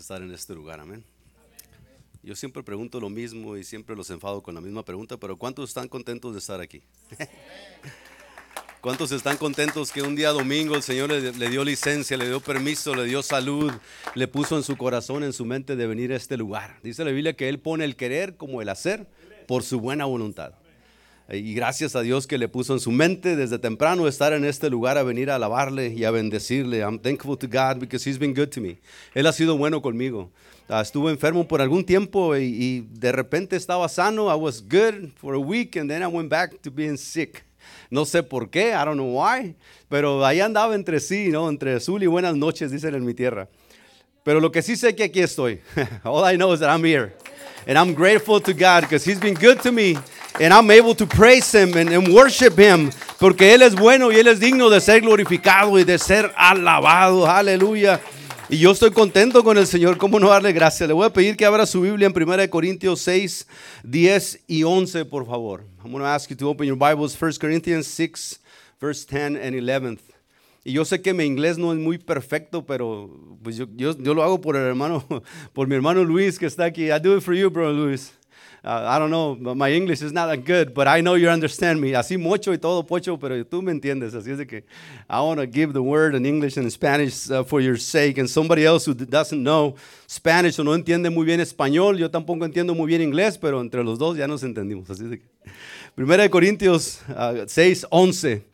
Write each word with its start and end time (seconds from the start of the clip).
estar 0.00 0.22
en 0.22 0.32
este 0.32 0.54
lugar, 0.54 0.80
amén. 0.80 1.04
Yo 2.22 2.36
siempre 2.36 2.62
pregunto 2.62 3.00
lo 3.00 3.10
mismo 3.10 3.56
y 3.56 3.64
siempre 3.64 3.96
los 3.96 4.08
enfado 4.10 4.42
con 4.42 4.54
la 4.54 4.60
misma 4.60 4.84
pregunta, 4.84 5.16
pero 5.16 5.36
¿cuántos 5.36 5.70
están 5.70 5.88
contentos 5.88 6.32
de 6.32 6.38
estar 6.38 6.60
aquí? 6.60 6.82
¿Cuántos 8.80 9.12
están 9.12 9.36
contentos 9.36 9.92
que 9.92 10.02
un 10.02 10.16
día 10.16 10.30
domingo 10.30 10.74
el 10.74 10.82
Señor 10.82 11.10
le, 11.10 11.32
le, 11.32 11.48
dio 11.48 11.64
licencia, 11.64 12.16
le 12.16 12.26
dio 12.26 12.40
permiso, 12.40 12.94
le 12.94 13.04
dio 13.04 13.22
salud, 13.22 13.72
le 14.14 14.28
puso 14.28 14.56
en 14.56 14.62
su 14.62 14.76
corazón, 14.76 15.22
en 15.22 15.32
su 15.32 15.44
mente 15.44 15.76
de 15.76 15.86
venir 15.86 16.12
a 16.12 16.16
este 16.16 16.36
lugar? 16.36 16.78
Dice 16.82 17.04
la 17.04 17.10
Biblia 17.10 17.34
que 17.34 17.48
Él 17.48 17.60
pone 17.60 17.84
el 17.84 17.96
querer 17.96 18.36
como 18.36 18.60
el 18.62 18.68
hacer 18.68 19.08
por 19.46 19.62
su 19.62 19.80
buena 19.80 20.04
voluntad. 20.04 20.54
Y 21.28 21.54
gracias 21.54 21.96
a 21.96 22.02
Dios 22.02 22.26
que 22.26 22.36
le 22.36 22.48
puso 22.48 22.74
en 22.74 22.80
su 22.80 22.90
mente 22.90 23.36
desde 23.36 23.58
temprano 23.58 24.08
estar 24.08 24.32
en 24.32 24.44
este 24.44 24.68
lugar 24.68 24.98
a 24.98 25.02
venir 25.02 25.30
a 25.30 25.36
alabarle 25.36 25.88
y 25.88 26.04
a 26.04 26.10
bendecirle. 26.10 26.80
I'm 26.80 26.98
thankful 26.98 27.38
to 27.38 27.46
God 27.46 27.78
because 27.78 28.08
He's 28.08 28.18
been 28.18 28.34
good 28.34 28.48
to 28.48 28.60
me. 28.60 28.78
Él 29.14 29.26
ha 29.26 29.32
sido 29.32 29.56
bueno 29.56 29.80
conmigo. 29.80 30.30
Uh, 30.68 30.80
estuve 30.80 31.10
enfermo 31.10 31.46
por 31.46 31.60
algún 31.60 31.84
tiempo 31.84 32.36
y, 32.36 32.42
y 32.42 32.80
de 32.98 33.12
repente 33.12 33.56
estaba 33.56 33.88
sano. 33.88 34.30
I 34.30 34.38
was 34.38 34.62
good 34.62 35.12
for 35.16 35.34
a 35.34 35.38
week 35.38 35.76
and 35.76 35.88
then 35.88 36.02
I 36.02 36.06
went 36.06 36.28
back 36.28 36.60
to 36.62 36.70
being 36.70 36.96
sick. 36.96 37.44
No 37.90 38.04
sé 38.04 38.22
por 38.22 38.50
qué, 38.50 38.72
I 38.72 38.84
don't 38.84 38.96
know 38.96 39.20
why, 39.20 39.54
pero 39.88 40.24
ahí 40.24 40.40
andaba 40.40 40.74
entre 40.74 40.98
sí, 41.00 41.28
¿no? 41.28 41.48
Entre 41.48 41.74
azul 41.74 42.02
y 42.02 42.06
buenas 42.06 42.36
noches, 42.36 42.70
dicen 42.70 42.94
en 42.94 43.04
mi 43.04 43.14
tierra. 43.14 43.48
Pero 44.24 44.40
lo 44.40 44.50
que 44.50 44.62
sí 44.62 44.76
sé 44.76 44.94
que 44.94 45.04
aquí 45.04 45.20
estoy. 45.20 45.60
All 46.04 46.24
I 46.24 46.36
know 46.36 46.52
is 46.52 46.60
that 46.60 46.70
I'm 46.70 46.84
here. 46.84 47.14
And 47.66 47.78
I'm 47.78 47.94
grateful 47.94 48.40
to 48.40 48.52
God 48.52 48.82
because 48.82 49.04
He's 49.04 49.20
been 49.20 49.34
good 49.34 49.60
to 49.62 49.72
me. 49.72 49.96
And 50.40 50.52
I'm 50.52 50.70
able 50.70 50.94
to 50.96 51.06
praise 51.06 51.52
Him 51.54 51.76
and, 51.76 51.90
and, 51.90 52.12
worship 52.12 52.58
Him. 52.58 52.90
Porque 53.18 53.54
Él 53.54 53.62
es 53.62 53.74
bueno 53.74 54.10
y 54.10 54.16
Él 54.16 54.28
es 54.28 54.40
digno 54.40 54.70
de 54.70 54.80
ser 54.80 55.00
glorificado 55.00 55.78
y 55.78 55.84
de 55.84 55.98
ser 55.98 56.32
alabado. 56.36 57.26
Aleluya. 57.26 58.00
Y 58.48 58.58
yo 58.58 58.72
estoy 58.72 58.90
contento 58.90 59.42
con 59.42 59.56
el 59.56 59.66
Señor. 59.66 59.96
¿Cómo 59.96 60.18
no 60.18 60.28
darle 60.28 60.52
gracias? 60.52 60.86
Le 60.86 60.92
voy 60.92 61.06
a 61.06 61.10
pedir 61.12 61.36
que 61.36 61.46
abra 61.46 61.64
su 61.64 61.80
Biblia 61.80 62.06
en 62.06 62.14
1 62.14 62.50
Corintios 62.50 63.00
6, 63.00 63.46
10 63.84 64.40
y 64.46 64.62
11, 64.62 65.04
por 65.06 65.24
favor. 65.24 65.64
I'm 65.84 65.90
going 65.90 66.02
to 66.02 66.08
ask 66.08 66.28
you 66.28 66.36
to 66.36 66.48
open 66.48 66.66
your 66.66 66.76
Bibles. 66.76 67.16
1 67.20 67.32
Corinthians 67.40 67.86
6, 67.86 68.40
verse 68.80 69.06
10 69.06 69.36
and 69.36 69.54
11. 69.54 69.98
Y 70.64 70.72
yo 70.72 70.84
sé 70.84 71.02
que 71.02 71.12
mi 71.12 71.24
inglés 71.24 71.58
no 71.58 71.72
es 71.72 71.78
muy 71.78 71.98
perfecto, 71.98 72.64
pero 72.64 73.10
pues 73.42 73.56
yo, 73.56 73.66
yo, 73.74 73.98
yo, 73.98 74.14
lo 74.14 74.22
hago 74.22 74.40
por 74.40 74.54
el 74.54 74.62
hermano, 74.62 75.04
por 75.52 75.66
mi 75.66 75.74
hermano 75.74 76.04
Luis 76.04 76.38
que 76.38 76.46
está 76.46 76.64
aquí. 76.64 76.90
I 76.90 77.00
do 77.00 77.16
it 77.16 77.22
for 77.22 77.34
you, 77.34 77.50
bro, 77.50 77.72
Luis. 77.72 78.12
Uh, 78.64 78.86
I 78.86 79.00
don't 79.00 79.10
know, 79.10 79.34
my 79.56 79.72
English 79.72 80.02
is 80.02 80.12
not 80.12 80.28
that 80.28 80.44
good, 80.44 80.72
but 80.72 80.86
I 80.86 81.00
know 81.00 81.14
you 81.14 81.28
understand 81.28 81.80
me. 81.80 81.96
Así 81.96 82.16
mucho 82.16 82.52
y 82.52 82.58
todo 82.58 82.84
pocho, 82.84 83.18
pero 83.18 83.44
tú 83.44 83.60
me 83.60 83.72
entiendes. 83.72 84.14
Así 84.14 84.30
es 84.30 84.38
de 84.38 84.46
que 84.46 84.62
I 85.10 85.20
want 85.20 85.40
to 85.40 85.48
give 85.48 85.72
the 85.72 85.82
word 85.82 86.14
in 86.14 86.24
English 86.24 86.56
and 86.56 86.70
Spanish 86.70 87.28
uh, 87.28 87.42
for 87.42 87.60
your 87.60 87.76
sake. 87.76 88.18
And 88.18 88.30
somebody 88.30 88.64
else 88.64 88.86
who 88.86 88.94
doesn't 88.94 89.42
know 89.42 89.74
Spanish 90.06 90.60
o 90.60 90.62
no 90.62 90.76
entiende 90.76 91.10
muy 91.10 91.26
bien 91.26 91.40
español, 91.40 91.98
yo 91.98 92.08
tampoco 92.08 92.44
entiendo 92.44 92.72
muy 92.72 92.86
bien 92.86 93.02
inglés, 93.02 93.36
pero 93.36 93.60
entre 93.60 93.82
los 93.82 93.98
dos 93.98 94.16
ya 94.16 94.28
nos 94.28 94.44
entendimos. 94.44 94.88
Así 94.88 95.02
es 95.02 95.10
de 95.10 95.18
que. 95.18 95.26
Primera 95.96 96.22
de 96.22 96.30
Corintios 96.30 97.00
uh, 97.08 97.44
6, 97.44 97.86
11. 97.90 98.44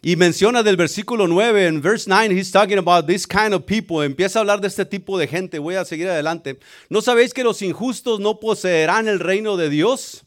Y 0.00 0.14
menciona 0.14 0.62
del 0.62 0.76
versículo 0.76 1.26
9, 1.26 1.66
en 1.66 1.82
verse 1.82 2.08
9, 2.08 2.32
he's 2.32 2.52
talking 2.52 2.78
about 2.78 3.06
this 3.06 3.26
kind 3.26 3.52
of 3.52 3.64
people. 3.64 4.04
Empieza 4.04 4.38
a 4.38 4.40
hablar 4.40 4.60
de 4.60 4.68
este 4.68 4.84
tipo 4.84 5.18
de 5.18 5.26
gente. 5.26 5.58
Voy 5.58 5.74
a 5.74 5.84
seguir 5.84 6.08
adelante. 6.08 6.60
¿No 6.88 7.02
sabéis 7.02 7.34
que 7.34 7.42
los 7.42 7.62
injustos 7.62 8.20
no 8.20 8.38
poseerán 8.38 9.08
el 9.08 9.18
reino 9.18 9.56
de 9.56 9.68
Dios? 9.70 10.24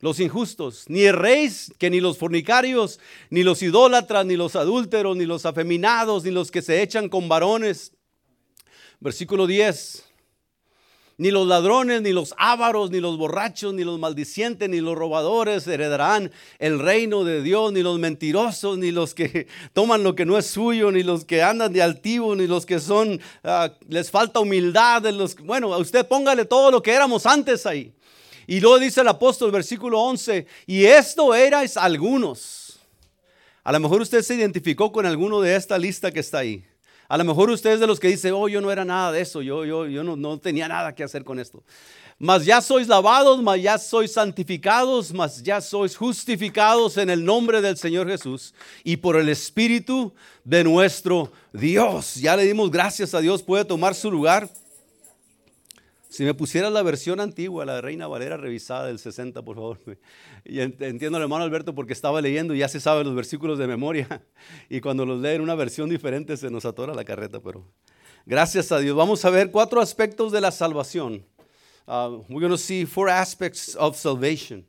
Los 0.00 0.18
injustos, 0.20 0.84
ni 0.88 1.02
el 1.02 1.16
rey, 1.16 1.50
que 1.78 1.88
ni 1.88 2.00
los 2.00 2.18
fornicarios, 2.18 3.00
ni 3.30 3.44
los 3.44 3.62
idólatras, 3.62 4.26
ni 4.26 4.36
los 4.36 4.54
adúlteros, 4.56 5.16
ni 5.16 5.24
los 5.24 5.46
afeminados, 5.46 6.24
ni 6.24 6.32
los 6.32 6.50
que 6.50 6.60
se 6.60 6.82
echan 6.82 7.08
con 7.08 7.28
varones. 7.28 7.92
Versículo 9.00 9.46
10 9.46 10.05
ni 11.18 11.30
los 11.30 11.46
ladrones, 11.46 12.02
ni 12.02 12.12
los 12.12 12.34
ávaros, 12.36 12.90
ni 12.90 13.00
los 13.00 13.16
borrachos, 13.16 13.72
ni 13.72 13.84
los 13.84 13.98
maldicientes, 13.98 14.68
ni 14.68 14.80
los 14.80 14.96
robadores 14.96 15.66
heredarán 15.66 16.30
el 16.58 16.78
reino 16.78 17.24
de 17.24 17.42
Dios, 17.42 17.72
ni 17.72 17.82
los 17.82 17.98
mentirosos, 17.98 18.76
ni 18.76 18.90
los 18.90 19.14
que 19.14 19.46
toman 19.72 20.02
lo 20.02 20.14
que 20.14 20.26
no 20.26 20.36
es 20.36 20.46
suyo, 20.46 20.90
ni 20.90 21.02
los 21.02 21.24
que 21.24 21.42
andan 21.42 21.72
de 21.72 21.82
altivo, 21.82 22.36
ni 22.36 22.46
los 22.46 22.66
que 22.66 22.80
son, 22.80 23.20
uh, 23.44 23.68
les 23.88 24.10
falta 24.10 24.40
humildad. 24.40 25.06
Los, 25.06 25.36
bueno, 25.36 25.72
a 25.72 25.78
usted 25.78 26.06
póngale 26.06 26.44
todo 26.44 26.70
lo 26.70 26.82
que 26.82 26.92
éramos 26.92 27.24
antes 27.24 27.64
ahí. 27.64 27.92
Y 28.46 28.60
luego 28.60 28.78
dice 28.78 29.00
el 29.00 29.08
apóstol, 29.08 29.50
versículo 29.50 30.00
11, 30.00 30.46
y 30.66 30.84
esto 30.84 31.34
erais 31.34 31.76
algunos. 31.76 32.78
A 33.64 33.72
lo 33.72 33.80
mejor 33.80 34.02
usted 34.02 34.22
se 34.22 34.34
identificó 34.34 34.92
con 34.92 35.06
alguno 35.06 35.40
de 35.40 35.56
esta 35.56 35.78
lista 35.78 36.12
que 36.12 36.20
está 36.20 36.38
ahí. 36.38 36.64
A 37.08 37.16
lo 37.16 37.24
mejor 37.24 37.50
usted 37.50 37.70
es 37.72 37.80
de 37.80 37.86
los 37.86 38.00
que 38.00 38.08
dice, 38.08 38.32
oh, 38.32 38.48
yo 38.48 38.60
no 38.60 38.70
era 38.70 38.84
nada 38.84 39.12
de 39.12 39.20
eso, 39.20 39.42
yo, 39.42 39.64
yo, 39.64 39.86
yo 39.86 40.02
no, 40.02 40.16
no 40.16 40.38
tenía 40.38 40.68
nada 40.68 40.94
que 40.94 41.04
hacer 41.04 41.24
con 41.24 41.38
esto. 41.38 41.62
Mas 42.18 42.46
ya 42.46 42.62
sois 42.62 42.88
lavados, 42.88 43.42
mas 43.42 43.60
ya 43.60 43.76
sois 43.76 44.10
santificados, 44.10 45.12
mas 45.12 45.42
ya 45.42 45.60
sois 45.60 45.94
justificados 45.94 46.96
en 46.96 47.10
el 47.10 47.22
nombre 47.22 47.60
del 47.60 47.76
Señor 47.76 48.08
Jesús 48.08 48.54
y 48.82 48.96
por 48.96 49.16
el 49.16 49.28
Espíritu 49.28 50.14
de 50.42 50.64
nuestro 50.64 51.30
Dios. 51.52 52.14
Ya 52.14 52.34
le 52.34 52.44
dimos 52.44 52.70
gracias 52.70 53.12
a 53.12 53.20
Dios, 53.20 53.42
puede 53.42 53.66
tomar 53.66 53.94
su 53.94 54.10
lugar. 54.10 54.48
Si 56.08 56.24
me 56.24 56.34
pusiera 56.34 56.70
la 56.70 56.82
versión 56.82 57.20
antigua, 57.20 57.64
la 57.64 57.76
de 57.76 57.80
Reina 57.80 58.06
Valera 58.06 58.36
revisada 58.36 58.86
del 58.86 58.98
60, 58.98 59.42
por 59.42 59.56
favor. 59.56 59.80
Y 60.44 60.60
entiendo 60.60 61.16
al 61.16 61.22
hermano 61.22 61.44
Alberto 61.44 61.74
porque 61.74 61.92
estaba 61.92 62.20
leyendo 62.20 62.54
y 62.54 62.58
ya 62.58 62.68
se 62.68 62.80
sabe 62.80 63.04
los 63.04 63.14
versículos 63.14 63.58
de 63.58 63.66
memoria. 63.66 64.22
Y 64.68 64.80
cuando 64.80 65.04
los 65.04 65.20
lee 65.20 65.30
en 65.30 65.40
una 65.40 65.54
versión 65.54 65.88
diferente 65.88 66.36
se 66.36 66.50
nos 66.50 66.64
atora 66.64 66.94
la 66.94 67.04
carreta, 67.04 67.40
pero 67.40 67.64
gracias 68.24 68.72
a 68.72 68.78
Dios. 68.78 68.96
Vamos 68.96 69.24
a 69.24 69.30
ver 69.30 69.50
cuatro 69.50 69.80
aspectos 69.80 70.32
de 70.32 70.40
la 70.40 70.50
salvación. 70.50 71.24
Uh, 71.86 72.22
we're 72.28 72.40
going 72.40 72.50
to 72.50 72.58
see 72.58 72.84
four 72.84 73.08
aspects 73.08 73.76
of 73.76 73.96
salvation. 73.96 74.64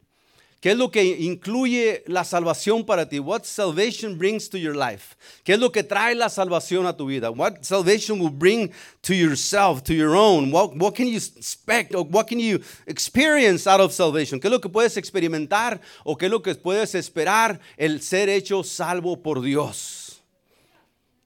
¿Qué 0.59 0.71
es 0.71 0.77
lo 0.77 0.89
que 0.89 1.03
incluye 1.03 2.03
la 2.07 2.23
salvación 2.23 2.83
para 2.83 3.07
ti? 3.07 3.19
What 3.19 3.43
salvation 3.43 4.17
brings 4.17 4.49
to 4.49 4.57
your 4.57 4.75
life? 4.75 5.15
¿Qué 5.43 5.53
es 5.53 5.59
lo 5.59 5.71
que 5.71 5.83
trae 5.83 6.15
la 6.15 6.29
salvación 6.29 6.87
a 6.87 6.97
tu 6.97 7.05
vida? 7.05 7.29
What 7.29 7.63
salvation 7.63 8.19
will 8.19 8.31
bring 8.31 8.71
to 9.03 9.13
yourself, 9.13 9.83
to 9.83 9.93
your 9.93 10.15
own? 10.15 10.51
What, 10.51 10.75
what 10.75 10.95
can 10.95 11.07
you 11.07 11.17
expect 11.17 11.93
or 11.93 12.03
what 12.03 12.27
can 12.27 12.39
you 12.39 12.59
experience 12.87 13.67
out 13.67 13.79
of 13.79 13.93
salvation? 13.93 14.39
¿Qué 14.39 14.47
es 14.47 14.51
lo 14.51 14.59
que 14.59 14.69
puedes 14.69 14.97
experimentar 14.97 15.79
o 16.03 16.15
qué 16.15 16.25
es 16.25 16.31
lo 16.31 16.41
que 16.41 16.55
puedes 16.55 16.95
esperar 16.95 17.59
el 17.77 18.01
ser 18.01 18.27
hecho 18.27 18.63
salvo 18.63 19.21
por 19.21 19.43
Dios? 19.43 20.23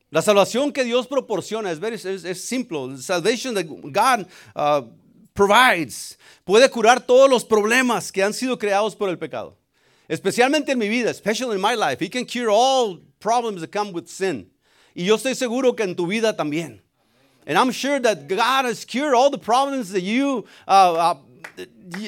La 0.10 0.22
salvación 0.22 0.74
que 0.74 0.84
Dios 0.84 1.08
proporciona 1.08 1.72
es, 1.72 1.80
very, 1.80 1.96
es, 1.96 2.06
es 2.06 2.44
simple. 2.44 2.98
Salvation 2.98 3.54
that 3.56 3.66
God 3.66 4.28
uh, 4.58 4.82
provides 5.42 6.20
puede 6.44 6.70
curar 6.70 7.02
todos 7.02 7.30
los 7.30 7.44
problemas 7.44 8.12
que 8.12 8.22
han 8.22 8.34
sido 8.34 8.58
creados 8.60 8.96
por 8.96 9.10
el 9.10 9.18
pecado. 9.18 9.58
Especialmente 10.08 10.72
en 10.72 10.78
mi 10.78 10.90
vida, 10.90 11.10
especially 11.10 11.56
in 11.56 11.62
my 11.62 11.76
life. 11.76 12.00
He 12.00 12.10
can 12.10 12.26
cure 12.26 12.50
all 12.52 13.00
problems 13.20 13.62
that 13.62 13.72
come 13.72 13.92
with 13.92 14.08
sin. 14.08 14.52
Y 14.94 15.06
yo 15.06 15.16
estoy 15.16 15.36
seguro 15.36 15.74
que 15.74 15.84
en 15.84 15.96
tu 15.96 16.06
vida 16.06 16.36
también. 16.36 16.82
And 17.48 17.58
I'm 17.58 17.72
sure 17.72 18.00
that 18.02 18.28
God 18.28 18.66
has 18.66 18.86
cured 18.86 19.16
all 19.16 19.32
the 19.32 19.40
problems 19.40 19.92
that 19.94 20.02
you, 20.02 20.46
uh, 20.68 21.16
uh, 21.16 21.16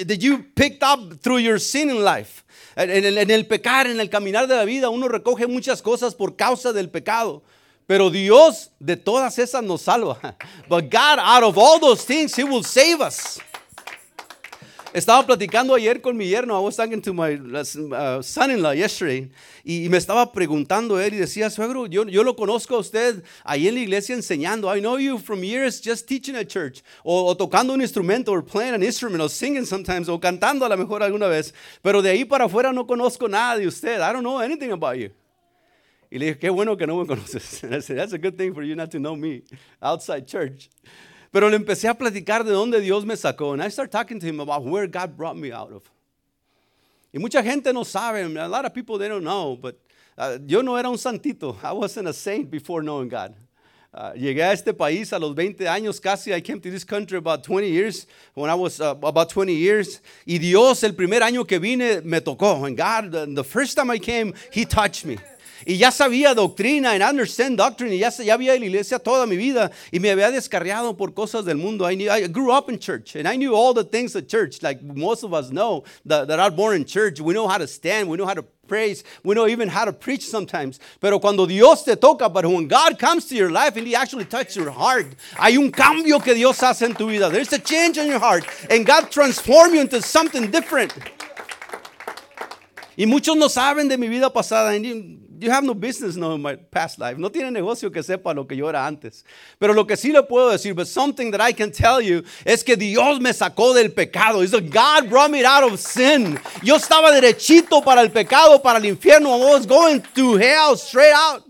that 0.05 0.21
you 0.21 0.43
picked 0.55 0.83
up 0.83 1.21
through 1.21 1.39
your 1.39 1.57
sin 1.57 1.89
in 1.89 2.03
life. 2.03 2.43
En 2.75 2.89
el, 2.89 3.17
en 3.17 3.31
el 3.31 3.45
pecar, 3.45 3.87
en 3.87 3.99
el 3.99 4.09
caminar 4.09 4.47
de 4.47 4.55
la 4.55 4.65
vida, 4.65 4.89
uno 4.89 5.07
recoge 5.07 5.47
muchas 5.47 5.81
cosas 5.81 6.13
por 6.13 6.35
causa 6.35 6.71
del 6.71 6.89
pecado. 6.89 7.41
Pero 7.87 8.09
Dios 8.09 8.71
de 8.79 8.95
todas 8.95 9.37
esas 9.37 9.63
nos 9.63 9.81
salva. 9.81 10.17
But 10.69 10.89
God, 10.89 11.19
out 11.19 11.43
of 11.43 11.57
all 11.57 11.79
those 11.79 12.05
things, 12.05 12.35
He 12.35 12.43
will 12.43 12.63
save 12.63 13.01
us. 13.01 13.39
Estaba 14.93 15.25
platicando 15.25 15.73
ayer 15.73 16.01
con 16.01 16.15
mi 16.15 16.29
yerno. 16.29 16.55
I 16.55 16.59
was 16.59 16.75
talking 16.75 17.01
to 17.01 17.13
my 17.15 17.33
uh, 17.33 18.21
son-in-law 18.21 18.73
yesterday. 18.73 19.31
Y, 19.65 19.89
me 19.89 19.97
estaba 19.97 20.31
preguntando 20.31 20.99
él 20.99 21.15
y 21.15 21.17
decía, 21.17 21.49
suegro, 21.49 21.87
yo, 21.87 22.05
yo 22.05 22.23
lo 22.23 22.35
conozco 22.35 22.75
a 22.75 22.77
usted 22.77 23.23
ahí 23.43 23.67
en 23.67 23.73
la 23.73 23.81
iglesia 23.81 24.15
enseñando. 24.15 24.69
I 24.69 24.81
know 24.81 24.97
you 24.99 25.17
from 25.17 25.43
years 25.43 25.81
just 25.81 26.07
teaching 26.07 26.35
at 26.35 26.47
church. 26.47 26.83
O, 27.03 27.25
o 27.25 27.35
tocando 27.35 27.73
un 27.73 27.81
instrumento, 27.81 28.31
or 28.31 28.43
playing 28.43 28.75
an 28.75 28.83
instrument, 28.83 29.19
or 29.19 29.29
singing 29.29 29.65
sometimes, 29.65 30.07
o 30.09 30.19
cantando 30.19 30.63
a 30.63 30.69
lo 30.69 30.77
mejor 30.77 31.01
alguna 31.01 31.27
vez. 31.27 31.53
Pero 31.81 32.03
de 32.03 32.11
ahí 32.11 32.23
para 32.23 32.45
afuera 32.45 32.71
no 32.71 32.85
conozco 32.85 33.27
nada 33.27 33.57
de 33.57 33.65
usted. 33.65 33.99
I 33.99 34.13
don't 34.13 34.21
know 34.21 34.39
anything 34.39 34.71
about 34.71 34.97
you. 34.97 35.09
Y 36.13 36.19
le 36.19 36.25
dije, 36.27 36.37
qué 36.37 36.49
bueno 36.51 36.77
que 36.77 36.85
no 36.85 36.99
me 36.99 37.07
conoces. 37.07 37.63
I 37.71 37.79
said, 37.79 37.97
that's 37.97 38.13
a 38.13 38.19
good 38.19 38.37
thing 38.37 38.53
for 38.53 38.61
you 38.61 38.75
not 38.75 38.91
to 38.91 38.99
know 38.99 39.15
me 39.15 39.41
outside 39.81 40.27
church. 40.27 40.69
Pero 41.31 41.49
le 41.49 41.57
empecé 41.57 41.89
a 41.89 41.95
platicar 41.95 42.43
de 42.43 42.51
dónde 42.51 42.79
Dios 42.81 43.03
me 43.03 43.15
sacó. 43.15 43.53
And 43.53 43.63
I 43.63 43.69
started 43.69 43.91
talking 43.91 44.19
to 44.19 44.27
him 44.27 44.39
about 44.39 44.63
where 44.63 44.85
God 44.85 45.17
brought 45.17 45.35
me 45.35 45.51
out 45.51 45.71
of. 45.71 45.89
Y 47.11 47.19
mucha 47.19 47.41
gente 47.41 47.73
no 47.73 47.83
sabe. 47.83 48.21
A 48.21 48.47
lot 48.47 48.63
of 48.63 48.75
people, 48.75 48.99
they 48.99 49.07
don't 49.07 49.23
know. 49.23 49.57
But 49.59 49.79
uh, 50.15 50.37
yo 50.45 50.61
no 50.61 50.75
era 50.75 50.87
un 50.87 50.97
santito. 50.97 51.57
I 51.63 51.71
wasn't 51.71 52.07
a 52.07 52.13
saint 52.13 52.51
before 52.51 52.83
knowing 52.83 53.09
God. 53.09 53.33
Uh, 53.91 54.13
llegué 54.13 54.43
a 54.43 54.53
este 54.53 54.71
país 54.73 55.13
a 55.13 55.19
los 55.19 55.33
20 55.33 55.65
años 55.65 55.99
casi. 55.99 56.31
I 56.31 56.41
came 56.41 56.59
to 56.59 56.69
this 56.69 56.83
country 56.83 57.17
about 57.17 57.43
20 57.43 57.69
years, 57.69 58.05
when 58.35 58.51
I 58.51 58.55
was 58.55 58.79
uh, 58.79 58.93
about 59.01 59.29
20 59.29 59.51
years. 59.55 59.99
Y 60.27 60.37
Dios, 60.37 60.83
el 60.83 60.93
primer 60.93 61.21
año 61.21 61.47
que 61.47 61.59
vine, 61.59 62.01
me 62.03 62.19
tocó. 62.19 62.67
And 62.67 62.77
God, 62.77 63.35
the 63.35 63.43
first 63.43 63.75
time 63.75 63.89
I 63.89 63.97
came, 63.97 64.35
He 64.51 64.65
touched 64.65 65.05
me. 65.05 65.17
Y 65.65 65.77
ya 65.77 65.91
sabía 65.91 66.33
doctrina, 66.33 66.91
and 66.93 67.03
understand 67.03 67.57
doctrine, 67.57 67.93
y 67.93 67.99
ya, 67.99 68.09
ya 68.09 68.33
había 68.35 68.57
la 68.57 68.65
iglesia 68.65 68.99
toda 68.99 69.25
mi 69.25 69.37
vida, 69.37 69.71
y 69.91 69.99
me 69.99 70.09
había 70.09 70.31
descarriado 70.31 70.97
por 70.97 71.13
cosas 71.13 71.45
del 71.45 71.57
mundo. 71.57 71.85
I, 71.85 71.95
knew, 71.95 72.09
I 72.09 72.27
grew 72.27 72.51
up 72.51 72.69
in 72.69 72.79
church, 72.79 73.15
and 73.15 73.27
I 73.27 73.35
knew 73.35 73.53
all 73.55 73.73
the 73.73 73.83
things 73.83 74.15
of 74.15 74.27
church, 74.27 74.61
like 74.61 74.81
most 74.81 75.23
of 75.23 75.33
us 75.33 75.51
know 75.51 75.83
that, 76.05 76.27
that 76.27 76.39
are 76.39 76.51
born 76.51 76.75
in 76.75 76.85
church. 76.85 77.21
We 77.21 77.33
know 77.33 77.47
how 77.47 77.57
to 77.57 77.67
stand, 77.67 78.09
we 78.09 78.17
know 78.17 78.25
how 78.25 78.33
to 78.33 78.45
praise, 78.67 79.03
we 79.23 79.35
know 79.35 79.47
even 79.47 79.69
how 79.69 79.85
to 79.85 79.93
preach 79.93 80.27
sometimes. 80.27 80.79
Pero 80.99 81.19
cuando 81.19 81.45
Dios 81.45 81.83
te 81.83 81.95
toca, 81.95 82.31
but 82.31 82.45
when 82.45 82.67
God 82.67 82.97
comes 82.97 83.25
to 83.25 83.35
your 83.35 83.51
life 83.51 83.75
and 83.77 83.85
He 83.85 83.95
actually 83.95 84.25
touches 84.25 84.55
your 84.55 84.71
heart, 84.71 85.07
hay 85.37 85.57
un 85.57 85.71
cambio 85.71 86.19
que 86.19 86.33
Dios 86.33 86.59
hace 86.59 86.83
en 86.83 86.95
tu 86.95 87.07
vida. 87.07 87.29
There's 87.29 87.53
a 87.53 87.59
change 87.59 87.97
in 87.97 88.07
your 88.07 88.19
heart, 88.19 88.45
and 88.69 88.85
God 88.85 89.11
transforms 89.11 89.73
you 89.73 89.81
into 89.81 90.01
something 90.01 90.49
different. 90.49 90.93
Y 92.95 93.05
muchos 93.05 93.35
no 93.35 93.47
saben 93.47 93.89
de 93.89 93.97
mi 93.97 94.07
vida 94.07 94.29
pasada. 94.31 94.75
You 95.39 95.51
have 95.51 95.63
no 95.63 95.73
business 95.73 96.15
knowing 96.15 96.41
my 96.41 96.55
past 96.55 96.99
life. 96.99 97.17
No 97.17 97.29
tiene 97.29 97.51
negocio 97.51 97.91
que 97.91 98.01
sepa 98.03 98.33
lo 98.33 98.45
que 98.45 98.55
yo 98.55 98.69
era 98.69 98.85
antes. 98.85 99.23
Pero 99.59 99.73
lo 99.73 99.85
que 99.85 99.95
sí 99.95 100.11
le 100.11 100.23
puedo 100.23 100.51
decir, 100.51 100.75
but 100.75 100.87
something 100.87 101.31
that 101.31 101.41
I 101.41 101.53
can 101.53 101.71
tell 101.71 102.01
you, 102.01 102.23
es 102.45 102.63
que 102.63 102.75
Dios 102.75 103.19
me 103.19 103.31
sacó 103.31 103.73
del 103.73 103.91
pecado. 103.91 104.41
It's 104.41 104.51
that 104.51 104.69
God 104.69 105.09
brought 105.09 105.31
me 105.31 105.43
out 105.43 105.63
of 105.63 105.79
sin. 105.79 106.39
Yo 106.61 106.75
estaba 106.75 107.11
derechito 107.11 107.83
para 107.83 108.01
el 108.01 108.11
pecado, 108.11 108.61
para 108.61 108.79
el 108.79 108.85
infierno. 108.85 109.29
I 109.33 109.53
was 109.53 109.65
going 109.65 110.01
to 110.15 110.37
hell 110.37 110.75
straight 110.75 111.13
out. 111.13 111.43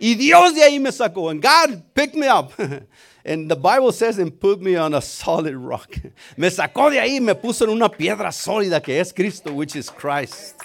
Y 0.00 0.14
Dios 0.14 0.54
de 0.54 0.62
ahí 0.64 0.80
me 0.80 0.90
sacó. 0.90 1.30
And 1.30 1.40
God 1.40 1.82
picked 1.94 2.16
me 2.16 2.26
up. 2.26 2.52
And 3.24 3.48
the 3.48 3.54
Bible 3.54 3.92
says 3.92 4.18
and 4.18 4.38
put 4.38 4.60
me 4.60 4.74
on 4.74 4.94
a 4.94 5.00
solid 5.00 5.54
rock. 5.54 5.94
Me 6.36 6.48
sacó 6.48 6.90
de 6.90 6.98
ahí 6.98 7.20
me 7.20 7.34
puso 7.36 7.62
en 7.62 7.70
una 7.70 7.88
piedra 7.88 8.32
sólida 8.32 8.82
que 8.82 8.98
es 8.98 9.12
Cristo, 9.12 9.52
which 9.52 9.76
is 9.76 9.88
Christ. 9.88 10.56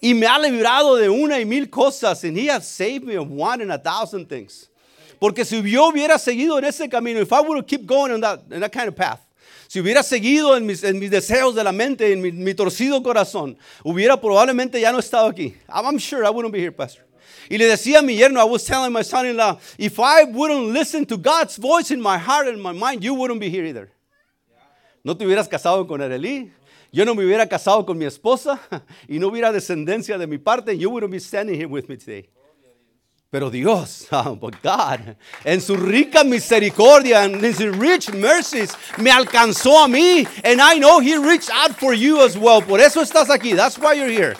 Y 0.00 0.14
me 0.14 0.26
ha 0.26 0.38
librado 0.38 0.96
de 0.96 1.08
una 1.08 1.40
y 1.40 1.44
mil 1.44 1.68
cosas. 1.68 2.24
And 2.24 2.36
he 2.36 2.46
has 2.48 2.66
saved 2.68 3.04
me 3.04 3.16
of 3.16 3.28
one 3.30 3.60
and 3.60 3.72
a 3.72 3.78
thousand 3.78 4.28
things. 4.28 4.68
Porque 5.18 5.44
si 5.44 5.60
yo 5.62 5.90
hubiera 5.90 6.18
seguido 6.18 6.58
en 6.58 6.64
ese 6.64 6.88
camino, 6.88 7.20
if 7.20 7.32
I 7.32 7.40
would 7.40 7.66
keep 7.66 7.86
going 7.86 8.12
in 8.12 8.20
that, 8.20 8.40
in 8.50 8.60
that 8.60 8.72
kind 8.72 8.88
of 8.88 8.94
path, 8.94 9.20
si 9.66 9.80
hubiera 9.80 10.02
seguido 10.02 10.56
en 10.56 10.64
mis, 10.64 10.84
en 10.84 10.98
mis 10.98 11.10
deseos 11.10 11.54
de 11.54 11.64
la 11.64 11.72
mente, 11.72 12.12
en 12.12 12.22
mi, 12.22 12.30
mi, 12.30 12.54
torcido 12.54 13.02
corazón, 13.02 13.58
hubiera 13.84 14.18
probablemente 14.20 14.80
ya 14.80 14.92
no 14.92 14.98
estado 14.98 15.26
aquí. 15.26 15.54
I'm 15.68 15.98
sure 15.98 16.24
I 16.24 16.30
wouldn't 16.30 16.52
be 16.52 16.60
here, 16.60 16.72
Pastor. 16.72 17.04
Y 17.50 17.56
le 17.56 17.66
decía 17.66 17.98
a 17.98 18.02
mi 18.02 18.16
yerno, 18.16 18.40
I 18.40 18.44
was 18.44 18.64
telling 18.64 18.92
my 18.92 19.02
son-in-law, 19.02 19.58
if 19.78 19.98
I 19.98 20.24
wouldn't 20.24 20.72
listen 20.72 21.04
to 21.06 21.16
God's 21.16 21.56
voice 21.56 21.90
in 21.90 22.00
my 22.00 22.18
heart 22.18 22.46
and 22.46 22.62
my 22.62 22.72
mind, 22.72 23.02
you 23.02 23.14
wouldn't 23.14 23.40
be 23.40 23.48
here 23.48 23.64
either. 23.64 23.90
No 25.02 25.14
te 25.14 25.24
hubieras 25.24 25.48
casado 25.48 25.86
con 25.86 26.00
Arely, 26.00 26.50
yo 26.92 27.04
no 27.04 27.14
me 27.14 27.24
hubiera 27.24 27.46
casado 27.46 27.84
con 27.84 27.98
mi 27.98 28.04
esposa 28.04 28.60
y 29.08 29.18
no 29.18 29.28
hubiera 29.28 29.52
descendencia 29.52 30.18
de 30.18 30.26
mi 30.26 30.38
parte, 30.38 30.76
you 30.76 30.90
wouldn't 30.90 31.12
be 31.12 31.20
standing 31.20 31.54
here 31.54 31.68
with 31.68 31.88
me 31.88 31.96
today. 31.96 32.28
Pero 33.30 33.50
Dios, 33.50 34.06
oh, 34.12 34.36
God, 34.62 35.16
en 35.44 35.60
su 35.60 35.76
rica 35.76 36.24
misericordia 36.24 37.24
and 37.24 37.44
his 37.44 37.58
rich 37.58 38.10
mercies, 38.14 38.74
me 38.96 39.10
alcanzó 39.10 39.84
a 39.84 39.86
mí. 39.86 40.26
And 40.42 40.62
I 40.62 40.78
know 40.78 40.98
he 41.00 41.16
reached 41.18 41.50
out 41.52 41.76
for 41.76 41.92
you 41.92 42.22
as 42.22 42.38
well. 42.38 42.62
Por 42.62 42.80
eso 42.80 43.02
estás 43.02 43.28
aquí. 43.28 43.54
That's 43.54 43.78
why 43.78 43.94
you're 43.94 44.08
here. 44.08 44.34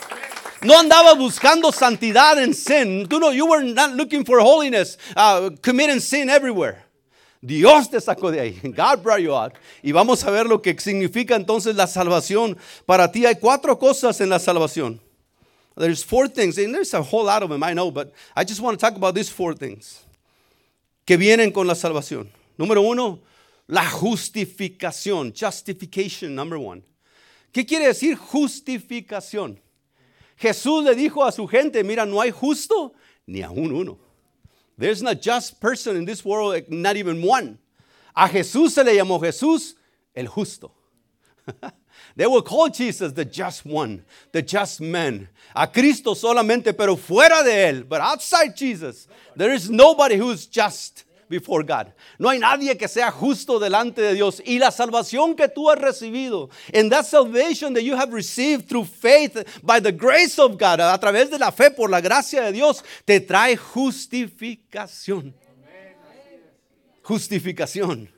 No 0.62 0.74
andaba 0.74 1.14
buscando 1.14 1.70
santidad 1.70 2.38
en 2.38 2.54
sin. 2.54 3.06
You, 3.10 3.20
know, 3.20 3.30
you 3.30 3.46
were 3.46 3.62
not 3.62 3.94
looking 3.94 4.24
for 4.24 4.40
holiness, 4.40 4.96
uh, 5.14 5.50
committing 5.62 6.00
sin 6.00 6.30
everywhere. 6.30 6.82
Dios 7.40 7.88
te 7.90 8.00
sacó 8.00 8.30
de 8.30 8.40
ahí. 8.40 8.60
God 8.62 9.02
brought 9.02 9.20
you 9.20 9.34
out. 9.34 9.54
Y 9.82 9.92
vamos 9.92 10.24
a 10.24 10.30
ver 10.30 10.46
lo 10.46 10.60
que 10.60 10.78
significa 10.78 11.36
entonces 11.36 11.76
la 11.76 11.86
salvación 11.86 12.56
para 12.84 13.10
ti. 13.10 13.26
Hay 13.26 13.36
cuatro 13.36 13.78
cosas 13.78 14.20
en 14.20 14.28
la 14.28 14.38
salvación. 14.38 15.00
There's 15.76 16.04
four 16.04 16.28
things, 16.28 16.58
and 16.58 16.74
there's 16.74 16.92
a 16.92 17.00
whole 17.00 17.24
lot 17.24 17.44
of 17.44 17.50
them, 17.50 17.62
I 17.62 17.72
know, 17.72 17.92
but 17.92 18.12
I 18.34 18.44
just 18.44 18.60
want 18.60 18.78
to 18.78 18.84
talk 18.84 18.96
about 18.96 19.14
these 19.14 19.30
four 19.30 19.54
things 19.54 20.00
que 21.06 21.16
vienen 21.16 21.52
con 21.52 21.68
la 21.68 21.74
salvación. 21.74 22.28
Número 22.58 22.82
uno, 22.82 23.20
la 23.68 23.88
justificación. 23.88 25.32
Justification, 25.32 26.34
number 26.34 26.58
one. 26.58 26.82
¿Qué 27.52 27.64
quiere 27.64 27.86
decir 27.86 28.16
justificación? 28.16 29.60
Jesús 30.36 30.84
le 30.84 30.94
dijo 30.96 31.24
a 31.24 31.30
su 31.30 31.46
gente, 31.46 31.84
mira, 31.84 32.04
no 32.04 32.20
hay 32.20 32.32
justo 32.32 32.92
ni 33.26 33.42
aún 33.42 33.72
uno. 33.72 33.98
There's 34.78 35.02
not 35.02 35.20
just 35.20 35.60
person 35.60 35.96
in 35.96 36.04
this 36.04 36.24
world, 36.24 36.54
eh, 36.54 36.62
not 36.68 36.96
even 36.96 37.20
one. 37.20 37.58
A 38.16 38.28
Jesús 38.28 38.70
se 38.70 38.84
le 38.84 38.92
llamó 38.92 39.20
Jesús 39.20 39.74
el 40.14 40.26
justo. 40.26 40.70
They 42.16 42.26
will 42.26 42.42
call 42.42 42.68
Jesus 42.68 43.12
the 43.12 43.24
just 43.24 43.64
one, 43.64 44.04
the 44.32 44.42
just 44.42 44.80
man. 44.80 45.28
A 45.54 45.68
Cristo 45.68 46.14
solamente, 46.14 46.76
pero 46.76 46.96
fuera 46.96 47.44
de 47.44 47.50
él. 47.50 47.88
But 47.88 48.00
outside 48.00 48.56
Jesus, 48.56 49.06
there 49.36 49.52
is 49.52 49.70
nobody 49.70 50.16
who's 50.16 50.46
just 50.46 51.04
before 51.28 51.62
God. 51.62 51.92
No 52.18 52.28
hay 52.28 52.38
nadie 52.38 52.76
que 52.76 52.88
sea 52.88 53.10
justo 53.10 53.58
delante 53.58 54.00
de 54.00 54.14
Dios. 54.14 54.42
Y 54.44 54.58
la 54.58 54.70
salvación 54.70 55.34
que 55.36 55.48
tú 55.48 55.70
has 55.70 55.78
recibido, 55.78 56.50
and 56.74 56.90
that 56.90 57.04
salvation 57.04 57.74
that 57.74 57.82
you 57.82 57.96
have 57.96 58.12
received 58.12 58.68
through 58.68 58.84
faith 58.84 59.60
by 59.62 59.80
the 59.80 59.92
grace 59.92 60.38
of 60.38 60.58
God, 60.58 60.80
a 60.80 60.98
través 60.98 61.30
de 61.30 61.38
la 61.38 61.50
fe 61.50 61.70
por 61.70 61.90
la 61.90 62.00
gracia 62.00 62.42
de 62.42 62.52
Dios, 62.52 62.82
te 63.04 63.20
trae 63.20 63.56
justificación. 63.56 65.34
Justificación. 67.02 68.17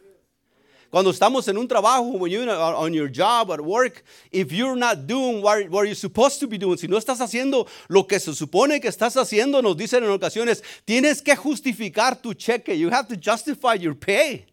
Cuando 0.90 1.10
estamos 1.10 1.46
en 1.46 1.56
un 1.56 1.68
trabajo, 1.68 2.18
when 2.18 2.32
you're 2.32 2.50
on 2.50 2.92
your 2.92 3.08
job, 3.08 3.52
at 3.52 3.60
work, 3.60 4.02
if 4.32 4.50
you're 4.50 4.74
not 4.74 5.06
doing 5.06 5.40
what, 5.40 5.70
you're 5.70 5.94
supposed 5.94 6.40
to 6.40 6.48
be 6.48 6.58
doing, 6.58 6.76
si 6.76 6.88
no 6.88 6.96
estás 6.98 7.20
haciendo 7.20 7.68
lo 7.88 8.08
que 8.08 8.18
se 8.18 8.34
supone 8.34 8.80
que 8.80 8.88
estás 8.88 9.16
haciendo, 9.16 9.62
nos 9.62 9.76
dicen 9.76 10.02
en 10.02 10.10
ocasiones, 10.10 10.64
tienes 10.84 11.22
que 11.22 11.36
justificar 11.36 12.20
tu 12.20 12.34
cheque. 12.34 12.76
You 12.76 12.90
have 12.90 13.06
to 13.06 13.14
justify 13.16 13.74
your 13.74 13.94
pay. 13.94 14.46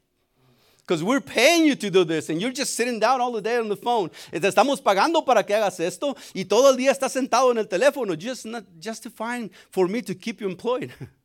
Because 0.85 1.03
we're 1.03 1.21
paying 1.21 1.65
you 1.65 1.75
to 1.75 1.89
do 1.89 2.05
this 2.05 2.29
and 2.29 2.39
you're 2.39 2.53
just 2.53 2.75
sitting 2.75 2.99
down 2.99 3.19
all 3.19 3.31
the 3.31 3.41
day 3.41 3.57
on 3.57 3.67
the 3.67 3.75
phone. 3.75 4.09
Te 4.31 4.39
estamos 4.39 4.79
pagando 4.79 5.25
para 5.25 5.43
que 5.43 5.55
hagas 5.55 5.79
esto 5.79 6.15
y 6.35 6.45
todo 6.45 6.69
el 6.69 6.77
día 6.77 6.91
estás 6.91 7.13
sentado 7.13 7.51
en 7.51 7.57
el 7.57 7.67
teléfono. 7.67 8.15
Just 8.15 8.45
not 8.45 8.63
justifying 8.79 9.49
for 9.71 9.87
me 9.89 10.03
to 10.03 10.13
keep 10.13 10.39
you 10.39 10.47
employed. 10.47 10.91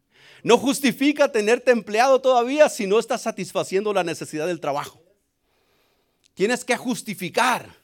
No 0.44 0.58
justifica 0.58 1.30
tenerte 1.30 1.70
empleado 1.70 2.20
todavía 2.20 2.68
si 2.68 2.88
no 2.88 2.98
estás 2.98 3.22
satisfaciendo 3.22 3.92
la 3.92 4.02
necesidad 4.02 4.48
del 4.48 4.58
trabajo. 4.58 5.01
Tienes 6.34 6.64
que 6.64 6.76
justificar. 6.76 7.82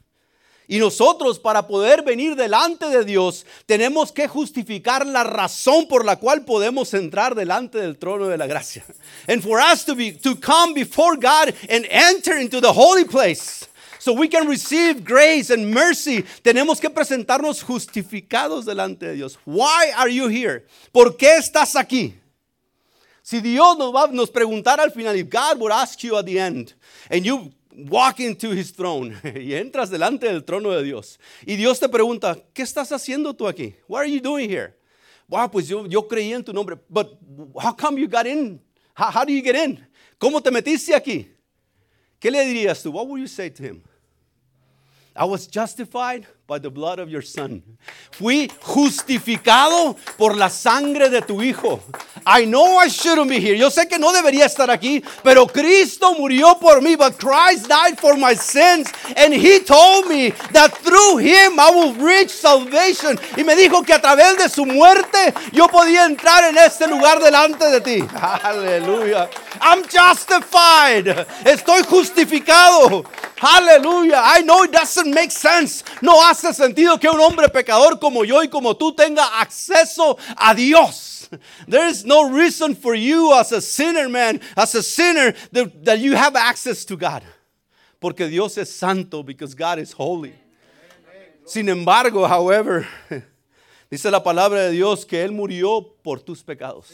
Y 0.71 0.79
nosotros 0.79 1.39
para 1.39 1.67
poder 1.67 2.03
venir 2.03 2.37
delante 2.37 2.87
de 2.91 3.03
Dios 3.03 3.47
tenemos 3.65 4.13
que 4.13 4.29
justificar 4.29 5.07
la 5.07 5.25
razón 5.25 5.89
por 5.89 6.05
la 6.05 6.17
cual 6.17 6.45
podemos 6.45 6.93
entrar 6.93 7.35
delante 7.35 7.79
del 7.79 7.97
trono 7.97 8.27
de 8.27 8.37
la 8.37 8.47
gracia. 8.47 8.85
And 9.27 9.43
for 9.43 9.59
us 9.61 9.83
to 9.87 9.95
be 9.95 10.13
to 10.13 10.37
come 10.37 10.75
before 10.75 11.17
God 11.17 11.55
and 11.71 11.87
enter 11.89 12.39
into 12.39 12.61
the 12.61 12.71
holy 12.71 13.07
place 13.07 13.67
so 13.99 14.13
we 14.13 14.29
can 14.29 14.47
receive 14.47 15.05
grace 15.05 15.51
and 15.51 15.73
mercy, 15.73 16.23
tenemos 16.43 16.81
que 16.81 16.91
presentarnos 16.91 17.63
justificados 17.63 18.67
delante 18.67 19.07
de 19.07 19.15
Dios. 19.15 19.39
Why 19.47 19.93
are 19.97 20.11
you 20.13 20.29
here? 20.29 20.67
¿Por 20.93 21.17
qué 21.17 21.39
estás 21.39 21.77
aquí? 21.77 22.13
Si 23.23 23.41
Dios 23.41 23.79
nos 23.79 23.95
va 23.95 24.07
nos 24.09 24.31
preguntar 24.31 24.81
al 24.81 24.91
final, 24.91 25.17
if 25.17 25.31
God 25.31 25.59
would 25.59 25.73
ask 25.73 26.03
you 26.03 26.17
at 26.19 26.27
the 26.27 26.39
end 26.39 26.75
and 27.11 27.25
you 27.25 27.53
walk 27.87 28.21
into 28.21 28.51
his 28.51 28.73
throne 28.73 29.17
y 29.23 29.55
entras 29.55 29.91
delante 29.91 30.27
del 30.27 30.45
trono 30.45 30.71
de 30.71 30.83
Dios 30.83 31.19
y 31.47 31.57
Dios 31.57 31.79
te 31.79 31.89
pregunta, 31.89 32.37
¿qué 32.53 32.63
estás 32.63 32.91
haciendo 32.91 33.35
tú 33.35 33.47
aquí? 33.47 33.77
What 33.87 34.01
are 34.01 34.11
you 34.11 34.21
doing 34.21 34.51
here? 34.51 34.75
Wow, 35.29 35.51
pues 35.51 35.69
yo, 35.69 35.87
yo 35.87 36.09
creí 36.09 36.33
en 36.33 36.43
tu 36.43 36.53
nombre. 36.53 36.77
But 36.89 37.19
how 37.55 37.73
come 37.73 38.01
you 38.01 38.09
got 38.09 38.27
in? 38.27 38.61
How, 38.95 39.11
how 39.11 39.25
do 39.25 39.33
you 39.33 39.43
get 39.43 39.55
in? 39.55 39.87
¿Cómo 40.19 40.43
te 40.43 40.51
metiste 40.51 40.95
aquí? 40.95 41.31
¿Qué 42.19 42.31
le 42.31 42.45
dirías 42.45 42.83
tú? 42.83 42.91
What 42.91 43.07
would 43.07 43.21
you 43.21 43.29
say 43.29 43.51
to 43.51 43.63
him? 43.63 43.83
I 45.15 45.25
was 45.25 45.47
justified 45.47 46.27
by 46.49 46.59
the 46.59 46.71
blood 46.71 46.99
of 46.99 47.11
your 47.11 47.21
son. 47.21 47.63
Fui 48.11 48.51
justificado 48.63 49.95
por 50.17 50.35
la 50.35 50.49
sangre 50.49 51.11
de 51.11 51.21
tu 51.21 51.43
hijo. 51.43 51.79
I 52.27 52.47
know 52.47 52.79
I 52.79 52.89
shouldn't 52.89 53.29
be 53.29 53.39
here. 53.39 53.55
Yo 53.55 53.69
sé 53.69 53.87
que 53.87 53.99
no 53.99 54.11
debería 54.13 54.47
estar 54.47 54.71
aquí, 54.71 55.05
pero 55.23 55.47
Cristo 55.47 56.15
murió 56.15 56.59
por 56.59 56.81
mí. 56.81 56.97
But 56.97 57.19
Christ 57.19 57.69
died 57.69 58.01
for 58.01 58.17
my 58.17 58.35
sins. 58.35 58.91
And 59.15 59.35
he 59.35 59.61
told 59.61 60.07
me 60.07 60.31
that 60.53 60.73
through 60.79 61.19
him 61.19 61.61
I 61.61 61.71
will 61.71 61.95
reach 61.95 62.31
salvation. 62.31 63.19
Y 63.37 63.45
me 63.45 63.55
dijo 63.55 63.85
que 63.85 63.93
a 63.93 64.01
través 64.01 64.39
de 64.39 64.49
su 64.49 64.65
muerte 64.65 65.35
yo 65.53 65.69
podía 65.69 66.07
entrar 66.07 66.45
en 66.45 66.57
este 66.57 66.87
lugar 66.87 67.21
delante 67.21 67.67
de 67.67 67.81
ti. 67.83 68.05
Aleluya. 68.43 69.29
I'm 69.61 69.83
justified. 69.89 71.07
Estoy 71.45 71.83
justificado. 71.85 73.05
Aleluya. 73.41 74.21
I 74.23 74.43
know 74.43 74.65
it 74.65 74.73
doesn't 74.73 75.13
make 75.13 75.31
sense. 75.31 75.85
No 76.03 76.21
hace 76.23 76.53
sentido 76.53 77.01
que 77.01 77.09
un 77.09 77.21
hombre 77.21 77.49
pecador 77.49 77.99
como 77.99 78.25
yo 78.25 78.43
y 78.43 78.49
como 78.49 78.75
tú 78.75 78.95
tenga 78.95 79.41
acceso 79.41 80.19
a 80.37 80.55
Dios. 80.55 81.29
There 81.67 81.87
is 81.87 82.05
no 82.05 82.31
reason 82.31 82.75
for 82.75 82.95
you 82.95 83.33
as 83.35 83.53
a 83.53 83.61
sinner, 83.61 84.09
man, 84.09 84.41
as 84.57 84.75
a 84.75 84.83
sinner, 84.83 85.35
that, 85.53 85.85
that 85.85 85.99
you 85.99 86.15
have 86.17 86.37
access 86.37 86.85
to 86.87 86.97
God. 86.97 87.23
Porque 88.01 88.29
Dios 88.29 88.57
es 88.57 88.71
santo, 88.73 89.23
because 89.23 89.55
God 89.55 89.79
is 89.79 89.93
holy. 89.93 90.35
Sin 91.45 91.69
embargo, 91.69 92.27
however, 92.27 92.87
Dice 93.91 94.11
la 94.11 94.23
palabra 94.23 94.65
de 94.65 94.73
Dios 94.73 95.07
que 95.07 95.25
Él 95.25 95.33
murió 95.33 95.95
por 96.03 96.21
tus 96.21 96.43
pecados. 96.43 96.93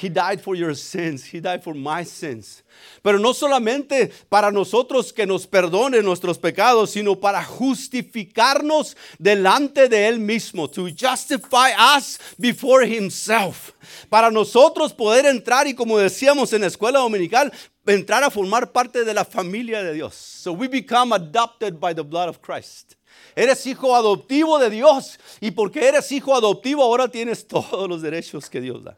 He 0.00 0.08
died 0.08 0.40
for 0.40 0.54
your 0.54 0.76
sins. 0.76 1.24
He 1.24 1.40
died 1.40 1.64
for 1.64 1.74
my 1.74 2.04
sins. 2.04 2.62
Pero 3.02 3.18
no 3.18 3.34
solamente 3.34 4.12
para 4.28 4.52
nosotros 4.52 5.12
que 5.12 5.26
nos 5.26 5.44
perdone 5.44 6.00
nuestros 6.02 6.38
pecados, 6.38 6.90
sino 6.90 7.16
para 7.16 7.42
justificarnos 7.42 8.96
delante 9.18 9.88
de 9.88 10.06
Él 10.06 10.20
mismo. 10.20 10.68
To 10.70 10.88
justify 10.88 11.72
us 11.96 12.20
before 12.38 12.86
Himself. 12.86 13.72
Para 14.08 14.30
nosotros 14.30 14.92
poder 14.92 15.26
entrar 15.26 15.66
y 15.66 15.74
como 15.74 15.98
decíamos 15.98 16.52
en 16.52 16.60
la 16.60 16.68
escuela 16.68 17.00
dominical, 17.00 17.52
entrar 17.84 18.22
a 18.22 18.30
formar 18.30 18.70
parte 18.70 19.04
de 19.04 19.14
la 19.14 19.24
familia 19.24 19.82
de 19.82 19.94
Dios. 19.94 20.14
So 20.14 20.52
we 20.52 20.68
become 20.68 21.12
adopted 21.12 21.80
by 21.80 21.92
the 21.92 22.04
blood 22.04 22.28
of 22.28 22.40
Christ. 22.40 22.94
Eres 23.34 23.66
hijo 23.66 23.96
adoptivo 23.96 24.60
de 24.60 24.70
Dios 24.70 25.18
y 25.40 25.50
porque 25.50 25.88
eres 25.88 26.12
hijo 26.12 26.36
adoptivo 26.36 26.84
ahora 26.84 27.08
tienes 27.08 27.48
todos 27.48 27.88
los 27.88 28.00
derechos 28.00 28.48
que 28.48 28.60
Dios 28.60 28.84
da. 28.84 28.96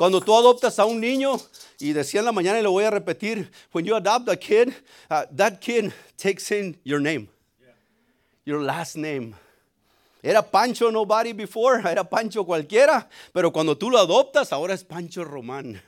Cuando 0.00 0.22
tú 0.22 0.34
adoptas 0.34 0.78
a 0.78 0.86
un 0.86 0.98
niño, 0.98 1.38
y 1.78 1.92
decía 1.92 2.20
en 2.20 2.24
la 2.24 2.32
mañana 2.32 2.58
y 2.58 2.62
lo 2.62 2.70
voy 2.70 2.84
a 2.84 2.90
repetir, 2.90 3.50
when 3.70 3.84
you 3.84 3.94
adopt 3.94 4.30
a 4.30 4.34
kid, 4.34 4.72
uh, 5.10 5.26
that 5.36 5.60
kid 5.60 5.92
takes 6.16 6.50
in 6.50 6.74
your 6.84 6.98
name, 7.02 7.28
your 8.46 8.62
last 8.62 8.96
name. 8.96 9.34
Era 10.22 10.40
Pancho 10.40 10.90
nobody 10.90 11.34
before, 11.34 11.86
era 11.86 12.02
Pancho 12.02 12.46
cualquiera, 12.46 13.10
pero 13.34 13.52
cuando 13.52 13.76
tú 13.76 13.90
lo 13.90 13.98
adoptas, 13.98 14.54
ahora 14.54 14.72
es 14.72 14.82
Pancho 14.84 15.22
Román. 15.22 15.82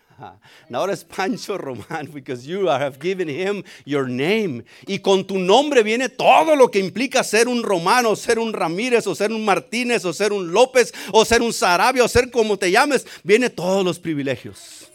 Ahora 0.72 0.92
es 0.92 1.04
Pancho 1.04 1.58
Román, 1.58 2.12
because 2.12 2.46
you 2.46 2.68
have 2.68 2.98
given 2.98 3.28
him 3.28 3.64
your 3.84 4.08
name. 4.08 4.64
Y 4.86 4.98
con 4.98 5.24
tu 5.24 5.38
nombre 5.38 5.82
viene 5.82 6.08
todo 6.08 6.54
lo 6.54 6.68
que 6.68 6.78
implica 6.78 7.24
ser 7.24 7.48
un 7.48 7.62
romano, 7.62 8.14
ser 8.14 8.38
un 8.38 8.52
Ramírez, 8.52 9.06
o 9.06 9.14
ser 9.14 9.32
un 9.32 9.44
Martínez, 9.44 10.04
o 10.04 10.12
ser 10.12 10.32
un 10.32 10.52
López, 10.52 10.92
o 11.12 11.24
ser 11.24 11.42
un 11.42 11.52
Sarabia, 11.52 12.04
o 12.04 12.08
ser 12.08 12.30
como 12.30 12.56
te 12.56 12.70
llames, 12.70 13.06
viene 13.24 13.50
todos 13.50 13.84
los 13.84 13.98
privilegios. 13.98 14.88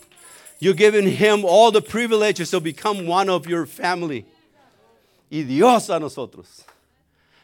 You're 0.60 0.78
giving 0.78 1.08
him 1.08 1.46
all 1.46 1.72
the 1.72 1.82
privileges 1.82 2.50
to 2.52 2.60
become 2.60 3.08
one 3.08 3.30
of 3.30 3.48
your 3.48 3.68
family. 3.68 4.26
Y 5.30 5.44
Dios 5.44 5.90
a 5.90 6.00
nosotros 6.00 6.64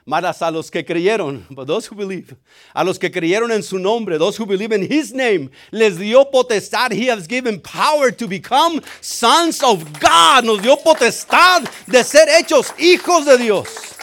Mas 0.05 0.41
a 0.41 0.51
los 0.51 0.69
que 0.69 0.83
creyeron, 0.83 1.45
but 1.49 1.65
those 1.65 1.85
who 1.85 1.95
believe, 1.95 2.35
a 2.75 2.83
los 2.83 2.99
que 2.99 3.09
creyeron 3.09 3.51
en 3.51 3.63
su 3.63 3.79
nombre, 3.79 4.17
those 4.17 4.35
who 4.35 4.45
believe 4.45 4.73
in 4.73 4.81
his 4.81 5.13
name, 5.13 5.49
les 5.71 5.97
dio 5.97 6.25
potestad. 6.25 6.91
He 6.91 7.07
has 7.07 7.25
given 7.25 7.61
power 7.61 8.11
to 8.11 8.27
become 8.27 8.81
sons 8.99 9.63
of 9.63 9.97
God. 10.01 10.43
Nos 10.43 10.61
dio 10.61 10.75
potestad 10.75 11.69
de 11.87 12.03
ser 12.03 12.27
hechos 12.27 12.73
hijos 12.77 13.25
de 13.25 13.37
Dios. 13.37 13.93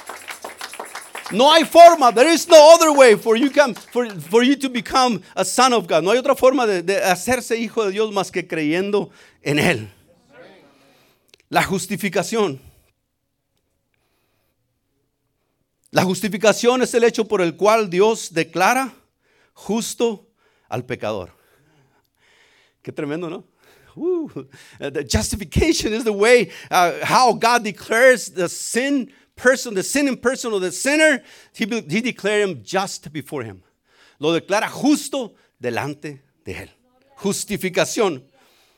No 1.33 1.53
hay 1.53 1.65
forma, 1.65 2.13
there 2.13 2.33
is 2.33 2.49
no 2.49 2.75
other 2.75 2.93
way 2.93 3.15
for 3.15 3.37
you, 3.37 3.51
for, 3.51 4.43
you 4.43 4.57
to 4.57 4.69
become 4.71 5.23
a 5.37 5.45
son 5.45 5.73
of 5.75 5.87
God. 5.87 6.03
No 6.03 6.13
hay 6.13 6.19
otra 6.19 6.35
forma 6.35 6.67
de 6.67 6.95
hacerse 6.97 7.57
hijo 7.57 7.85
de 7.85 7.93
Dios 7.93 8.11
más 8.13 8.33
que 8.33 8.47
creyendo 8.47 9.11
en 9.43 9.59
Él. 9.59 9.89
La 11.51 11.63
justificación. 11.63 12.70
La 15.93 16.05
justificación 16.05 16.83
es 16.83 16.95
el 16.95 17.03
hecho 17.03 17.27
por 17.27 17.43
el 17.43 17.57
cual 17.57 17.91
Dios 17.91 18.33
declara 18.33 18.95
justo 19.55 20.29
al 20.69 20.85
pecador. 20.85 21.33
Qué 22.81 22.93
tremendo, 22.93 23.29
¿no? 23.29 23.45
Uh, 23.97 24.29
the 24.79 25.05
justification 25.05 25.93
is 25.93 26.05
the 26.05 26.13
way 26.13 26.49
uh, 26.71 26.93
how 27.03 27.33
God 27.33 27.65
declares 27.65 28.33
the 28.33 28.49
sin 28.49 29.13
person, 29.35 29.75
the 29.75 29.83
sinning 29.83 30.17
person 30.17 30.53
or 30.53 30.61
the 30.61 30.71
sinner, 30.71 31.25
he, 31.53 31.67
he 31.89 32.01
declared 32.01 32.49
him 32.49 32.63
just 32.63 33.13
before 33.13 33.43
him. 33.43 33.63
Lo 34.21 34.33
declara 34.33 34.69
justo 34.69 35.35
delante 35.61 36.23
de 36.45 36.53
él. 36.53 36.69
Justificación. 37.17 38.23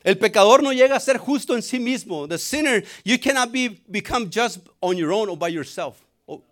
El 0.02 0.16
pecador 0.16 0.62
no 0.62 0.73
llega 0.73 0.97
a 0.97 1.00
ser 1.00 1.19
justo 1.19 1.54
en 1.54 1.62
sí 1.62 1.78
mismo. 1.78 2.26
The 2.26 2.38
sinner, 2.38 2.83
you 3.04 3.19
cannot 3.19 3.52
be, 3.52 3.83
become 3.90 4.31
just 4.31 4.61
on 4.81 4.97
your 4.97 5.12
own 5.12 5.28
or 5.28 5.37
by 5.37 5.49
yourself 5.49 6.01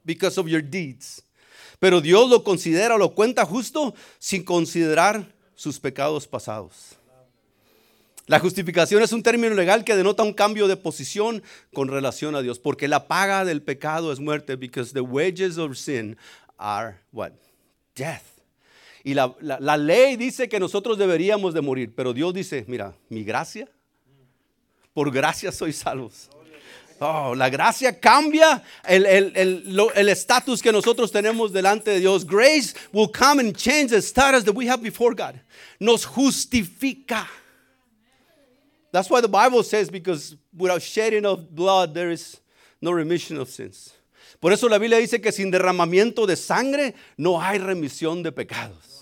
because 0.05 0.39
of 0.39 0.47
your 0.47 0.63
deeds. 0.63 1.23
Pero 1.79 2.01
Dios 2.01 2.29
lo 2.29 2.45
considera, 2.45 2.99
lo 2.99 3.15
cuenta 3.15 3.45
justo 3.45 3.95
sin 4.19 4.45
considerar 4.45 5.33
sus 5.55 5.79
pecados 5.79 6.27
pasados. 6.27 6.97
La 8.27 8.39
justificación 8.39 9.03
es 9.03 9.13
un 9.13 9.23
término 9.23 9.55
legal 9.55 9.83
que 9.83 9.97
denota 9.97 10.23
un 10.23 10.33
cambio 10.33 10.69
de 10.69 10.77
posición 10.77 11.43
con 11.73 11.89
relación 11.89 12.37
a 12.37 12.43
Dios, 12.43 12.59
porque 12.61 12.87
la 12.87 13.09
paga 13.09 13.45
del 13.45 13.61
pecado 13.61 14.13
es 14.13 14.21
muerte, 14.21 14.57
because 14.57 14.93
the 14.93 15.01
wages 15.01 15.59
of 15.59 15.77
sin 15.77 16.17
are 16.57 16.97
what? 17.13 17.33
Death. 17.97 18.23
Y 19.03 19.15
la, 19.15 19.35
la 19.41 19.77
ley 19.77 20.17
dice 20.17 20.49
que 20.49 20.61
nosotros 20.61 20.99
deberíamos 20.99 21.55
de 21.55 21.61
morir, 21.61 21.93
pero 21.97 22.13
Dios 22.13 22.33
dice, 22.35 22.65
mira, 22.69 22.95
mi 23.09 23.25
gracia, 23.25 23.69
por 24.93 25.11
gracia 25.11 25.51
sois 25.51 25.77
salvos. 25.77 26.29
Oh, 27.03 27.35
la 27.35 27.49
gracia 27.49 27.99
cambia 27.99 28.63
el 28.87 30.09
estatus 30.11 30.61
que 30.61 30.71
nosotros 30.71 31.11
tenemos 31.11 31.51
delante 31.51 31.93
de 31.93 32.01
Dios. 32.01 32.25
Grace 32.25 32.75
will 32.93 33.09
come 33.09 33.41
and 33.41 33.57
change 33.57 33.91
the 33.91 34.03
status 34.03 34.45
that 34.45 34.55
we 34.55 34.67
have 34.67 34.83
before 34.83 35.15
God. 35.15 35.41
Nos 35.81 36.05
justifica. 36.05 37.27
That's 38.93 39.09
why 39.09 39.23
the 39.23 39.29
Bible 39.29 39.63
says, 39.63 39.89
because 39.89 40.37
without 40.55 40.83
shedding 40.83 41.25
of 41.25 41.55
blood, 41.55 41.95
there 41.95 42.11
is 42.11 42.39
no 42.83 42.91
remission 42.91 43.39
of 43.39 43.49
sins. 43.49 43.95
Por 44.39 44.53
eso 44.53 44.69
la 44.69 44.79
Biblia 44.79 44.99
dice 44.99 45.23
que 45.23 45.33
sin 45.33 45.51
derramamiento 45.51 46.27
de 46.27 46.37
sangre 46.37 46.95
no 47.17 47.41
hay 47.41 47.59
remisión 47.59 48.23
de 48.23 48.33
pecados. 48.33 49.00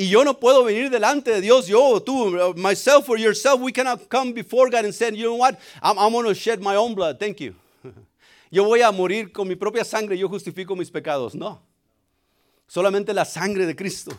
Y 0.00 0.08
yo 0.08 0.24
no 0.24 0.40
puedo 0.40 0.64
venir 0.64 0.88
delante 0.88 1.30
de 1.30 1.42
Dios, 1.42 1.66
yo, 1.66 2.00
tú, 2.00 2.54
myself 2.56 3.06
or 3.10 3.18
yourself, 3.18 3.60
we 3.60 3.70
cannot 3.70 4.08
come 4.08 4.32
before 4.32 4.70
God 4.70 4.86
and 4.86 4.94
say, 4.94 5.10
you 5.12 5.24
know 5.24 5.34
what, 5.34 5.58
I'm, 5.82 5.98
I'm 5.98 6.10
going 6.10 6.24
to 6.24 6.34
shed 6.34 6.62
my 6.62 6.74
own 6.74 6.94
blood, 6.94 7.18
thank 7.20 7.38
you. 7.38 7.54
Yo 8.50 8.64
voy 8.64 8.80
a 8.80 8.90
morir 8.92 9.30
con 9.30 9.46
mi 9.46 9.56
propia 9.56 9.84
sangre, 9.84 10.16
yo 10.16 10.26
justifico 10.26 10.74
mis 10.74 10.90
pecados. 10.90 11.34
No, 11.34 11.60
solamente 12.66 13.12
la 13.12 13.26
sangre 13.26 13.66
de 13.66 13.76
Cristo. 13.76 14.12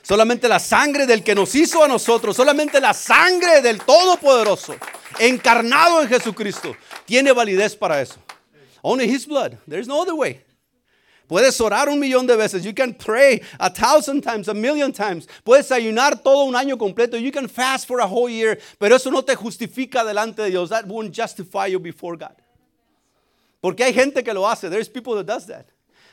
Solamente 0.00 0.48
la 0.48 0.58
sangre 0.58 1.06
del 1.06 1.22
que 1.22 1.34
nos 1.34 1.54
hizo 1.54 1.84
a 1.84 1.88
nosotros, 1.88 2.34
solamente 2.34 2.80
la 2.80 2.94
sangre 2.94 3.60
del 3.60 3.82
Todopoderoso, 3.82 4.76
encarnado 5.18 6.00
en 6.00 6.08
Jesucristo, 6.08 6.74
tiene 7.04 7.32
validez 7.32 7.76
para 7.76 8.00
eso. 8.00 8.16
Only 8.80 9.04
His 9.14 9.26
blood. 9.26 9.58
There's 9.68 9.86
no 9.86 10.00
other 10.00 10.14
way. 10.14 10.42
Puedes 11.32 11.58
orar 11.62 11.88
un 11.88 11.98
millón 11.98 12.26
de 12.26 12.36
veces. 12.36 12.62
You 12.62 12.74
can 12.74 12.92
pray 12.92 13.40
a 13.58 13.70
thousand 13.70 14.20
times, 14.20 14.48
a 14.48 14.52
million 14.52 14.92
times. 14.92 15.26
Puedes 15.42 15.72
ayunar 15.72 16.22
todo 16.22 16.44
un 16.44 16.54
año 16.54 16.76
completo. 16.76 17.16
You 17.18 17.32
can 17.32 17.48
fast 17.48 17.88
for 17.88 18.00
a 18.00 18.06
whole 18.06 18.28
year. 18.28 18.58
Pero 18.78 18.96
eso 18.96 19.10
no 19.10 19.22
te 19.22 19.34
justifica 19.34 20.04
delante 20.04 20.42
de 20.42 20.50
Dios. 20.50 20.68
That 20.68 20.86
won't 20.86 21.10
justify 21.10 21.68
you 21.68 21.80
before 21.80 22.18
God. 22.18 22.36
Porque 23.62 23.82
hay 23.82 23.94
gente 23.94 24.22
que 24.22 24.34
lo 24.34 24.46
hace. 24.46 24.68
There's 24.68 24.90
people 24.90 25.14
that 25.14 25.24
does 25.24 25.46
that. 25.46 25.64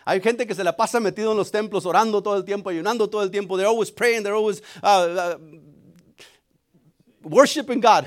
Hay 0.05 0.21
gente 0.21 0.47
que 0.47 0.55
se 0.55 0.63
la 0.63 0.71
pasa 0.71 1.01
metido 1.01 1.33
en 1.33 1.37
los 1.37 1.51
templos, 1.51 1.85
orando 1.85 2.23
todo 2.23 2.37
el 2.37 2.45
tiempo, 2.45 2.69
ayunando 2.69 3.09
todo 3.09 3.21
el 3.21 3.29
tiempo. 3.29 3.57
They're 3.57 3.67
always 3.67 3.91
praying, 3.91 4.23
they're 4.23 4.37
always 4.37 4.61
uh, 4.81 4.87
uh, 4.87 5.37
worshiping 7.23 7.81
God. 7.81 8.05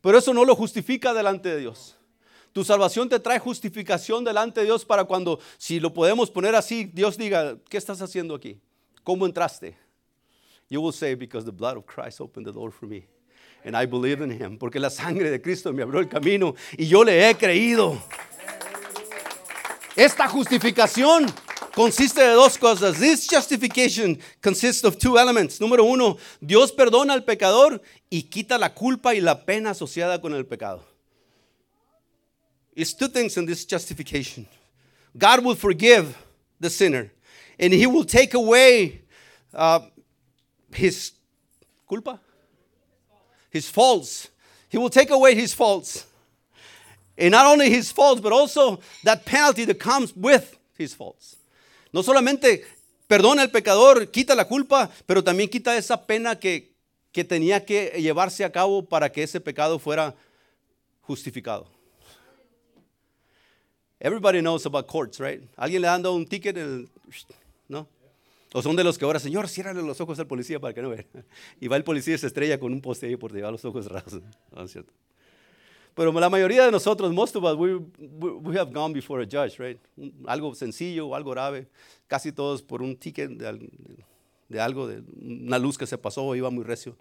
Pero 0.00 0.18
eso 0.18 0.32
no 0.32 0.44
lo 0.44 0.54
justifica 0.54 1.12
delante 1.12 1.48
de 1.48 1.58
Dios. 1.58 1.97
Tu 2.52 2.64
salvación 2.64 3.08
te 3.08 3.20
trae 3.20 3.38
justificación 3.38 4.24
delante 4.24 4.60
de 4.60 4.66
Dios 4.66 4.84
para 4.84 5.04
cuando, 5.04 5.38
si 5.58 5.80
lo 5.80 5.92
podemos 5.92 6.30
poner 6.30 6.54
así, 6.54 6.84
Dios 6.84 7.16
diga, 7.16 7.56
¿qué 7.68 7.76
estás 7.76 8.00
haciendo 8.02 8.34
aquí? 8.34 8.60
¿Cómo 9.04 9.26
entraste? 9.26 9.76
You 10.68 10.82
will 10.82 10.92
say, 10.92 11.14
because 11.14 11.44
the 11.44 11.52
blood 11.52 11.76
of 11.76 11.86
Christ 11.86 12.20
opened 12.20 12.46
the 12.46 12.52
door 12.52 12.70
for 12.70 12.86
me. 12.86 13.06
And 13.64 13.76
I 13.76 13.86
believe 13.86 14.22
in 14.22 14.30
him. 14.30 14.58
Porque 14.58 14.78
la 14.78 14.90
sangre 14.90 15.30
de 15.30 15.40
Cristo 15.40 15.72
me 15.72 15.82
abrió 15.82 16.00
el 16.00 16.08
camino 16.08 16.54
y 16.76 16.86
yo 16.86 17.02
le 17.04 17.28
he 17.28 17.34
creído. 17.34 17.98
Esta 19.96 20.28
justificación 20.28 21.26
consiste 21.74 22.20
de 22.20 22.32
dos 22.34 22.56
cosas. 22.58 22.98
This 22.98 23.26
justification 23.28 24.18
consists 24.40 24.84
of 24.84 24.96
two 24.96 25.18
elements. 25.18 25.60
Número 25.60 25.84
uno, 25.84 26.18
Dios 26.40 26.70
perdona 26.70 27.14
al 27.14 27.24
pecador 27.24 27.82
y 28.10 28.24
quita 28.24 28.58
la 28.58 28.74
culpa 28.74 29.14
y 29.14 29.20
la 29.20 29.44
pena 29.44 29.70
asociada 29.70 30.20
con 30.20 30.34
el 30.34 30.46
pecado. 30.46 30.84
It's 32.78 32.94
two 32.94 33.08
things 33.08 33.36
in 33.36 33.44
this 33.44 33.64
justification. 33.64 34.46
God 35.16 35.44
will 35.44 35.56
forgive 35.56 36.16
the 36.60 36.70
sinner, 36.70 37.10
and 37.58 37.72
He 37.72 37.88
will 37.88 38.04
take 38.04 38.34
away 38.34 39.02
uh, 39.52 39.80
his 40.70 41.12
culpa, 41.88 42.20
his 43.50 43.68
faults. 43.68 44.28
He 44.68 44.78
will 44.78 44.90
take 44.90 45.10
away 45.10 45.34
his 45.34 45.52
faults. 45.52 46.06
And 47.16 47.32
not 47.32 47.46
only 47.46 47.68
his 47.68 47.90
faults, 47.90 48.20
but 48.20 48.32
also 48.32 48.78
that 49.02 49.24
penalty 49.24 49.64
that 49.64 49.80
comes 49.80 50.14
with 50.14 50.56
his 50.76 50.94
faults. 50.94 51.36
No 51.92 52.02
solamente 52.02 52.64
perdona 53.08 53.42
al 53.42 53.48
pecador, 53.48 54.06
quita 54.12 54.36
la 54.36 54.44
culpa, 54.44 54.88
pero 55.04 55.24
también 55.24 55.48
quita 55.50 55.76
esa 55.76 55.96
pena 55.96 56.38
que, 56.38 56.70
que 57.10 57.24
tenía 57.24 57.64
que 57.64 58.00
llevarse 58.00 58.44
a 58.44 58.52
cabo 58.52 58.82
para 58.82 59.10
que 59.10 59.24
ese 59.24 59.40
pecado 59.40 59.78
fuera 59.80 60.14
justificado. 61.00 61.77
Everybody 64.00 64.40
knows 64.40 64.64
about 64.66 64.86
courts, 64.86 65.18
right? 65.18 65.42
¿Alguien 65.56 65.82
le 65.82 65.88
dando 65.88 66.14
un 66.14 66.24
ticket? 66.24 66.56
No. 67.68 67.88
O 68.52 68.62
son 68.62 68.76
de 68.76 68.84
los 68.84 68.96
que 68.96 69.04
ahora, 69.04 69.18
Señor, 69.18 69.48
ciérrale 69.48 69.82
los 69.82 70.00
ojos 70.00 70.18
al 70.18 70.26
policía 70.26 70.58
para 70.60 70.72
que 70.72 70.80
no 70.80 70.90
vea. 70.90 71.04
Y 71.60 71.68
va 71.68 71.76
el 71.76 71.84
policía 71.84 72.14
y 72.14 72.18
se 72.18 72.28
estrella 72.28 72.58
con 72.58 72.72
un 72.72 72.80
poste 72.80 73.06
ahí 73.06 73.16
por 73.16 73.32
llevar 73.32 73.52
los 73.52 73.64
ojos 73.64 73.84
cerrados. 73.84 74.20
¿No 74.54 74.62
es 74.62 74.70
cierto? 74.70 74.92
Pero 75.94 76.12
la 76.12 76.30
mayoría 76.30 76.64
de 76.64 76.70
nosotros, 76.70 77.12
most 77.12 77.34
of 77.34 77.42
us, 77.42 77.56
we, 77.56 77.74
we, 77.74 78.56
have 78.56 78.72
gone 78.72 78.94
before 78.94 79.20
a 79.20 79.26
judge, 79.26 79.58
right? 79.58 79.80
Algo 80.26 80.54
sencillo, 80.54 81.12
algo 81.12 81.32
grave, 81.32 81.66
casi 82.06 82.30
todos 82.30 82.62
por 82.62 82.82
un 82.82 82.96
ticket 82.96 83.30
de, 83.30 83.68
de 84.48 84.60
algo, 84.60 84.86
de 84.86 85.02
una 85.20 85.58
luz 85.58 85.76
que 85.76 85.88
se 85.88 85.98
pasó, 85.98 86.36
iba 86.36 86.50
muy 86.50 86.62
recio. 86.62 86.96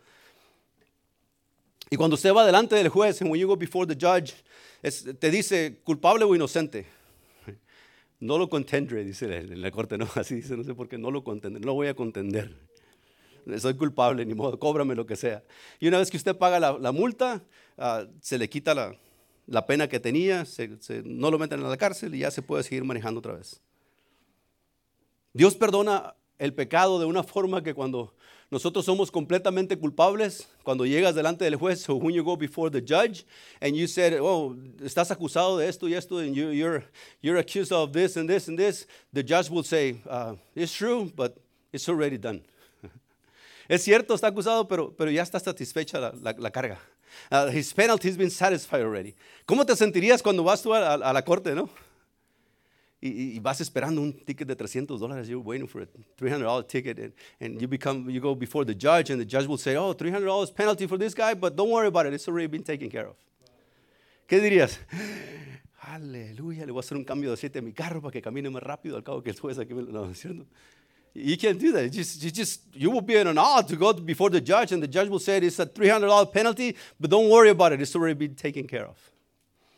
Y 1.89 1.95
cuando 1.95 2.15
usted 2.15 2.33
va 2.33 2.45
delante 2.45 2.75
del 2.75 2.89
juez, 2.89 3.21
and 3.21 3.31
when 3.31 3.39
you 3.39 3.47
go 3.47 3.55
before 3.55 3.87
the 3.87 3.95
judge, 3.95 4.33
te 5.19 5.31
dice 5.31 5.79
culpable 5.83 6.25
o 6.25 6.35
inocente. 6.35 6.85
No 8.19 8.37
lo 8.37 8.49
contendré, 8.49 9.03
dice 9.03 9.25
en 9.37 9.61
la 9.61 9.69
corte, 9.71 9.97
no, 9.97 10.07
así 10.15 10.35
dice, 10.35 10.57
no 10.57 10.63
sé 10.63 10.73
por 10.73 10.89
qué, 10.89 10.97
no 10.97 11.11
lo 11.11 11.23
contendré, 11.23 11.63
no 11.63 11.73
voy 11.73 11.87
a 11.87 11.93
contender. 11.93 12.51
Soy 13.59 13.75
culpable, 13.75 14.25
ni 14.25 14.33
modo, 14.33 14.59
cóbrame 14.59 14.95
lo 14.95 15.05
que 15.05 15.15
sea. 15.15 15.43
Y 15.79 15.87
una 15.87 15.99
vez 15.99 16.11
que 16.11 16.17
usted 16.17 16.35
paga 16.35 16.59
la, 16.59 16.91
multa, 16.91 17.41
ah, 17.77 18.05
se 18.21 18.37
le 18.37 18.49
quita 18.49 18.73
la, 18.73 18.97
la 19.45 19.65
pena 19.65 19.87
que 19.87 19.99
tenía, 19.99 20.45
no 21.05 21.31
lo 21.31 21.39
meten 21.39 21.63
a 21.63 21.69
la 21.69 21.77
cárcel 21.77 22.13
y 22.13 22.19
ya 22.19 22.31
se 22.31 22.41
puede 22.41 22.63
seguir 22.63 22.83
manejando 22.83 23.19
otra 23.19 23.35
vez. 23.35 23.61
Dios 25.31 25.55
perdona 25.55 26.15
el 26.39 26.53
pecado 26.53 26.99
de 26.99 27.05
una 27.05 27.23
forma 27.23 27.63
que 27.63 27.73
cuando 27.73 28.15
nosotros 28.49 28.85
somos 28.85 29.11
completamente 29.11 29.77
culpables, 29.77 30.47
cuando 30.63 30.85
llegas 30.85 31.13
delante 31.13 31.43
del 31.43 31.57
juez, 31.57 31.81
so 31.81 31.95
when 31.95 32.15
you 32.15 32.23
go 32.23 32.37
before 32.37 32.69
the 32.69 32.79
judge 32.79 33.25
and 33.59 33.75
you 33.75 33.87
said, 33.87 34.13
oh, 34.21 34.55
estás 34.81 35.11
acusado 35.11 35.57
de 35.57 35.67
esto 35.67 35.87
y 35.87 35.93
esto, 35.93 36.19
and 36.19 36.33
you, 36.33 36.51
you're, 36.51 36.83
you're 37.21 37.37
accused 37.37 37.73
of 37.73 37.91
this 37.91 38.15
and 38.15 38.29
this 38.29 38.47
and 38.47 38.57
this, 38.57 38.87
the 39.11 39.21
judge 39.21 39.49
will 39.49 39.63
say, 39.63 39.97
uh, 40.09 40.35
it's 40.55 40.73
true, 40.73 41.11
but 41.13 41.37
it's 41.73 41.89
already 41.89 42.17
done. 42.17 42.41
es 43.67 43.83
cierto, 43.83 44.13
está 44.15 44.27
acusado, 44.27 44.65
pero, 44.65 44.91
pero 44.91 45.11
ya 45.11 45.23
está 45.23 45.41
satisfecha 45.41 45.99
la, 45.99 46.33
la, 46.37 46.49
carga. 46.49 46.77
Uh, 47.29 47.47
his 47.47 47.73
penalty 47.73 48.07
has 48.07 48.15
been 48.15 48.29
satisfied 48.29 48.81
already. 48.81 49.13
¿Cómo 49.45 49.65
te 49.65 49.75
sentirías 49.75 50.23
cuando 50.23 50.43
vas 50.43 50.65
a, 50.65 50.93
a, 50.93 50.93
a 50.93 51.13
la 51.13 51.21
corte, 51.21 51.53
no? 51.53 51.69
Y, 52.99 53.35
y, 53.35 53.39
vas 53.39 53.61
esperando 53.61 54.01
un 54.01 54.11
ticket 54.11 54.47
de 54.47 54.55
300 54.55 54.99
dólares. 54.99 55.27
You're 55.27 55.43
waiting 55.43 55.67
for 55.67 55.83
a 55.83 55.87
$300 56.17 56.67
ticket, 56.67 56.97
and, 56.97 57.13
and 57.39 57.61
you 57.61 57.67
become 57.67 58.09
you 58.09 58.19
go 58.19 58.33
before 58.33 58.65
the 58.65 58.73
judge, 58.73 59.11
and 59.11 59.21
the 59.21 59.25
judge 59.25 59.45
will 59.47 59.59
say, 59.59 59.75
"Oh, 59.75 59.93
$300 59.93 60.51
penalty 60.55 60.87
for 60.87 60.97
this 60.97 61.13
guy, 61.13 61.35
but 61.35 61.55
don't 61.55 61.69
worry 61.69 61.87
about 61.87 62.07
it. 62.07 62.13
It's 62.13 62.27
already 62.27 62.47
been 62.47 62.63
taken 62.63 62.89
care 62.89 63.07
of." 63.07 63.15
¿Qué 64.27 64.41
dirías? 64.41 64.79
Aleluya, 65.79 66.65
le 66.65 66.71
voy 66.71 66.79
a 66.79 66.81
hacer 66.81 66.97
un 66.97 67.05
cambio 67.05 67.29
de 67.29 67.35
aceite 67.35 67.59
a 67.59 67.61
mi 67.61 67.71
carro 67.71 68.01
para 68.01 68.11
que 68.11 68.21
camine 68.21 68.49
más 68.49 68.63
rápido 68.63 68.97
al 68.97 69.03
cabo 69.03 69.21
que 69.21 69.29
el 69.29 69.39
juez 69.39 69.57
aquí 69.59 69.73
me 69.73 69.83
no, 69.83 70.13
¿cierto? 70.13 70.45
You 71.13 71.37
can't 71.37 71.59
do 71.59 71.71
that. 71.71 71.83
You 71.83 71.89
just, 71.89 72.23
you 72.23 72.31
just 72.31 72.61
you 72.75 72.91
will 72.91 73.01
be 73.01 73.15
in 73.15 73.27
an 73.27 73.37
awe 73.37 73.61
to 73.61 73.75
go 73.75 73.93
before 73.93 74.29
the 74.29 74.41
judge, 74.41 74.71
and 74.71 74.81
the 74.81 74.87
judge 74.87 75.07
will 75.07 75.19
say 75.19 75.37
it's 75.37 75.59
a 75.59 75.65
$300 75.65 76.31
penalty, 76.31 76.75
but 76.99 77.09
don't 77.09 77.29
worry 77.29 77.49
about 77.49 77.73
it. 77.73 77.81
It's 77.81 77.95
already 77.95 78.15
been 78.15 78.35
taken 78.35 78.67
care 78.67 78.85
of. 78.85 78.97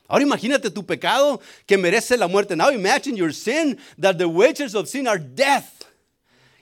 Ahora 0.10 0.24
imagínate 0.24 0.72
tu 0.72 0.84
pecado 0.84 1.39
que 1.68 1.78
merece 1.78 2.18
la 2.18 2.28
muerte. 2.28 2.56
Now 2.56 2.72
imagine 2.72 3.16
your 3.16 3.32
sin 3.32 3.78
that 4.00 4.18
the 4.18 4.28
wages 4.28 4.74
of 4.74 4.88
sin 4.88 5.08
are 5.08 5.20
death. 5.20 5.86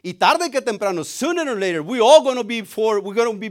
Y 0.03 0.13
tarde 0.13 0.51
que 0.51 0.61
temprano, 0.61 1.03
sooner 1.03 1.49
or 1.49 1.55
later, 1.55 1.81
we 1.81 1.99
all 1.99 2.23
to 2.35 2.43
be 2.43 2.61
before 2.61 2.99
we're 2.99 3.15
to 3.15 3.33
be 3.33 3.49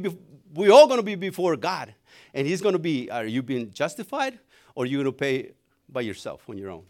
we 0.55 0.71
all 0.71 0.87
going 0.87 0.99
to 0.99 1.03
be 1.03 1.15
before 1.15 1.57
God. 1.57 1.95
And 2.35 2.47
he's 2.47 2.61
going 2.61 2.75
to 2.75 2.79
be 2.79 3.11
are 3.11 3.25
you 3.25 3.43
being 3.43 3.73
justified 3.73 4.38
or 4.75 4.85
are 4.85 4.87
you 4.87 4.99
going 4.99 5.07
to 5.07 5.12
pay 5.12 5.53
by 5.88 6.03
yourself 6.03 6.43
on 6.49 6.59
your 6.59 6.71
own? 6.71 6.85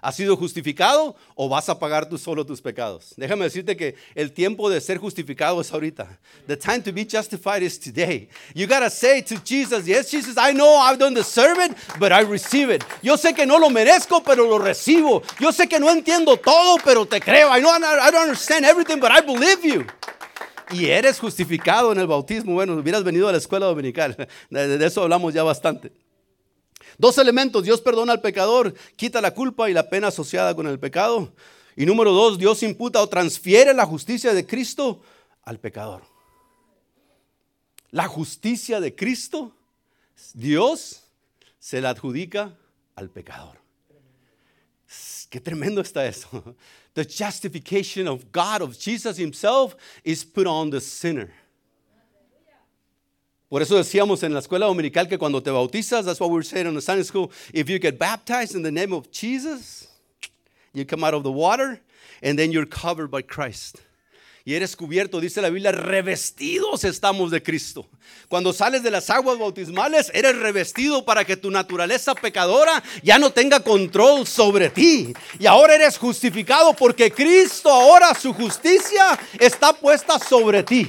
¿Has 0.00 0.14
sido 0.14 0.36
justificado 0.36 1.16
o 1.34 1.48
vas 1.48 1.68
a 1.68 1.78
pagar 1.78 2.08
tú 2.08 2.18
solo 2.18 2.46
tus 2.46 2.60
pecados? 2.60 3.14
Déjame 3.16 3.44
decirte 3.44 3.76
que 3.76 3.96
el 4.14 4.32
tiempo 4.32 4.70
de 4.70 4.80
ser 4.80 4.98
justificado 4.98 5.60
es 5.60 5.72
ahorita. 5.72 6.18
The 6.46 6.56
time 6.56 6.80
to 6.82 6.92
be 6.92 7.04
justified 7.04 7.62
is 7.62 7.80
today. 7.80 8.28
You 8.54 8.68
gotta 8.68 8.90
say 8.90 9.22
to 9.22 9.34
Jesus, 9.44 9.86
yes, 9.86 10.10
Jesus, 10.10 10.36
I 10.36 10.52
know 10.52 10.78
I 10.78 10.96
don't 10.96 11.14
deserve 11.14 11.58
it, 11.58 11.76
but 11.98 12.12
I 12.12 12.22
receive 12.22 12.72
it. 12.72 12.84
Yo 13.02 13.16
sé 13.16 13.34
que 13.34 13.44
no 13.44 13.58
lo 13.58 13.70
merezco, 13.70 14.22
pero 14.22 14.46
lo 14.46 14.58
recibo. 14.58 15.22
Yo 15.40 15.50
sé 15.50 15.68
que 15.68 15.80
no 15.80 15.90
entiendo 15.90 16.36
todo, 16.36 16.78
pero 16.84 17.04
te 17.04 17.20
creo. 17.20 17.48
I 17.50 17.60
know 17.60 17.70
I 17.70 18.10
don't 18.10 18.22
understand 18.22 18.64
everything, 18.64 19.00
but 19.00 19.10
I 19.10 19.20
believe 19.20 19.64
you. 19.64 19.84
Y 20.70 20.86
eres 20.86 21.18
justificado 21.18 21.90
en 21.90 21.98
el 21.98 22.06
bautismo. 22.06 22.52
Bueno, 22.52 22.74
hubieras 22.74 23.02
venido 23.02 23.28
a 23.28 23.32
la 23.32 23.38
escuela 23.38 23.66
dominical. 23.66 24.16
De 24.50 24.86
eso 24.86 25.02
hablamos 25.02 25.34
ya 25.34 25.42
bastante. 25.42 25.90
Dos 26.98 27.16
elementos, 27.18 27.62
Dios 27.62 27.80
perdona 27.80 28.12
al 28.12 28.20
pecador, 28.20 28.74
quita 28.96 29.20
la 29.20 29.32
culpa 29.32 29.70
y 29.70 29.72
la 29.72 29.88
pena 29.88 30.08
asociada 30.08 30.54
con 30.54 30.66
el 30.66 30.80
pecado. 30.80 31.32
Y 31.76 31.86
número 31.86 32.12
dos, 32.12 32.38
Dios 32.38 32.62
imputa 32.64 33.00
o 33.00 33.08
transfiere 33.08 33.72
la 33.72 33.86
justicia 33.86 34.34
de 34.34 34.44
Cristo 34.44 35.00
al 35.44 35.60
pecador. 35.60 36.02
La 37.92 38.08
justicia 38.08 38.80
de 38.80 38.94
Cristo, 38.94 39.54
Dios 40.34 41.04
se 41.60 41.80
la 41.80 41.90
adjudica 41.90 42.58
al 42.96 43.10
pecador. 43.10 43.58
Qué 45.30 45.40
tremendo 45.40 45.80
está 45.80 46.04
eso. 46.06 46.56
The 46.94 47.04
justification 47.04 48.08
of 48.08 48.24
God, 48.32 48.62
of 48.62 48.76
Jesus 48.76 49.18
Himself, 49.18 49.76
is 50.02 50.24
put 50.24 50.46
on 50.48 50.70
the 50.70 50.80
sinner. 50.80 51.32
Por 53.48 53.62
eso 53.62 53.76
decíamos 53.76 54.22
en 54.22 54.34
la 54.34 54.40
escuela 54.40 54.66
dominical 54.66 55.08
que 55.08 55.16
cuando 55.16 55.42
te 55.42 55.50
bautizas, 55.50 56.04
that's 56.04 56.20
what 56.20 56.28
we 56.28 56.34
were 56.34 56.44
saying 56.44 56.66
in 56.66 56.74
the 56.74 56.82
Sunday 56.82 57.02
school, 57.02 57.30
if 57.54 57.68
you 57.68 57.78
get 57.78 57.98
baptized 57.98 58.54
in 58.54 58.62
the 58.62 58.70
name 58.70 58.92
of 58.92 59.10
Jesus, 59.10 59.88
you 60.74 60.84
come 60.84 61.02
out 61.02 61.14
of 61.14 61.22
the 61.22 61.32
water 61.32 61.80
and 62.22 62.38
then 62.38 62.52
you're 62.52 62.66
covered 62.66 63.10
by 63.10 63.22
Christ. 63.22 63.80
Y 64.44 64.54
eres 64.54 64.76
cubierto, 64.76 65.20
dice 65.20 65.42
la 65.42 65.50
Biblia, 65.50 65.72
revestidos 65.72 66.84
estamos 66.84 67.30
de 67.30 67.42
Cristo. 67.42 67.86
Cuando 68.28 68.54
sales 68.54 68.82
de 68.82 68.90
las 68.90 69.10
aguas 69.10 69.38
bautismales, 69.38 70.10
eres 70.14 70.36
revestido 70.36 71.04
para 71.04 71.24
que 71.24 71.36
tu 71.36 71.50
naturaleza 71.50 72.14
pecadora 72.14 72.82
ya 73.02 73.18
no 73.18 73.30
tenga 73.30 73.60
control 73.60 74.26
sobre 74.26 74.70
ti. 74.70 75.12
Y 75.38 75.44
ahora 75.44 75.74
eres 75.74 75.98
justificado 75.98 76.72
porque 76.74 77.10
Cristo 77.10 77.70
ahora 77.70 78.14
su 78.14 78.32
justicia 78.32 79.18
está 79.38 79.74
puesta 79.74 80.18
sobre 80.18 80.62
ti. 80.62 80.88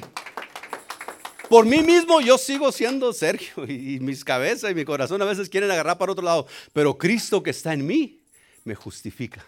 Por 1.50 1.66
mí 1.66 1.82
mismo 1.82 2.22
yo 2.22 2.38
sigo 2.38 2.72
siendo 2.72 3.12
Sergio 3.12 3.66
y, 3.66 4.00
mis 4.00 4.24
cabezas 4.24 4.72
y 4.72 4.76
mi 4.76 4.86
corazón 4.86 5.22
a 5.22 5.26
veces 5.26 5.50
quieren 5.50 5.72
agarrar 5.72 5.98
para 5.98 6.12
otro 6.12 6.24
lado, 6.24 6.48
pero 6.74 6.98
Cristo 6.98 7.42
que 7.42 7.50
está 7.50 7.74
en 7.74 7.86
mí 7.86 8.20
me 8.64 8.76
justifica. 8.76 9.44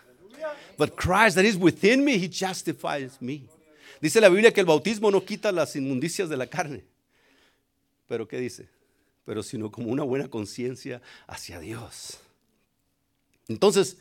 But 0.77 0.95
Christ 0.95 1.35
that 1.35 1.43
is 1.43 1.55
within 1.55 2.03
me, 2.03 2.15
he 2.15 2.27
justifies 2.27 3.21
me. 3.21 3.43
Dice 4.01 4.19
la 4.19 4.29
Biblia 4.29 4.51
que 4.51 4.61
el 4.61 4.65
bautismo 4.65 5.11
no 5.11 5.23
quita 5.23 5.51
las 5.51 5.75
inmundicias 5.75 6.27
de 6.27 6.37
la 6.37 6.47
carne. 6.47 6.83
Pero 8.07 8.27
¿qué 8.27 8.39
dice? 8.39 8.67
Pero 9.23 9.43
sino 9.43 9.71
como 9.71 9.91
una 9.91 10.01
buena 10.01 10.27
conciencia 10.27 11.01
hacia 11.27 11.59
Dios. 11.59 12.19
Entonces, 13.47 13.97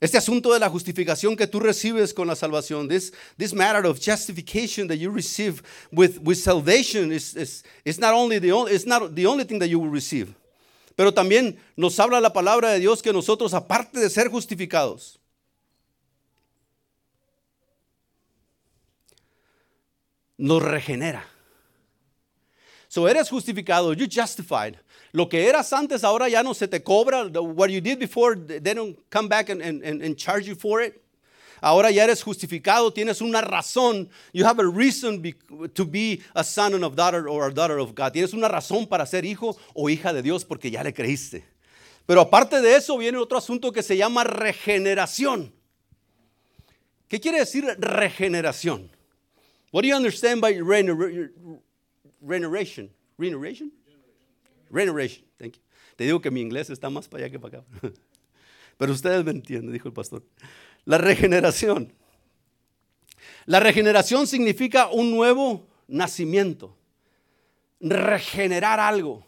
este 0.00 0.16
asunto 0.16 0.52
de 0.54 0.58
la 0.58 0.70
justificación 0.70 1.36
que 1.36 1.46
tú 1.46 1.60
recibes 1.60 2.14
con 2.14 2.26
la 2.26 2.34
salvación, 2.34 2.88
this, 2.88 3.12
this 3.36 3.52
matter 3.52 3.84
of 3.84 4.00
justification 4.00 4.88
that 4.88 4.96
you 4.96 5.10
receive 5.10 5.62
with, 5.92 6.18
with 6.22 6.38
salvation 6.38 7.12
is, 7.12 7.36
is, 7.36 7.62
is 7.84 7.98
not 7.98 8.14
only 8.14 8.38
the 8.38 8.50
only, 8.50 8.72
not 8.86 9.14
the 9.14 9.26
only 9.26 9.44
thing 9.44 9.58
that 9.58 9.68
you 9.68 9.78
will 9.78 9.90
receive. 9.90 10.34
Pero 10.96 11.12
también 11.12 11.58
nos 11.76 11.98
habla 12.00 12.18
la 12.20 12.32
palabra 12.32 12.70
de 12.70 12.78
Dios 12.78 13.02
que 13.02 13.12
nosotros, 13.12 13.52
aparte 13.52 14.00
de 14.00 14.08
ser 14.08 14.28
justificados, 14.28 15.18
nos 20.38 20.62
regenera. 20.62 21.26
So 22.90 23.06
eres 23.06 23.30
justificado, 23.30 23.96
you're 23.96 24.08
justified. 24.08 24.76
Lo 25.12 25.28
que 25.28 25.48
eras 25.48 25.72
antes 25.72 26.02
ahora 26.02 26.28
ya 26.28 26.42
no 26.42 26.54
se 26.54 26.66
te 26.66 26.80
cobra. 26.80 27.22
What 27.40 27.70
you 27.70 27.80
did 27.80 28.00
before, 28.00 28.34
they 28.34 28.74
don't 28.74 28.98
come 29.08 29.28
back 29.28 29.48
and, 29.48 29.62
and, 29.62 29.84
and 29.84 30.16
charge 30.16 30.48
you 30.48 30.56
for 30.56 30.82
it. 30.82 31.00
Ahora 31.62 31.92
ya 31.92 32.02
eres 32.02 32.20
justificado, 32.20 32.92
tienes 32.92 33.20
una 33.20 33.42
razón. 33.42 34.08
You 34.32 34.44
have 34.44 34.58
a 34.58 34.66
reason 34.66 35.22
to 35.72 35.84
be 35.84 36.20
a 36.34 36.42
son 36.42 36.74
and 36.74 36.84
a 36.84 36.90
daughter 36.90 37.28
or 37.28 37.46
a 37.46 37.54
daughter 37.54 37.78
of 37.78 37.94
God. 37.94 38.12
Tienes 38.12 38.34
una 38.34 38.48
razón 38.48 38.88
para 38.88 39.06
ser 39.06 39.24
hijo 39.24 39.56
o 39.72 39.88
hija 39.88 40.12
de 40.12 40.22
Dios 40.22 40.44
porque 40.44 40.68
ya 40.68 40.82
le 40.82 40.92
creíste. 40.92 41.44
Pero 42.06 42.22
aparte 42.22 42.60
de 42.60 42.74
eso 42.74 42.98
viene 42.98 43.18
otro 43.18 43.38
asunto 43.38 43.70
que 43.70 43.84
se 43.84 43.96
llama 43.96 44.24
regeneración. 44.24 45.52
¿Qué 47.06 47.20
quiere 47.20 47.38
decir 47.38 47.64
regeneración? 47.78 48.90
What 49.70 49.82
do 49.82 49.88
you 49.88 49.94
understand 49.94 50.40
by 50.40 50.58
regeneration? 52.20 52.90
Regeneration? 53.18 53.72
Regeneration. 54.70 55.24
Thank 55.38 55.56
you. 55.56 55.62
Te 55.96 56.04
digo 56.04 56.20
que 56.20 56.30
mi 56.30 56.40
inglés 56.40 56.70
está 56.70 56.88
más 56.88 57.08
para 57.08 57.24
allá 57.24 57.30
que 57.30 57.38
para 57.38 57.58
acá. 57.58 57.66
Pero 58.78 58.92
ustedes 58.92 59.24
me 59.24 59.32
entienden, 59.32 59.72
dijo 59.72 59.88
el 59.88 59.94
pastor. 59.94 60.22
La 60.84 60.96
regeneración. 60.96 61.92
La 63.44 63.60
regeneración 63.60 64.26
significa 64.26 64.88
un 64.90 65.10
nuevo 65.10 65.66
nacimiento. 65.86 66.74
Regenerar 67.80 68.80
algo. 68.80 69.26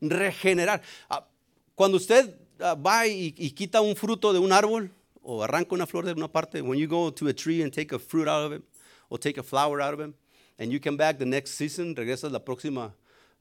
Regenerar. 0.00 0.82
Ah, 1.08 1.26
cuando 1.74 1.96
usted 1.96 2.38
ah, 2.60 2.74
va 2.74 3.06
y, 3.06 3.34
y 3.36 3.50
quita 3.50 3.80
un 3.80 3.96
fruto 3.96 4.32
de 4.32 4.38
un 4.38 4.52
árbol 4.52 4.92
o 5.22 5.42
arranca 5.42 5.74
una 5.74 5.86
flor 5.86 6.06
de 6.06 6.12
una 6.12 6.28
parte, 6.28 6.62
when 6.62 6.78
you 6.78 6.88
go 6.88 7.12
to 7.12 7.28
a 7.28 7.34
tree 7.34 7.62
and 7.62 7.72
take 7.72 7.94
a 7.94 7.98
fruit 7.98 8.28
out 8.28 8.46
of 8.46 8.52
it, 8.52 8.62
or 9.10 9.18
take 9.18 9.38
a 9.38 9.42
flower 9.42 9.80
out 9.80 9.94
of 9.94 10.00
him, 10.00 10.14
and 10.58 10.72
you 10.72 10.80
come 10.80 10.96
back 10.96 11.18
the 11.18 11.26
next 11.26 11.52
season, 11.52 11.94
regresas 11.94 12.32
la 12.32 12.40
próxima 12.40 12.92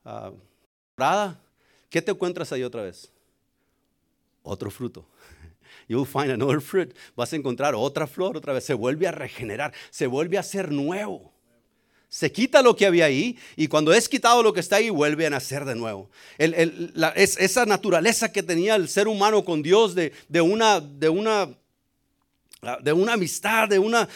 uh, 0.05 0.31
temporada, 0.95 1.39
¿qué 1.89 2.01
te 2.01 2.11
encuentras 2.11 2.51
ahí 2.51 2.63
otra 2.63 2.83
vez? 2.83 3.09
Otro 4.43 4.69
fruto. 4.69 5.05
You'll 5.87 6.05
find 6.05 6.31
another 6.31 6.61
fruit. 6.61 6.93
Vas 7.15 7.33
a 7.33 7.35
encontrar 7.35 7.75
otra 7.75 8.07
flor 8.07 8.37
otra 8.37 8.53
vez. 8.53 8.63
Se 8.63 8.73
vuelve 8.73 9.07
a 9.07 9.11
regenerar, 9.11 9.73
se 9.89 10.07
vuelve 10.07 10.37
a 10.37 10.43
ser 10.43 10.71
nuevo. 10.71 11.33
Se 12.09 12.31
quita 12.31 12.61
lo 12.61 12.75
que 12.75 12.85
había 12.85 13.05
ahí 13.05 13.37
y 13.57 13.67
cuando 13.67 13.91
es 13.91 14.07
quitado 14.07 14.41
lo 14.41 14.53
que 14.53 14.61
está 14.61 14.77
ahí, 14.77 14.89
vuelve 14.89 15.25
a 15.25 15.29
nacer 15.29 15.65
de 15.65 15.75
nuevo. 15.75 16.09
es, 16.37 17.37
esa 17.37 17.65
naturaleza 17.65 18.31
que 18.31 18.43
tenía 18.43 18.75
el 18.75 18.87
ser 18.87 19.09
humano 19.09 19.43
con 19.43 19.61
Dios 19.61 19.93
de, 19.93 20.13
una, 20.41 20.79
de 20.79 21.09
una 21.09 21.49
de 22.81 22.91
una 22.91 23.13
amistad, 23.13 23.69
de 23.69 23.77
una 23.77 24.09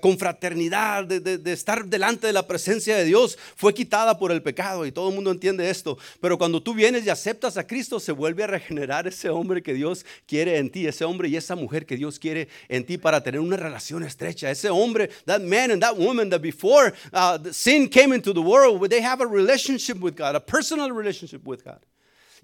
confraternidad, 0.00 1.04
de, 1.04 1.52
estar 1.52 1.86
delante 1.86 2.26
de 2.26 2.32
la 2.34 2.46
presencia 2.46 2.94
de 2.94 3.04
Dios, 3.04 3.38
fue 3.56 3.72
quitada 3.72 4.18
por 4.18 4.30
el 4.32 4.42
pecado 4.42 4.84
y 4.84 4.92
todo 4.92 5.08
el 5.08 5.14
mundo 5.14 5.30
entiende 5.30 5.70
esto. 5.70 5.96
Pero 6.20 6.36
cuando 6.36 6.62
tú 6.62 6.74
vienes 6.74 7.06
y 7.06 7.10
aceptas 7.10 7.56
a 7.56 7.66
Cristo, 7.66 7.98
se 7.98 8.12
vuelve 8.12 8.44
a 8.44 8.48
regenerar 8.48 9.06
ese 9.06 9.30
hombre 9.30 9.62
que 9.62 9.72
Dios 9.72 10.04
quiere 10.26 10.58
en 10.58 10.70
ti, 10.70 10.86
ese 10.86 11.04
hombre 11.04 11.28
y 11.28 11.36
esa 11.36 11.56
mujer 11.56 11.86
que 11.86 11.96
Dios 11.96 12.18
quiere 12.18 12.48
en 12.68 12.84
ti 12.84 12.98
para 12.98 13.22
tener 13.22 13.40
una 13.40 13.56
relación 13.56 14.02
estrecha. 14.02 14.50
Ese 14.50 14.68
hombre, 14.68 15.08
that 15.24 15.40
man 15.40 15.70
and 15.70 15.82
that 15.82 15.96
woman 15.96 16.28
that 16.28 16.42
before 16.42 16.92
uh, 17.14 17.38
sin 17.50 17.88
came 17.88 18.14
into 18.14 18.34
the 18.34 18.40
world, 18.40 18.90
they 18.90 19.02
have 19.02 19.22
a 19.22 19.26
relationship 19.26 19.98
with 19.98 20.14
God, 20.16 20.34
a 20.34 20.40
personal 20.40 20.90
relationship 20.90 21.46
with 21.46 21.64
God 21.64 21.80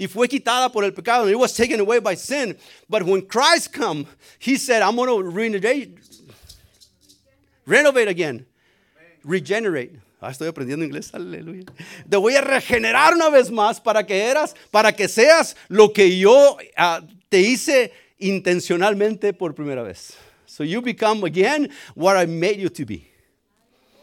y 0.03 0.09
fue 0.09 0.27
quitada 0.27 0.69
por 0.69 0.83
el 0.85 0.93
pecado. 0.93 1.29
It 1.29 1.37
was 1.37 1.55
taken 1.55 1.79
away 1.79 2.01
by 2.01 2.17
sin. 2.17 2.57
But 2.89 3.05
when 3.05 3.23
Christ 3.23 3.73
come, 3.73 4.05
he 4.41 4.57
said, 4.57 4.83
I'm 4.83 4.97
going 4.97 5.09
to 5.09 5.23
renovate, 5.23 5.97
renovate 7.65 8.09
again, 8.09 8.45
regenerate. 9.23 9.93
Ah, 10.21 10.31
estoy 10.31 10.49
aprendiendo 10.49 10.85
inglés, 10.85 11.15
aleluya. 11.15 11.67
Te 12.09 12.17
voy 12.17 12.35
a 12.35 12.41
regenerar 12.41 13.15
una 13.15 13.31
vez 13.31 13.49
más 13.49 13.81
para 13.81 14.05
que 14.05 14.25
eras, 14.25 14.57
para 14.73 14.93
que 14.93 15.07
seas 15.07 15.55
lo 15.69 15.93
que 15.93 16.19
yo 16.19 16.57
uh, 16.57 17.07
te 17.29 17.41
hice 17.41 17.93
intencionalmente 18.19 19.33
por 19.33 19.55
primera 19.55 19.85
vez. 19.85 20.15
So 20.47 20.65
you 20.65 20.83
become 20.83 21.25
again 21.25 21.71
what 21.95 22.17
I 22.17 22.27
made 22.27 22.59
you 22.59 22.71
to 22.71 22.85
be. 22.85 23.09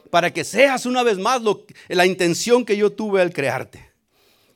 Para 0.10 0.32
que 0.32 0.46
seas 0.46 0.86
una 0.86 1.04
vez 1.04 1.18
más 1.18 1.42
la 1.90 2.06
intención 2.06 2.64
que 2.64 2.78
yo 2.78 2.90
tuve 2.90 3.22
al 3.22 3.34
crearte. 3.34 3.88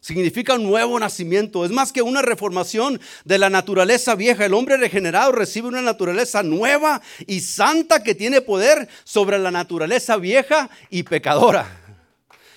Significa 0.03 0.55
un 0.55 0.63
nuevo 0.63 0.99
nacimiento. 0.99 1.63
Es 1.63 1.71
más 1.71 1.93
que 1.93 2.01
una 2.01 2.21
reformación 2.21 2.99
de 3.23 3.37
la 3.37 3.49
naturaleza 3.49 4.15
vieja. 4.15 4.45
El 4.45 4.53
hombre 4.53 4.75
regenerado 4.75 5.31
recibe 5.31 5.69
una 5.69 5.81
naturaleza 5.81 6.43
nueva 6.43 7.01
y 7.25 7.39
santa 7.39 8.03
que 8.03 8.13
tiene 8.13 8.41
poder 8.41 8.89
sobre 9.05 9.39
la 9.39 9.49
naturaleza 9.49 10.17
vieja 10.17 10.69
y 10.89 11.03
pecadora. 11.03 11.79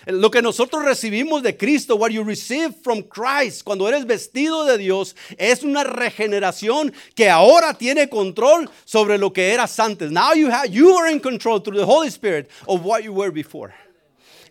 Lo 0.06 0.28
que 0.28 0.42
nosotros 0.42 0.84
recibimos 0.84 1.44
de 1.44 1.56
Cristo, 1.56 1.94
what 1.94 2.10
you 2.10 2.24
receive 2.24 2.74
from 2.82 3.02
Christ, 3.02 3.62
cuando 3.62 3.86
eres 3.88 4.04
vestido 4.04 4.64
de 4.64 4.76
Dios, 4.76 5.14
es 5.38 5.62
una 5.62 5.84
regeneración 5.84 6.92
que 7.14 7.30
ahora 7.30 7.74
tiene 7.74 8.08
control 8.08 8.68
sobre 8.84 9.18
lo 9.18 9.32
que 9.32 9.52
eras 9.52 9.78
antes. 9.78 10.10
Now 10.10 10.34
you 10.34 10.48
have, 10.50 10.68
you 10.68 10.98
are 10.98 11.12
in 11.12 11.20
control 11.20 11.60
through 11.60 11.78
the 11.78 11.86
Holy 11.86 12.08
Spirit 12.08 12.50
of 12.66 12.84
what 12.84 13.04
you 13.04 13.12
were 13.12 13.30
before. 13.30 13.72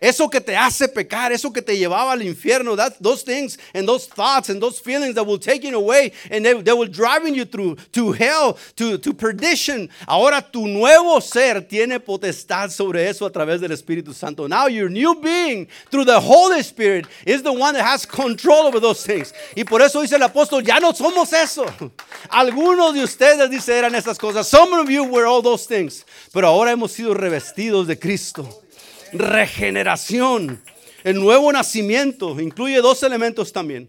Eso 0.00 0.28
que 0.28 0.40
te 0.40 0.54
hace 0.54 0.88
pecar, 0.88 1.32
eso 1.32 1.50
que 1.52 1.62
te 1.62 1.76
llevaba 1.76 2.12
al 2.12 2.22
infierno, 2.22 2.76
that, 2.76 2.94
those 3.00 3.22
things 3.22 3.58
and 3.74 3.88
those 3.88 4.06
thoughts 4.06 4.48
and 4.48 4.60
those 4.60 4.78
feelings 4.78 5.14
that 5.14 5.24
will 5.24 5.38
take 5.38 5.64
you 5.64 5.74
away 5.76 6.12
and 6.30 6.44
they, 6.44 6.60
they 6.62 6.72
will 6.72 6.86
driving 6.86 7.34
you 7.34 7.44
through 7.44 7.76
to 7.92 8.12
hell, 8.12 8.58
to, 8.76 8.98
to 8.98 9.12
perdition. 9.14 9.88
Ahora 10.06 10.42
tu 10.42 10.66
nuevo 10.66 11.20
ser 11.20 11.62
tiene 11.62 12.00
potestad 12.00 12.70
sobre 12.70 13.08
eso 13.08 13.26
a 13.26 13.30
través 13.30 13.60
del 13.60 13.70
Espíritu 13.70 14.14
Santo. 14.14 14.46
Now 14.46 14.66
your 14.66 14.88
new 14.88 15.14
being 15.16 15.66
through 15.90 16.04
the 16.04 16.20
Holy 16.20 16.62
Spirit 16.62 17.06
is 17.24 17.42
the 17.42 17.52
one 17.52 17.74
that 17.74 17.84
has 17.84 18.04
control 18.04 18.66
over 18.66 18.80
those 18.80 19.02
things. 19.02 19.32
Y 19.56 19.64
por 19.64 19.80
eso 19.80 20.02
dice 20.02 20.16
el 20.16 20.22
apóstol, 20.22 20.62
ya 20.62 20.78
no 20.78 20.92
somos 20.92 21.32
eso. 21.32 21.64
Algunos 22.30 22.94
de 22.94 23.02
ustedes 23.02 23.50
dice 23.50 23.78
eran 23.78 23.94
esas 23.94 24.18
cosas. 24.18 24.46
Some 24.46 24.72
of 24.74 24.90
you 24.90 25.04
were 25.04 25.26
all 25.26 25.42
those 25.42 25.66
things. 25.66 26.04
Pero 26.32 26.48
ahora 26.48 26.72
hemos 26.72 26.92
sido 26.92 27.14
revestidos 27.14 27.86
de 27.86 27.98
Cristo 27.98 28.62
regeneración. 29.18 30.62
El 31.04 31.20
nuevo 31.20 31.52
nacimiento 31.52 32.40
incluye 32.40 32.80
dos 32.80 33.02
elementos 33.02 33.52
también. 33.52 33.88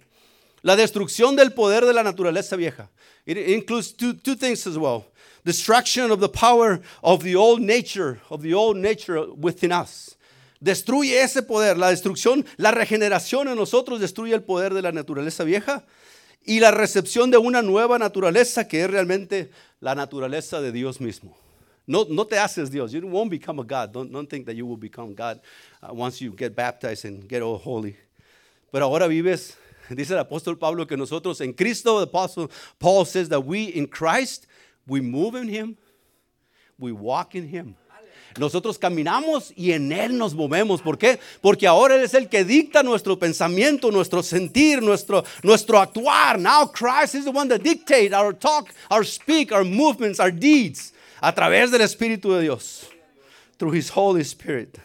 La 0.62 0.76
destrucción 0.76 1.36
del 1.36 1.54
poder 1.54 1.86
de 1.86 1.94
la 1.94 2.04
naturaleza 2.04 2.56
vieja. 2.56 2.90
It 3.26 3.38
includes 3.38 3.96
two, 3.96 4.14
two 4.14 4.36
things 4.36 4.66
as 4.68 4.78
well. 4.78 5.06
Destruction 5.44 6.12
of 6.12 6.20
the 6.20 6.30
power 6.30 6.82
of 7.02 7.24
the 7.24 7.36
old 7.36 7.62
nature, 7.62 8.20
of 8.30 8.42
the 8.42 8.54
old 8.54 8.78
nature 8.78 9.26
within 9.36 9.72
us. 9.72 10.18
Destruye 10.60 11.22
ese 11.22 11.42
poder. 11.42 11.78
La 11.78 11.90
destrucción, 11.90 12.46
la 12.58 12.72
regeneración 12.72 13.48
en 13.48 13.56
nosotros 13.56 14.00
destruye 14.00 14.34
el 14.34 14.44
poder 14.44 14.74
de 14.74 14.82
la 14.82 14.92
naturaleza 14.92 15.44
vieja 15.44 15.86
y 16.46 16.60
la 16.60 16.72
recepción 16.72 17.30
de 17.30 17.38
una 17.38 17.62
nueva 17.62 18.00
naturaleza 18.00 18.68
que 18.68 18.84
es 18.84 18.90
realmente 18.90 19.52
la 19.80 19.96
naturaleza 19.96 20.62
de 20.62 20.72
Dios 20.72 21.00
mismo. 21.00 21.38
No, 21.88 22.06
no 22.10 22.26
te 22.26 22.36
haces 22.36 22.70
Dios. 22.70 22.92
You 22.92 23.08
won't 23.08 23.32
become 23.32 23.60
a 23.60 23.64
God. 23.64 23.94
Don't, 23.94 24.30
think 24.30 24.46
that 24.46 24.58
you 24.58 24.66
will 24.66 24.78
become 24.78 25.14
God 25.14 25.40
uh, 25.82 25.94
once 25.94 26.20
you 26.20 26.32
get 26.32 26.54
baptized 26.54 27.06
and 27.06 27.26
get 27.28 27.42
all 27.42 27.58
holy. 27.58 27.96
Pero 28.74 28.90
ahora 28.90 29.08
vives, 29.08 29.56
dice 29.90 30.12
el 30.12 30.22
apóstol 30.22 30.60
Pablo, 30.60 30.86
que 30.86 30.98
nosotros 30.98 31.40
en 31.40 31.54
Cristo, 31.54 32.00
the 32.00 32.04
apostle 32.04 32.52
Paul 32.78 33.06
says 33.06 33.30
that 33.30 33.46
we 33.46 33.64
in 33.64 33.88
Christ, 33.88 34.48
we 34.86 35.00
move 35.00 35.36
in 35.36 35.48
Him, 35.48 35.78
we 36.78 36.92
walk 36.92 37.36
in 37.36 37.48
Him. 37.48 37.76
Nosotros 38.38 38.78
caminamos 38.78 39.54
y 39.56 39.72
en 39.72 39.90
Él 39.90 40.12
nos 40.18 40.34
movemos. 40.34 40.84
¿Por 40.84 40.98
qué? 40.98 41.18
Porque 41.42 41.66
ahora 41.66 41.96
Él 41.96 42.04
es 42.04 42.14
el 42.14 42.28
que 42.28 42.44
dicta 42.44 42.84
nuestro 42.84 43.16
pensamiento, 43.16 43.90
nuestro 43.92 44.22
sentir, 44.22 44.82
nuestro, 44.82 45.24
nuestro 45.42 45.80
actuar. 45.80 46.38
Now 46.38 46.66
Christ 46.66 47.16
is 47.16 47.24
the 47.24 47.32
one 47.32 47.48
that 47.48 47.64
dictates 47.64 48.14
our 48.14 48.34
talk, 48.34 48.74
our 48.92 49.06
speak, 49.06 49.54
our 49.54 49.64
movements, 49.64 50.20
our 50.20 50.32
deeds 50.32 50.92
a 51.20 51.34
través 51.34 51.72
del 51.72 51.82
Espíritu 51.82 52.34
de 52.34 52.42
Dios. 52.42 52.88
Through 53.58 53.76
His 53.76 53.92
Holy 53.94 54.22
Spirit. 54.22 54.78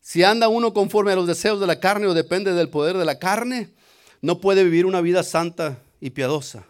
Si 0.00 0.22
anda 0.22 0.48
uno 0.48 0.72
conforme 0.72 1.12
a 1.12 1.16
los 1.16 1.26
deseos 1.26 1.60
de 1.60 1.66
la 1.66 1.80
carne 1.80 2.06
o 2.06 2.14
depende 2.14 2.52
del 2.52 2.68
poder 2.68 2.96
de 2.96 3.04
la 3.04 3.18
carne, 3.18 3.70
no 4.22 4.40
puede 4.40 4.64
vivir 4.64 4.86
una 4.86 5.00
vida 5.00 5.22
santa 5.22 5.78
y 6.00 6.10
piadosa. 6.10 6.64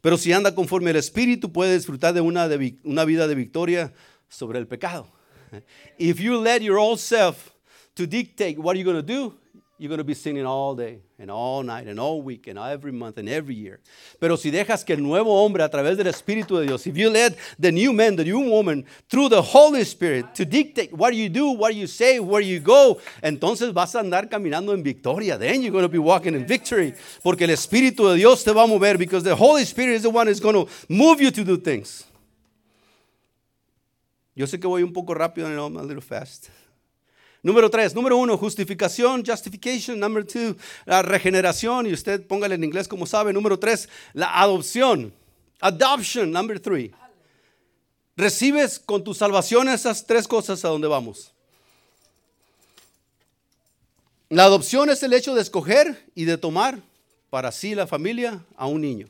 Pero 0.00 0.18
si 0.18 0.32
anda 0.32 0.54
conforme 0.54 0.90
al 0.90 0.96
Espíritu, 0.96 1.50
puede 1.50 1.74
disfrutar 1.74 2.12
de 2.12 2.20
una, 2.20 2.46
de 2.46 2.76
una 2.84 3.04
vida 3.04 3.26
de 3.26 3.34
victoria 3.34 3.92
sobre 4.28 4.58
el 4.58 4.66
pecado. 4.66 5.08
If 5.98 6.20
you 6.20 6.42
let 6.42 6.60
your 6.60 6.78
old 6.78 6.98
self 6.98 7.52
to 7.94 8.06
dictate 8.06 8.58
what 8.58 8.74
you're 8.76 8.84
going 8.84 9.02
to 9.02 9.02
do, 9.02 9.34
you're 9.84 9.90
going 9.90 9.98
to 9.98 10.04
be 10.04 10.14
singing 10.14 10.46
all 10.46 10.74
day 10.74 11.00
and 11.18 11.30
all 11.30 11.62
night 11.62 11.86
and 11.86 12.00
all 12.00 12.22
week 12.22 12.46
and 12.46 12.58
every 12.58 12.90
month 12.90 13.18
and 13.18 13.28
every 13.28 13.54
year. 13.54 13.80
Pero 14.18 14.36
si 14.36 14.50
dejas 14.50 14.82
que 14.82 14.94
el 14.94 15.02
nuevo 15.02 15.44
hombre 15.44 15.62
a 15.62 15.68
través 15.68 15.98
del 15.98 16.06
Espíritu 16.06 16.58
de 16.58 16.66
Dios, 16.66 16.86
if 16.86 16.96
you 16.96 17.10
let 17.10 17.36
the 17.58 17.70
new 17.70 17.92
man, 17.92 18.16
the 18.16 18.24
new 18.24 18.40
woman, 18.40 18.86
through 19.10 19.28
the 19.28 19.42
Holy 19.42 19.84
Spirit 19.84 20.34
to 20.34 20.46
dictate 20.46 20.90
what 20.94 21.14
you 21.14 21.28
do, 21.28 21.50
what 21.50 21.74
you 21.74 21.86
say, 21.86 22.18
where 22.18 22.40
you 22.40 22.60
go, 22.60 22.98
entonces 23.22 23.74
vas 23.74 23.94
a 23.94 24.00
andar 24.00 24.30
caminando 24.30 24.72
en 24.72 24.82
victoria. 24.82 25.36
Then 25.36 25.60
you're 25.60 25.70
going 25.70 25.84
to 25.84 25.88
be 25.90 25.98
walking 25.98 26.34
in 26.34 26.46
victory. 26.46 26.94
Porque 27.22 27.42
el 27.42 27.50
Espíritu 27.50 28.08
de 28.08 28.16
Dios 28.16 28.42
te 28.42 28.52
va 28.52 28.62
a 28.62 28.66
mover 28.66 28.96
because 28.96 29.22
the 29.22 29.36
Holy 29.36 29.66
Spirit 29.66 29.96
is 29.96 30.02
the 30.02 30.10
one 30.10 30.28
that's 30.28 30.40
going 30.40 30.54
to 30.54 30.66
move 30.88 31.20
you 31.20 31.30
to 31.30 31.44
do 31.44 31.58
things. 31.58 32.06
Yo 34.34 34.46
sé 34.46 34.58
que 34.58 34.66
voy 34.66 34.82
un 34.82 34.94
poco 34.94 35.12
rápido, 35.12 35.46
I'm 35.46 35.76
a 35.76 35.82
little 35.82 36.00
fast. 36.00 36.48
Número 37.44 37.68
tres, 37.68 37.94
número 37.94 38.16
uno, 38.16 38.38
justificación, 38.38 39.22
justification. 39.22 40.00
Number 40.00 40.24
two, 40.24 40.56
la 40.86 41.02
regeneración. 41.02 41.86
Y 41.86 41.92
usted 41.92 42.26
póngale 42.26 42.54
en 42.54 42.64
inglés 42.64 42.88
como 42.88 43.04
sabe. 43.04 43.34
Número 43.34 43.58
tres, 43.58 43.86
la 44.14 44.40
adopción. 44.40 45.12
Adoption, 45.60 46.32
number 46.32 46.58
three. 46.58 46.90
Recibes 48.16 48.78
con 48.78 49.04
tu 49.04 49.12
salvación 49.12 49.68
esas 49.68 50.06
tres 50.06 50.26
cosas 50.26 50.64
a 50.64 50.68
donde 50.68 50.88
vamos. 50.88 51.32
La 54.30 54.44
adopción 54.44 54.88
es 54.88 55.02
el 55.02 55.12
hecho 55.12 55.34
de 55.34 55.42
escoger 55.42 56.02
y 56.14 56.24
de 56.24 56.38
tomar 56.38 56.80
para 57.28 57.52
sí 57.52 57.74
la 57.74 57.86
familia 57.86 58.42
a 58.56 58.66
un 58.66 58.80
niño. 58.80 59.06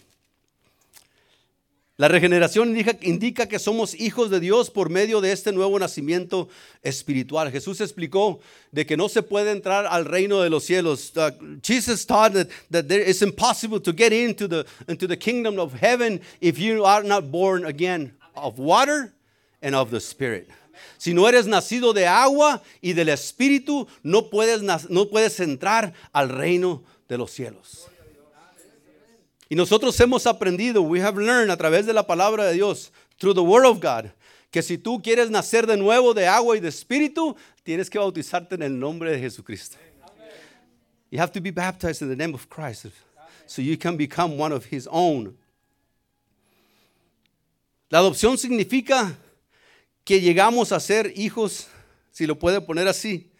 La 1.96 2.08
regeneración 2.08 2.76
indica, 3.02 3.46
que 3.46 3.60
somos 3.60 3.94
hijos 3.94 4.28
de 4.28 4.40
Dios 4.40 4.68
por 4.68 4.90
medio 4.90 5.20
de 5.20 5.30
este 5.30 5.52
nuevo 5.52 5.78
nacimiento 5.78 6.48
espiritual. 6.82 7.52
Jesús 7.52 7.80
explicó 7.80 8.40
de 8.72 8.84
que 8.84 8.96
no 8.96 9.08
se 9.08 9.22
puede 9.22 9.52
entrar 9.52 9.86
al 9.86 10.04
reino 10.04 10.40
de 10.40 10.50
los 10.50 10.64
cielos. 10.64 11.12
Uh, 11.14 11.30
Jesus 11.62 12.04
taught 12.04 12.32
that, 12.32 12.48
that 12.72 12.88
there 12.88 13.08
is 13.08 13.22
impossible 13.22 13.80
to 13.80 13.92
get 13.92 14.12
into 14.12 14.48
the, 14.48 14.66
into 14.88 15.06
the 15.06 15.16
kingdom 15.16 15.60
of 15.60 15.72
heaven 15.74 16.20
if 16.40 16.58
you 16.58 16.84
are 16.84 17.04
not 17.04 17.30
born 17.30 17.64
again 17.64 18.12
of 18.34 18.58
water 18.58 19.12
and 19.62 19.76
of 19.76 19.92
the 19.92 20.00
Spirit. 20.00 20.48
Si 20.98 21.14
no 21.14 21.28
eres 21.28 21.46
nacido 21.46 21.94
de 21.94 22.08
agua 22.08 22.60
y 22.82 22.92
del 22.94 23.08
Espíritu, 23.08 23.86
no 24.02 24.30
puedes 24.30 25.38
entrar 25.38 25.92
al 26.12 26.28
reino 26.28 26.82
de 27.08 27.18
los 27.18 27.30
cielos. 27.30 27.88
Y 29.48 29.56
nosotros 29.56 29.98
hemos 30.00 30.26
aprendido, 30.26 30.82
we 30.82 31.00
have 31.00 31.18
learned 31.18 31.50
a 31.50 31.56
través 31.56 31.86
de 31.86 31.92
la 31.92 32.06
palabra 32.06 32.46
de 32.46 32.54
Dios, 32.54 32.90
through 33.18 33.34
the 33.34 33.42
word 33.42 33.66
of 33.66 33.80
God, 33.80 34.10
que 34.50 34.62
si 34.62 34.78
tú 34.78 35.02
quieres 35.02 35.30
nacer 35.30 35.66
de 35.66 35.76
nuevo 35.76 36.14
de 36.14 36.26
agua 36.26 36.56
y 36.56 36.60
de 36.60 36.68
espíritu, 36.68 37.36
tienes 37.62 37.90
que 37.90 37.98
bautizarte 37.98 38.54
en 38.54 38.62
el 38.62 38.78
nombre 38.78 39.10
de 39.10 39.18
Jesucristo. 39.18 39.76
You 41.10 41.20
have 41.20 41.32
to 41.32 41.40
be 41.40 41.50
baptized 41.50 42.02
in 42.02 42.08
the 42.08 42.16
name 42.16 42.34
of 42.34 42.48
Christ 42.48 42.86
so 43.46 43.62
you 43.62 43.76
can 43.76 43.96
become 43.96 44.36
one 44.36 44.52
of 44.52 44.64
his 44.72 44.88
own. 44.90 45.36
La 47.90 47.98
adopción 47.98 48.36
significa 48.38 49.16
que 50.04 50.20
llegamos 50.20 50.72
a 50.72 50.80
ser 50.80 51.12
hijos, 51.14 51.68
si 52.10 52.26
lo 52.26 52.38
puede 52.38 52.60
poner 52.60 52.88
así, 52.88 53.30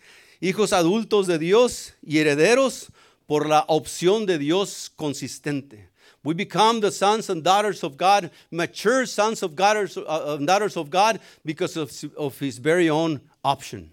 hijos 0.41 0.73
adultos 0.73 1.27
de 1.27 1.39
Dios 1.39 1.95
y 2.03 2.19
herederos 2.19 2.89
por 3.27 3.49
la 3.49 3.65
opción 3.69 4.27
de 4.27 4.39
Dios 4.39 4.93
consistente. 4.95 5.89
We 6.25 6.33
become 6.33 6.81
the 6.81 6.91
sons 6.91 7.29
and 7.29 7.45
daughters 7.45 7.85
of 7.85 7.99
God, 7.99 8.31
mature 8.51 9.05
sons 9.05 9.43
of 9.43 9.55
daughters, 9.55 9.99
uh, 9.99 10.39
daughters 10.39 10.77
of 10.77 10.89
God 10.89 11.21
because 11.45 11.77
of, 11.77 11.93
of 12.17 12.39
his 12.39 12.59
very 12.59 12.89
own 12.89 13.21
option. 13.45 13.91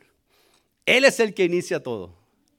Él 0.88 1.04
es 1.04 1.20
el 1.20 1.32
que 1.32 1.48
inicia 1.48 1.84
todo. 1.84 2.12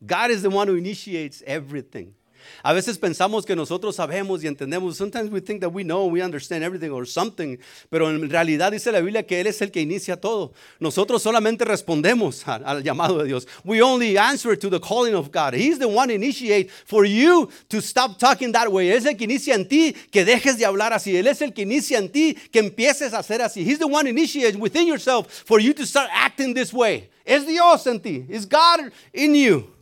God 0.04 0.30
is 0.30 0.42
the 0.42 0.50
one 0.50 0.68
who 0.68 0.74
initiates 0.74 1.42
everything. 1.46 2.14
A 2.62 2.72
veces 2.72 2.98
pensamos 2.98 3.44
que 3.44 3.56
nosotros 3.56 3.96
sabemos 3.96 4.42
y 4.42 4.46
entendemos. 4.46 4.96
Sometimes 4.96 5.30
we 5.30 5.40
think 5.40 5.60
that 5.60 5.70
we 5.70 5.82
know, 5.82 6.06
we 6.06 6.22
understand 6.22 6.62
everything 6.62 6.90
or 6.90 7.06
something. 7.06 7.58
Pero 7.90 8.10
en 8.10 8.28
realidad 8.28 8.72
dice 8.72 8.92
la 8.92 9.00
Biblia 9.00 9.24
que 9.26 9.40
Él 9.40 9.46
es 9.46 9.60
el 9.62 9.70
que 9.70 9.80
inicia 9.80 10.16
todo. 10.16 10.52
Nosotros 10.80 11.22
solamente 11.22 11.64
respondemos 11.64 12.46
al, 12.46 12.82
llamado 12.82 13.18
de 13.18 13.26
Dios. 13.26 13.46
We 13.64 13.82
only 13.82 14.16
answer 14.16 14.56
to 14.56 14.70
the 14.70 14.80
calling 14.80 15.14
of 15.14 15.30
God. 15.30 15.54
He's 15.54 15.78
the 15.78 15.86
one 15.86 16.10
initiate 16.10 16.70
for 16.86 17.04
you 17.04 17.48
to 17.68 17.80
stop 17.80 18.18
talking 18.18 18.52
that 18.52 18.68
way. 18.68 18.88
Él 18.88 18.96
es 18.96 19.06
el 19.06 19.16
que 19.16 19.24
inicia 19.24 19.54
en 19.54 19.66
ti 19.66 19.94
que 20.10 20.24
dejes 20.24 20.58
de 20.58 20.64
hablar 20.64 20.92
así. 20.92 21.16
Él 21.16 21.26
es 21.26 21.42
el 21.42 21.52
que 21.52 21.62
inicia 21.62 21.98
en 21.98 22.08
ti 22.08 22.34
que 22.50 22.58
empieces 22.58 23.12
a 23.12 23.18
hacer 23.18 23.40
así. 23.42 23.64
He's 23.64 23.78
the 23.78 23.86
one 23.86 24.08
initiates 24.08 24.56
within 24.56 24.86
yourself 24.86 25.26
for 25.44 25.60
you 25.60 25.72
to 25.74 25.86
start 25.86 26.10
acting 26.12 26.54
this 26.54 26.72
way. 26.72 27.10
Es 27.24 27.46
Dios 27.46 27.86
en 27.86 28.00
ti. 28.00 28.26
It's 28.28 28.46
God 28.46 28.90
in 29.12 29.34
you 29.34 29.72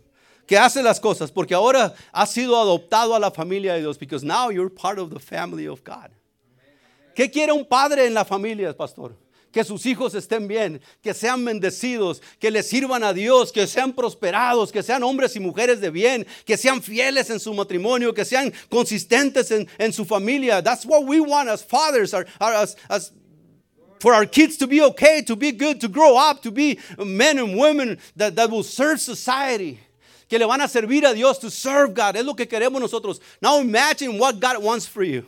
que 0.51 0.59
hace 0.59 0.83
las 0.83 0.99
cosas, 0.99 1.31
porque 1.31 1.55
ahora 1.55 1.95
has 2.11 2.33
sido 2.33 2.61
adoptado 2.61 3.15
a 3.15 3.21
la 3.21 3.31
familia 3.31 3.75
de 3.75 3.83
Dios, 3.83 3.97
because 3.97 4.27
now 4.27 4.51
you're 4.51 4.69
part 4.69 4.99
of 4.99 5.15
the 5.15 5.21
family 5.21 5.69
of 5.69 5.85
God. 5.85 6.11
¿Qué 7.15 7.31
quiere 7.31 7.53
un 7.53 7.65
padre 7.65 8.05
en 8.05 8.15
la 8.15 8.25
familia, 8.25 8.77
pastor? 8.77 9.15
Que 9.53 9.63
sus 9.63 9.87
hijos 9.87 10.13
estén 10.17 10.49
bien, 10.49 10.81
que 11.05 11.15
sean 11.15 11.45
bendecidos, 11.45 12.21
que 12.41 12.51
le 12.51 12.65
sirvan 12.65 13.05
a 13.05 13.13
Dios, 13.13 13.53
que 13.53 13.65
sean 13.69 13.93
prosperados, 13.93 14.73
que 14.73 14.83
sean 14.83 15.05
hombres 15.05 15.37
y 15.37 15.39
mujeres 15.39 15.81
de 15.81 15.89
bien, 15.89 16.27
que 16.45 16.57
sean 16.57 16.83
fieles 16.83 17.31
en 17.31 17.39
su 17.39 17.55
matrimonio, 17.55 18.13
que 18.13 18.25
sean 18.25 18.53
consistentes 18.69 19.53
en, 19.53 19.93
su 19.93 20.05
familia. 20.05 20.61
That's 20.61 20.85
what 20.85 21.05
we 21.05 21.21
want 21.21 21.49
as 21.49 21.63
fathers, 21.63 22.13
for 24.01 24.15
our 24.15 24.27
kids 24.27 24.57
to 24.57 24.67
be 24.67 24.83
okay, 24.83 25.23
to 25.23 25.37
be 25.37 25.53
good, 25.53 25.81
to 25.81 25.87
grow 25.87 26.17
up, 26.17 26.43
to 26.43 26.51
be 26.51 26.81
men 26.99 27.39
and 27.39 27.57
women 27.57 27.99
that, 28.17 28.35
that 28.35 28.51
will 28.51 28.65
serve 28.65 28.99
society 29.01 29.79
que 30.31 30.39
le 30.39 30.47
van 30.47 30.61
a 30.61 30.69
servir 30.69 31.05
a 31.05 31.13
Dios, 31.13 31.41
to 31.41 31.51
serve 31.51 31.93
God. 31.93 32.15
Es 32.15 32.25
lo 32.25 32.37
que 32.37 32.47
queremos 32.47 32.81
nosotros. 32.81 33.21
Now 33.43 33.61
imagine 33.61 34.17
what 34.17 34.39
God 34.39 34.63
wants 34.63 34.87
for 34.87 35.03
you. 35.03 35.27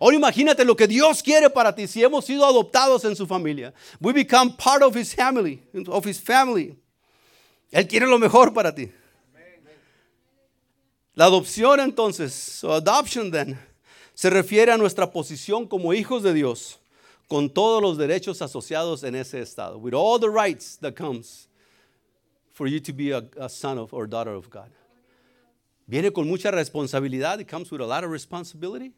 Ahora 0.00 0.16
imagínate 0.16 0.64
lo 0.64 0.74
que 0.74 0.86
Dios 0.86 1.22
quiere 1.22 1.50
para 1.50 1.74
ti 1.74 1.86
si 1.86 2.02
hemos 2.02 2.24
sido 2.24 2.46
adoptados 2.46 3.04
en 3.04 3.14
su 3.14 3.26
familia. 3.26 3.74
We 4.00 4.14
become 4.14 4.56
part 4.56 4.82
of 4.82 4.96
his 4.96 5.12
family, 5.14 5.60
of 5.88 6.06
his 6.06 6.18
family. 6.18 6.78
Él 7.70 7.86
quiere 7.86 8.06
lo 8.06 8.18
mejor 8.18 8.54
para 8.54 8.74
ti. 8.74 8.90
La 11.14 11.26
adopción 11.26 11.80
entonces, 11.80 12.32
so 12.32 12.72
adoption 12.72 13.30
then, 13.30 13.58
se 14.14 14.30
refiere 14.30 14.72
a 14.72 14.78
nuestra 14.78 15.12
posición 15.12 15.68
como 15.68 15.92
hijos 15.92 16.22
de 16.22 16.32
Dios, 16.32 16.78
con 17.28 17.50
todos 17.50 17.82
los 17.82 17.98
derechos 17.98 18.40
asociados 18.40 19.02
en 19.02 19.14
ese 19.14 19.40
estado, 19.40 19.76
with 19.76 19.92
all 19.92 20.18
the 20.18 20.30
rights 20.30 20.78
that 20.78 20.94
comes 20.94 21.47
for 22.58 22.66
you 22.66 22.80
to 22.80 22.92
be 22.92 23.12
a, 23.12 23.48
son 23.48 23.78
of 23.78 23.94
or 23.94 24.08
daughter 24.08 24.32
of 24.32 24.50
God. 24.50 24.68
Viene 25.86 26.10
con 26.10 26.26
mucha 26.26 26.50
responsabilidad. 26.50 27.40
It 27.40 27.46
comes 27.46 27.70
with 27.70 27.80
a 27.80 27.86
lot 27.86 28.02
of 28.02 28.10
responsibility. 28.10 28.92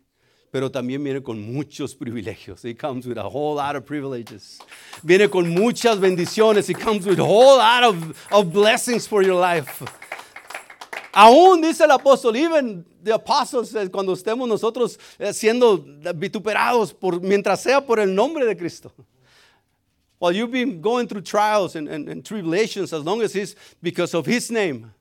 Pero 0.51 0.71
también 0.71 1.05
viene 1.05 1.23
con 1.23 1.39
muchos 1.39 1.95
privilegios. 1.95 2.65
It 2.65 2.79
comes 2.79 3.07
with 3.07 3.19
a 3.19 3.29
whole 3.29 3.57
lot 3.57 3.77
of 3.77 3.85
privileges. 3.85 4.61
Viene 5.05 5.29
con 5.29 5.51
muchas 5.51 5.99
bendiciones. 5.99 6.71
It 6.71 6.81
comes 6.81 7.07
with 7.07 7.19
a 7.21 7.25
whole 7.25 7.59
lot 7.59 7.85
of, 7.85 8.27
of 8.33 8.51
blessings 8.51 9.07
for 9.07 9.23
your 9.23 9.39
life. 9.39 9.85
Aún 11.13 11.61
dice 11.61 11.85
el 11.85 11.91
apóstol, 11.91 12.35
even 12.37 12.87
the 13.05 13.13
apostles, 13.13 13.75
eh, 13.75 13.91
cuando 13.91 14.15
estemos 14.15 14.49
nosotros 14.49 14.99
eh, 15.19 15.35
siendo 15.35 15.85
vituperados 16.15 16.95
por, 16.95 17.21
mientras 17.21 17.63
sea 17.63 17.85
por 17.85 18.01
el 18.01 18.15
nombre 18.15 18.47
de 18.47 18.57
Cristo. 18.57 18.91
While 20.21 20.33
you've 20.33 20.53
been 20.53 20.83
going 20.83 21.09
through 21.09 21.23
trials 21.23 21.75
and, 21.77 21.89
and, 21.89 22.23
tribulations, 22.23 22.93
as 22.93 23.03
long 23.03 23.23
as 23.23 23.35
it's 23.35 23.57
because 23.83 24.13
of 24.15 24.27
His 24.27 24.51
name, 24.51 24.93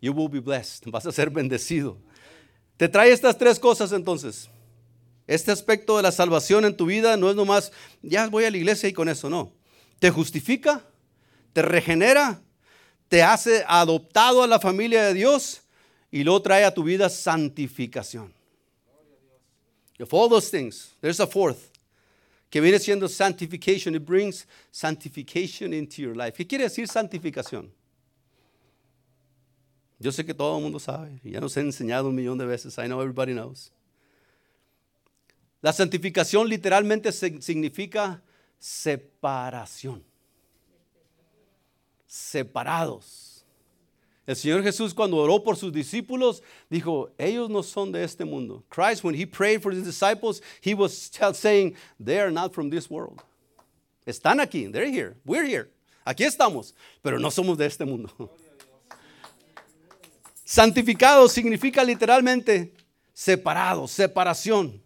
you 0.00 0.12
will 0.12 0.28
be 0.28 0.40
blessed. 0.40 0.86
Vas 0.90 1.06
a 1.06 1.12
ser 1.12 1.30
bendecido. 1.30 1.96
Te 2.76 2.88
trae 2.88 3.12
estas 3.12 3.38
tres 3.38 3.60
cosas 3.60 3.92
entonces. 3.92 4.48
Este 5.28 5.52
aspecto 5.52 5.96
de 5.96 6.02
la 6.02 6.10
salvación 6.10 6.64
en 6.64 6.76
tu 6.76 6.86
vida 6.86 7.16
no 7.16 7.30
es 7.30 7.36
nomás, 7.36 7.70
ya 8.02 8.28
voy 8.28 8.44
a 8.44 8.50
la 8.50 8.56
iglesia 8.56 8.88
y 8.88 8.92
con 8.92 9.08
eso, 9.08 9.30
no. 9.30 9.52
Te 10.00 10.10
justifica, 10.10 10.84
te 11.52 11.62
regenera, 11.62 12.40
te 13.08 13.22
hace 13.22 13.64
adoptado 13.68 14.42
a 14.42 14.48
la 14.48 14.58
familia 14.58 15.04
de 15.04 15.14
Dios 15.14 15.62
y 16.10 16.24
luego 16.24 16.42
trae 16.42 16.64
a 16.64 16.74
tu 16.74 16.82
vida 16.82 17.08
santificación. 17.08 18.32
If 20.00 20.12
all 20.12 20.28
those 20.28 20.50
things, 20.50 20.92
there's 21.00 21.20
a 21.20 21.26
fourth 21.26 21.70
que 22.50 22.60
viene 22.60 22.78
siendo 22.78 23.08
sanctification. 23.08 23.94
It 23.94 24.04
brings 24.04 24.46
sanctification 24.70 25.72
into 25.72 26.02
your 26.02 26.16
life. 26.16 26.32
¿Qué 26.36 26.46
quiere 26.46 26.64
decir 26.64 26.88
santificación? 26.88 27.72
Yo 29.98 30.12
sé 30.12 30.24
que 30.24 30.34
todo 30.34 30.58
el 30.58 30.62
mundo 30.62 30.78
sabe, 30.78 31.20
ya 31.24 31.40
nos 31.40 31.56
he 31.56 31.60
enseñado 31.60 32.08
un 32.08 32.14
millón 32.14 32.36
de 32.36 32.44
veces. 32.44 32.76
I 32.76 32.86
know 32.86 33.00
everybody 33.00 33.32
knows. 33.32 33.72
La 35.62 35.72
santificación 35.72 36.48
literalmente 36.48 37.10
significa 37.12 38.22
separación. 38.58 40.04
Separados. 42.06 43.25
El 44.26 44.34
Señor 44.34 44.62
Jesús 44.64 44.92
cuando 44.92 45.18
oró 45.18 45.42
por 45.42 45.56
sus 45.56 45.72
discípulos 45.72 46.42
dijo, 46.68 47.10
ellos 47.16 47.48
no 47.48 47.62
son 47.62 47.92
de 47.92 48.02
este 48.02 48.24
mundo. 48.24 48.64
Christ 48.68 49.04
when 49.04 49.14
he 49.14 49.24
prayed 49.24 49.62
for 49.62 49.72
his 49.72 49.84
disciples, 49.84 50.42
he 50.60 50.74
was 50.74 51.10
saying, 51.34 51.76
they 52.04 52.18
are 52.18 52.32
not 52.32 52.52
from 52.52 52.68
this 52.68 52.90
world. 52.90 53.22
Están 54.04 54.40
aquí, 54.40 54.70
they're 54.70 54.90
here, 54.90 55.16
we're 55.24 55.46
here. 55.46 55.70
Aquí 56.04 56.24
estamos, 56.24 56.74
pero 57.02 57.18
no 57.18 57.30
somos 57.30 57.56
de 57.56 57.66
este 57.66 57.84
mundo. 57.84 58.10
Santificado 60.44 61.28
significa 61.28 61.84
literalmente 61.84 62.72
separado, 63.12 63.86
separación. 63.86 64.80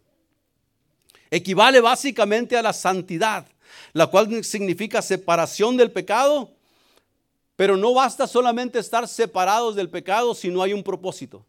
Equivale 1.31 1.81
básicamente 1.81 2.57
a 2.57 2.63
la 2.63 2.73
santidad, 2.73 3.47
la 3.93 4.07
cual 4.07 4.43
significa 4.45 5.01
separación 5.01 5.77
del 5.77 5.91
pecado 5.91 6.51
pero 7.61 7.77
no 7.77 7.93
basta 7.93 8.27
solamente 8.27 8.79
estar 8.79 9.07
separados 9.07 9.77
del 9.77 9.91
pecado 9.91 10.35
si 10.35 10.49
no 10.49 10.63
hay 10.63 10.73
un 10.73 10.83
propósito. 10.83 11.45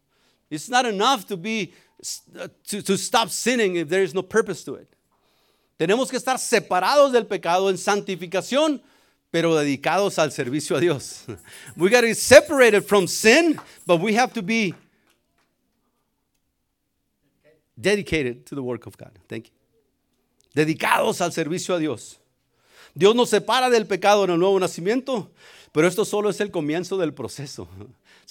It's 0.50 0.68
not 0.68 0.84
enough 0.84 1.24
to 1.24 1.38
be 1.38 1.72
to, 2.68 2.82
to 2.82 2.98
stop 2.98 3.30
sinning 3.30 3.76
if 3.76 3.88
there 3.88 4.02
is 4.02 4.12
no 4.12 4.22
purpose 4.22 4.62
to 4.64 4.74
it. 4.74 4.94
Tenemos 5.78 6.10
que 6.10 6.18
estar 6.18 6.38
separados 6.38 7.12
del 7.12 7.24
pecado 7.24 7.70
en 7.70 7.78
santificación, 7.78 8.82
pero 9.30 9.54
dedicados 9.54 10.18
al 10.18 10.32
servicio 10.32 10.76
a 10.76 10.80
Dios. 10.80 11.24
We 11.78 11.88
got 11.88 12.02
to 12.02 12.08
be 12.08 12.14
separated 12.14 12.82
from 12.82 13.06
sin, 13.06 13.58
but 13.86 13.98
we 13.98 14.12
have 14.12 14.34
to 14.34 14.42
be 14.42 14.74
dedicated 17.80 18.44
to 18.48 18.54
the 18.54 18.62
work 18.62 18.84
of 18.86 18.98
God. 18.98 19.18
Thank 19.30 19.46
you. 19.46 19.54
Dedicados 20.54 21.22
al 21.22 21.30
servicio 21.32 21.74
a 21.74 21.78
Dios. 21.78 22.18
Dios 22.94 23.14
nos 23.14 23.30
separa 23.30 23.70
del 23.70 23.86
pecado 23.86 24.24
en 24.24 24.30
el 24.32 24.38
nuevo 24.38 24.60
nacimiento, 24.60 25.30
pero 25.72 25.88
esto 25.88 26.04
solo 26.04 26.30
es 26.30 26.40
el 26.40 26.50
comienzo 26.50 26.98
del 26.98 27.14
proceso. 27.14 27.68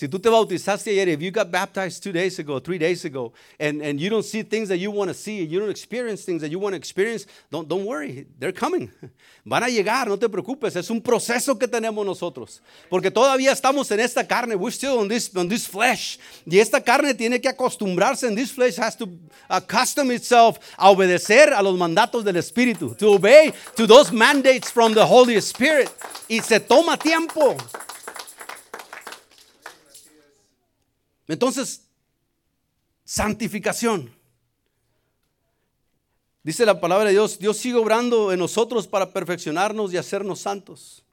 Si 0.01 0.07
tú 0.07 0.19
te 0.19 0.29
bautizaste 0.29 0.89
ayer, 0.89 1.09
if 1.09 1.21
you 1.21 1.29
got 1.29 1.51
baptized 1.51 2.01
two 2.01 2.11
days 2.11 2.39
ago, 2.39 2.59
three 2.59 2.79
days 2.79 3.05
ago, 3.05 3.33
and, 3.59 3.83
and 3.83 3.99
you 3.99 4.09
don't 4.09 4.25
see 4.25 4.41
things 4.41 4.67
that 4.69 4.77
you 4.77 4.89
want 4.89 5.09
to 5.09 5.13
see, 5.13 5.43
you 5.43 5.59
don't 5.59 5.69
experience 5.69 6.23
things 6.23 6.41
that 6.41 6.49
you 6.49 6.57
want 6.57 6.73
to 6.73 6.77
experience, 6.77 7.27
don't, 7.51 7.67
don't 7.67 7.85
worry, 7.85 8.25
they're 8.39 8.51
coming. 8.51 8.89
Van 9.45 9.61
a 9.61 9.67
llegar, 9.67 10.07
no 10.07 10.17
te 10.17 10.27
preocupes, 10.27 10.75
es 10.75 10.89
un 10.89 11.01
proceso 11.01 11.55
que 11.59 11.67
tenemos 11.67 12.03
nosotros. 12.03 12.61
Porque 12.89 13.11
todavía 13.11 13.51
estamos 13.51 13.91
en 13.91 13.99
esta 13.99 14.25
carne, 14.25 14.55
we're 14.55 14.71
still 14.71 14.97
on 14.97 15.07
this, 15.07 15.29
on 15.35 15.47
this 15.47 15.67
flesh. 15.67 16.17
Y 16.45 16.57
esta 16.57 16.81
carne 16.81 17.13
tiene 17.13 17.39
que 17.39 17.49
acostumbrarse, 17.49 18.27
and 18.27 18.35
this 18.35 18.51
flesh 18.51 18.77
has 18.77 18.95
to 18.95 19.07
accustom 19.49 20.09
itself 20.09 20.57
a 20.77 20.89
obedecer 20.89 21.53
a 21.53 21.61
los 21.61 21.77
mandatos 21.77 22.23
del 22.23 22.37
Espíritu, 22.37 22.97
to 22.97 23.13
obey 23.13 23.53
to 23.75 23.85
those 23.85 24.11
mandates 24.11 24.71
from 24.71 24.93
the 24.93 25.05
Holy 25.05 25.35
Spirit. 25.37 25.89
Y 26.27 26.39
se 26.39 26.59
toma 26.59 26.97
tiempo. 26.97 27.55
Entonces, 31.27 31.83
santificación. 33.03 34.13
Dice 36.43 36.65
la 36.65 36.79
palabra 36.79 37.05
de 37.05 37.11
Dios, 37.11 37.37
Dios 37.37 37.57
sigue 37.57 37.75
obrando 37.75 38.31
en 38.31 38.39
nosotros 38.39 38.87
para 38.87 39.13
perfeccionarnos 39.13 39.93
y 39.93 39.97
hacernos 39.97 40.39
santos. 40.39 41.03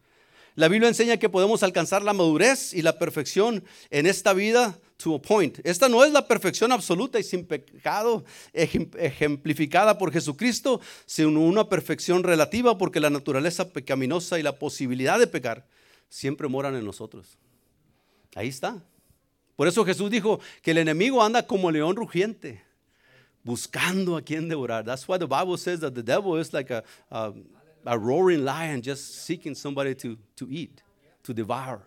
La 0.54 0.68
Biblia 0.68 0.88
enseña 0.88 1.18
que 1.18 1.28
podemos 1.28 1.62
alcanzar 1.62 2.02
la 2.02 2.12
madurez 2.12 2.72
y 2.72 2.82
la 2.82 2.98
perfección 2.98 3.62
en 3.90 4.06
esta 4.06 4.32
vida 4.32 4.78
to 4.96 5.14
a 5.14 5.22
point. 5.22 5.60
Esta 5.62 5.88
no 5.88 6.04
es 6.04 6.12
la 6.12 6.26
perfección 6.26 6.72
absoluta 6.72 7.20
y 7.20 7.22
sin 7.22 7.46
pecado 7.46 8.24
ejemplificada 8.52 9.98
por 9.98 10.12
Jesucristo, 10.12 10.80
sino 11.06 11.40
una 11.40 11.68
perfección 11.68 12.24
relativa 12.24 12.76
porque 12.76 12.98
la 12.98 13.10
naturaleza 13.10 13.68
pecaminosa 13.72 14.38
y 14.38 14.42
la 14.42 14.58
posibilidad 14.58 15.18
de 15.18 15.28
pecar 15.28 15.66
siempre 16.08 16.48
moran 16.48 16.74
en 16.74 16.84
nosotros. 16.84 17.38
Ahí 18.34 18.48
está. 18.48 18.82
Por 19.58 19.66
eso 19.66 19.84
Jesús 19.84 20.08
dijo 20.08 20.38
que 20.62 20.70
el 20.70 20.78
enemigo 20.78 21.20
anda 21.20 21.44
como 21.44 21.68
león 21.68 21.96
rugiente, 21.96 22.62
buscando 23.42 24.16
a 24.16 24.22
quien 24.22 24.48
devorar. 24.48 24.84
That's 24.84 25.08
why 25.08 25.18
the 25.18 25.26
Bible 25.26 25.58
says 25.58 25.80
that 25.80 25.94
the 25.96 26.02
devil 26.02 26.38
is 26.38 26.52
like 26.52 26.70
a, 26.70 26.84
a 27.10 27.98
roaring 27.98 28.44
lion 28.44 28.82
just 28.82 29.26
seeking 29.26 29.56
somebody 29.56 29.96
to, 29.96 30.16
to 30.36 30.46
eat, 30.48 30.80
to 31.24 31.34
devour. 31.34 31.80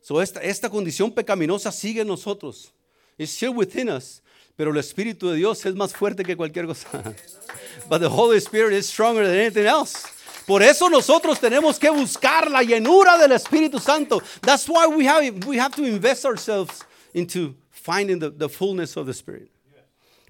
So 0.00 0.20
esta, 0.20 0.40
esta 0.40 0.70
condición 0.70 1.12
pecaminosa 1.12 1.72
sigue 1.72 2.02
en 2.02 2.06
nosotros. 2.06 2.70
It's 3.18 3.32
still 3.32 3.54
within 3.54 3.88
us. 3.88 4.22
Pero 4.56 4.70
el 4.70 4.78
Espíritu 4.78 5.28
de 5.28 5.38
Dios 5.38 5.66
es 5.66 5.74
más 5.74 5.92
fuerte 5.92 6.22
que 6.24 6.36
cualquier 6.36 6.66
cosa. 6.66 7.12
But 7.88 8.02
the 8.02 8.08
Holy 8.08 8.38
Spirit 8.38 8.72
is 8.72 8.86
stronger 8.86 9.26
than 9.26 9.34
anything 9.36 9.66
else. 9.66 10.15
Por 10.46 10.62
eso 10.62 10.88
nosotros 10.88 11.40
tenemos 11.40 11.78
que 11.78 11.90
buscar 11.90 12.50
la 12.50 12.62
llenura 12.62 13.18
del 13.18 13.32
Espíritu 13.32 13.80
Santo. 13.80 14.22
That's 14.42 14.68
why 14.68 14.86
we 14.86 15.06
have, 15.08 15.46
we 15.46 15.58
have 15.58 15.74
to 15.74 15.84
invest 15.84 16.24
ourselves 16.24 16.84
into 17.12 17.54
finding 17.70 18.20
the, 18.20 18.48
fullness 18.48 18.96
of 18.96 19.06
the 19.06 19.12
Spirit. 19.12 19.50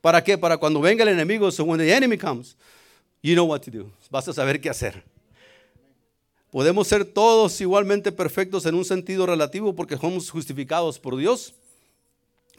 ¿Para 0.00 0.22
qué? 0.22 0.38
Para 0.38 0.56
cuando 0.56 0.80
venga 0.80 1.02
el 1.02 1.08
enemigo, 1.08 1.50
so 1.50 1.64
when 1.64 1.78
the 1.78 1.92
enemy 1.92 2.16
comes, 2.16 2.56
You 3.26 3.34
know 3.34 3.44
what 3.44 3.62
to 3.62 3.72
do. 3.72 3.90
Vas 4.08 4.28
a 4.28 4.32
saber 4.32 4.60
qué 4.60 4.70
hacer. 4.70 5.02
Podemos 6.52 6.86
ser 6.86 7.04
todos 7.04 7.60
igualmente 7.60 8.12
perfectos 8.12 8.66
en 8.66 8.76
un 8.76 8.84
sentido 8.84 9.26
relativo 9.26 9.74
porque 9.74 9.96
somos 9.96 10.30
justificados 10.30 11.00
por 11.00 11.16
Dios. 11.16 11.52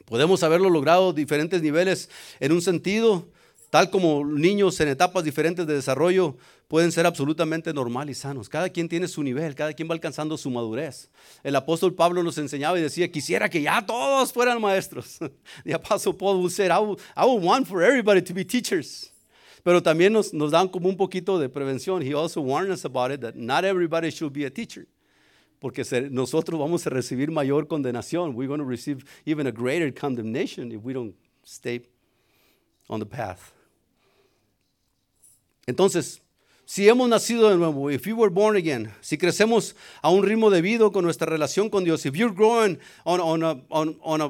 Podemos 0.03 0.43
haberlo 0.43 0.69
logrado 0.69 1.13
diferentes 1.13 1.61
niveles 1.61 2.09
en 2.41 2.51
un 2.51 2.61
sentido, 2.61 3.25
tal 3.69 3.89
como 3.89 4.25
niños 4.25 4.79
en 4.79 4.87
etapas 4.87 5.23
diferentes 5.23 5.67
de 5.67 5.73
desarrollo 5.73 6.37
pueden 6.67 6.91
ser 6.91 7.05
absolutamente 7.05 7.73
normal 7.73 8.09
y 8.09 8.13
sanos. 8.13 8.49
Cada 8.49 8.69
quien 8.69 8.89
tiene 8.89 9.07
su 9.07 9.23
nivel, 9.23 9.55
cada 9.55 9.73
quien 9.73 9.89
va 9.89 9.93
alcanzando 9.93 10.37
su 10.37 10.49
madurez. 10.49 11.09
El 11.43 11.55
apóstol 11.55 11.93
Pablo 11.93 12.23
nos 12.23 12.37
enseñaba 12.37 12.77
y 12.79 12.81
decía, 12.81 13.09
quisiera 13.11 13.49
que 13.49 13.61
ya 13.61 13.85
todos 13.85 14.33
fueran 14.33 14.61
maestros. 14.61 15.19
The 15.63 15.73
apostle 15.73 16.13
Paul 16.13 16.37
would 16.37 16.51
say, 16.51 16.67
I 16.67 16.79
would 16.79 17.43
want 17.43 17.67
for 17.67 17.83
everybody 17.83 18.21
to 18.21 18.33
be 18.33 18.45
teachers. 18.45 19.11
Pero 19.63 19.81
también 19.81 20.13
nos, 20.13 20.33
nos 20.33 20.51
dan 20.51 20.69
como 20.69 20.87
un 20.87 20.95
poquito 20.95 21.37
de 21.39 21.49
prevención. 21.49 22.01
He 22.01 22.13
also 22.13 22.41
warned 22.41 22.71
us 22.71 22.85
about 22.85 23.11
it 23.11 23.21
that 23.21 23.35
not 23.35 23.65
everybody 23.65 24.11
should 24.11 24.31
be 24.31 24.45
a 24.45 24.49
teacher. 24.49 24.87
Porque 25.59 25.83
nosotros 26.11 26.59
vamos 26.59 26.85
a 26.85 26.89
recibir 26.89 27.31
mayor 27.31 27.67
condenación. 27.67 28.35
We're 28.35 28.47
going 28.47 28.59
to 28.59 28.65
receive 28.65 29.03
even 29.25 29.47
a 29.47 29.51
greater 29.51 29.91
condemnation 29.91 30.71
if 30.71 30.83
we 30.83 30.93
don't 30.93 31.15
stay 31.43 31.81
on 32.89 32.99
the 32.99 33.05
path. 33.05 33.56
Entonces, 35.67 36.21
si 36.65 36.87
hemos 36.87 37.09
nacido 37.09 37.49
de 37.49 37.57
nuevo, 37.57 37.91
if 37.91 38.07
you 38.07 38.15
were 38.15 38.29
born 38.29 38.55
again, 38.55 38.93
si 39.01 39.17
crecemos 39.17 39.75
a 40.01 40.09
un 40.09 40.23
ritmo 40.23 40.49
debido 40.49 40.93
con 40.93 41.03
nuestra 41.03 41.27
relación 41.27 41.69
con 41.69 41.83
Dios, 41.83 42.05
if 42.05 42.15
you're 42.15 42.33
growing 42.33 42.79
on, 43.05 43.19
on, 43.19 43.43
a, 43.43 43.61
on, 43.69 43.97
on 44.01 44.21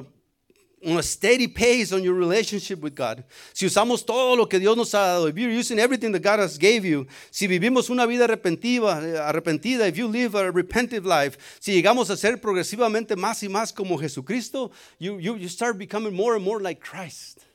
a 0.98 1.02
steady 1.02 1.46
pace 1.46 1.92
on 1.92 2.02
your 2.02 2.14
relationship 2.14 2.80
with 2.80 2.96
God, 2.96 3.22
si 3.52 3.66
usamos 3.66 4.04
todo 4.04 4.36
lo 4.36 4.46
que 4.46 4.58
Dios 4.58 4.76
nos 4.76 4.92
ha 4.94 4.98
dado, 4.98 5.28
if 5.28 5.36
you're 5.36 5.50
using 5.50 5.78
everything 5.78 6.10
that 6.10 6.22
God 6.22 6.40
has 6.40 6.58
gave 6.58 6.84
you, 6.84 7.06
si 7.30 7.46
vivimos 7.46 7.88
una 7.88 8.04
vida 8.04 8.26
arrepentiva, 8.26 9.00
arrepentida, 9.28 9.86
if 9.86 9.96
you 9.96 10.08
live 10.08 10.34
a 10.34 10.50
repentive 10.50 11.04
life, 11.04 11.38
si 11.60 11.72
llegamos 11.72 12.10
a 12.10 12.16
ser 12.16 12.40
progresivamente 12.40 13.14
más 13.14 13.44
y 13.44 13.48
más 13.48 13.72
como 13.72 13.96
Jesucristo, 13.96 14.72
you, 14.98 15.18
you, 15.20 15.36
you 15.36 15.48
start 15.48 15.78
becoming 15.78 16.14
more 16.14 16.34
and 16.34 16.44
more 16.44 16.60
like 16.60 16.80
Christ. 16.80 17.47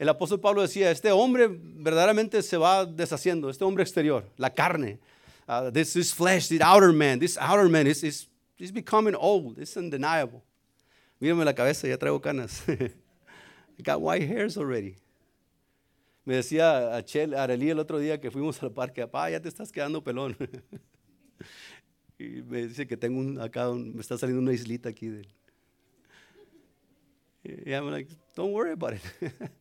El 0.00 0.08
apóstol 0.08 0.40
Pablo 0.40 0.62
decía, 0.62 0.90
este 0.90 1.12
hombre 1.12 1.46
verdaderamente 1.50 2.40
se 2.40 2.56
va 2.56 2.86
deshaciendo, 2.86 3.50
este 3.50 3.64
hombre 3.64 3.82
exterior, 3.82 4.24
la 4.38 4.48
carne, 4.48 4.98
uh, 5.46 5.70
this, 5.70 5.92
this 5.92 6.14
flesh, 6.14 6.48
this 6.48 6.62
outer 6.62 6.90
man, 6.90 7.18
this 7.18 7.36
outer 7.36 7.68
man 7.68 7.86
is, 7.86 8.02
is, 8.02 8.26
is 8.58 8.72
becoming 8.72 9.14
old, 9.14 9.58
it's 9.58 9.76
undeniable. 9.76 10.42
Mírame 11.20 11.44
la 11.44 11.52
cabeza, 11.52 11.86
ya 11.86 11.98
traigo 11.98 12.18
canas. 12.18 12.66
I 12.66 12.92
got 13.82 14.00
white 14.00 14.26
hairs 14.26 14.56
already. 14.56 14.96
Me 16.24 16.36
decía 16.36 16.96
a 16.96 17.02
Chel, 17.04 17.34
Arely 17.34 17.68
el 17.68 17.78
otro 17.78 17.98
día 17.98 18.18
que 18.18 18.30
fuimos 18.30 18.62
al 18.62 18.70
parque, 18.72 19.02
papá, 19.02 19.28
ya 19.28 19.40
te 19.40 19.50
estás 19.50 19.70
quedando 19.70 20.02
pelón. 20.02 20.34
y 22.18 22.40
me 22.40 22.68
dice 22.68 22.86
que 22.86 22.96
tengo 22.96 23.20
un, 23.20 23.38
acá, 23.38 23.70
me 23.70 24.00
está 24.00 24.16
saliendo 24.16 24.40
una 24.40 24.54
islita 24.54 24.88
aquí. 24.88 25.08
De, 25.08 25.28
y 27.44 27.74
I'm 27.74 27.90
like, 27.90 28.10
don't 28.34 28.54
worry 28.54 28.72
about 28.72 28.94
it. 28.94 29.02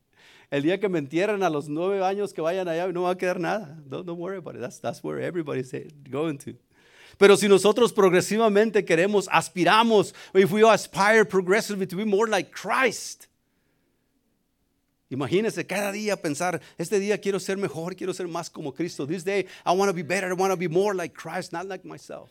el 0.52 0.64
día 0.64 0.80
que 0.80 0.90
me 0.90 1.00
entierren 1.00 1.44
a 1.44 1.50
los 1.50 1.70
nueve 1.70 2.04
años 2.04 2.34
que 2.34 2.42
vayan 2.42 2.68
allá, 2.68 2.88
no 2.92 3.04
va 3.04 3.12
a 3.12 3.18
quedar 3.18 3.40
nada. 3.40 3.78
Don't, 3.88 4.06
don't 4.06 4.20
worry 4.20 4.38
about 4.38 4.56
it. 4.56 4.62
That's, 4.62 4.80
that's 4.80 5.04
where 5.04 5.20
everybody's 5.22 5.72
going 6.10 6.38
to. 6.40 6.56
Pero 7.18 7.36
si 7.36 7.48
nosotros 7.48 7.92
progresivamente 7.92 8.86
queremos, 8.86 9.28
aspiramos, 9.30 10.14
if 10.34 10.52
we 10.52 10.64
aspire 10.64 11.26
progressively 11.26 11.86
to 11.86 11.96
be 11.96 12.06
more 12.06 12.28
like 12.28 12.52
Christ, 12.52 13.28
Imagínese 15.12 15.66
cada 15.66 15.92
día 15.92 16.16
pensar, 16.22 16.62
este 16.78 17.00
día 17.00 17.20
quiero 17.20 17.40
ser 17.40 17.58
mejor, 17.58 17.96
quiero 17.96 18.14
ser 18.14 18.28
más 18.28 18.48
como 18.50 18.74
Cristo. 18.74 19.08
This 19.08 19.24
day 19.24 19.48
I 19.66 19.72
want 19.72 19.90
to 19.90 19.94
be 19.94 20.04
better, 20.04 20.30
I 20.30 20.34
want 20.34 20.52
to 20.52 20.58
be 20.58 20.68
more 20.68 20.94
like 20.94 21.16
Christ, 21.16 21.52
not 21.52 21.66
like 21.66 21.84
myself. 21.84 22.30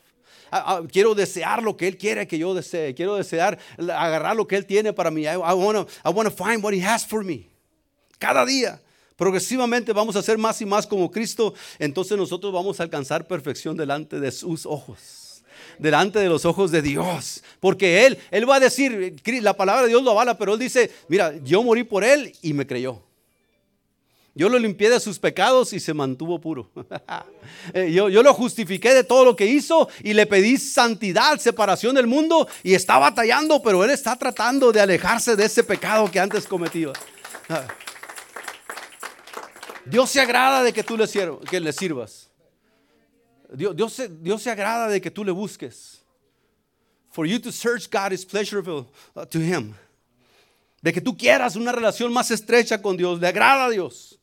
quiero 0.92 1.14
desear 1.14 1.60
lo 1.62 1.76
que 1.76 1.88
Él 1.88 1.98
quiere 1.98 2.28
que 2.28 2.38
yo 2.38 2.54
desee. 2.54 2.94
Quiero 2.94 3.16
desear 3.16 3.58
agarrar 3.78 4.36
lo 4.36 4.46
que 4.46 4.56
Él 4.56 4.64
tiene 4.64 4.92
para 4.92 5.10
mí. 5.10 5.26
I, 5.26 5.34
I 5.34 5.54
want 5.54 5.88
to 5.88 6.30
find 6.30 6.62
what 6.62 6.72
He 6.72 6.80
has 6.80 7.04
for 7.04 7.24
me. 7.24 7.50
Cada 8.18 8.44
día 8.44 8.80
progresivamente 9.18 9.92
vamos 9.92 10.14
a 10.14 10.22
ser 10.22 10.38
más 10.38 10.60
y 10.60 10.64
más 10.64 10.86
como 10.86 11.10
Cristo, 11.10 11.52
entonces 11.78 12.16
nosotros 12.16 12.52
vamos 12.52 12.78
a 12.78 12.84
alcanzar 12.84 13.26
perfección 13.26 13.76
delante 13.76 14.20
de 14.20 14.30
sus 14.30 14.64
ojos, 14.64 15.42
delante 15.78 16.20
de 16.20 16.28
los 16.28 16.44
ojos 16.44 16.70
de 16.70 16.82
Dios. 16.82 17.42
Porque 17.58 18.06
Él, 18.06 18.18
Él 18.30 18.48
va 18.48 18.56
a 18.56 18.60
decir, 18.60 19.16
la 19.42 19.56
palabra 19.56 19.82
de 19.82 19.88
Dios 19.88 20.04
lo 20.04 20.12
avala, 20.12 20.38
pero 20.38 20.54
Él 20.54 20.60
dice, 20.60 20.90
mira, 21.08 21.34
yo 21.42 21.64
morí 21.64 21.82
por 21.82 22.04
Él 22.04 22.32
y 22.42 22.52
me 22.52 22.66
creyó. 22.66 23.02
Yo 24.36 24.48
lo 24.48 24.56
limpié 24.56 24.88
de 24.88 25.00
sus 25.00 25.18
pecados 25.18 25.72
y 25.72 25.80
se 25.80 25.92
mantuvo 25.92 26.40
puro. 26.40 26.70
Eh, 27.72 27.90
yo, 27.92 28.08
yo, 28.08 28.22
lo 28.22 28.34
justifiqué 28.34 28.94
de 28.94 29.04
todo 29.04 29.24
lo 29.24 29.34
que 29.34 29.46
hizo 29.46 29.88
y 30.02 30.12
le 30.12 30.26
pedí 30.26 30.58
santidad, 30.58 31.38
separación 31.38 31.94
del 31.94 32.06
mundo 32.06 32.46
y 32.62 32.74
está 32.74 32.98
batallando, 32.98 33.62
pero 33.62 33.82
él 33.84 33.90
está 33.90 34.16
tratando 34.16 34.70
de 34.70 34.80
alejarse 34.80 35.34
de 35.34 35.46
ese 35.46 35.64
pecado 35.64 36.10
que 36.10 36.20
antes 36.20 36.46
cometió. 36.46 36.92
Dios 39.88 40.10
se 40.10 40.20
agrada 40.20 40.62
de 40.62 40.72
que 40.72 40.82
tú 40.82 40.96
le, 40.96 41.06
que 41.48 41.60
le 41.60 41.72
sirvas. 41.72 42.30
Dios, 43.52 43.74
Dios, 43.74 43.92
se, 43.92 44.08
Dios 44.08 44.42
se 44.42 44.50
agrada 44.50 44.88
de 44.88 45.00
que 45.00 45.10
tú 45.10 45.24
le 45.24 45.32
busques. 45.32 46.02
For 47.10 47.26
you 47.26 47.40
to 47.40 47.50
search 47.50 47.88
God 47.90 48.12
is 48.12 48.24
pleasurable 48.24 48.86
uh, 49.14 49.24
to 49.24 49.38
Him. 49.38 49.74
De 50.82 50.92
que 50.92 51.00
tú 51.00 51.16
quieras 51.16 51.56
una 51.56 51.72
relación 51.72 52.12
más 52.12 52.30
estrecha 52.30 52.80
con 52.80 52.96
Dios. 52.96 53.18
Le 53.18 53.28
agrada 53.28 53.66
a 53.66 53.70
Dios. 53.70 54.18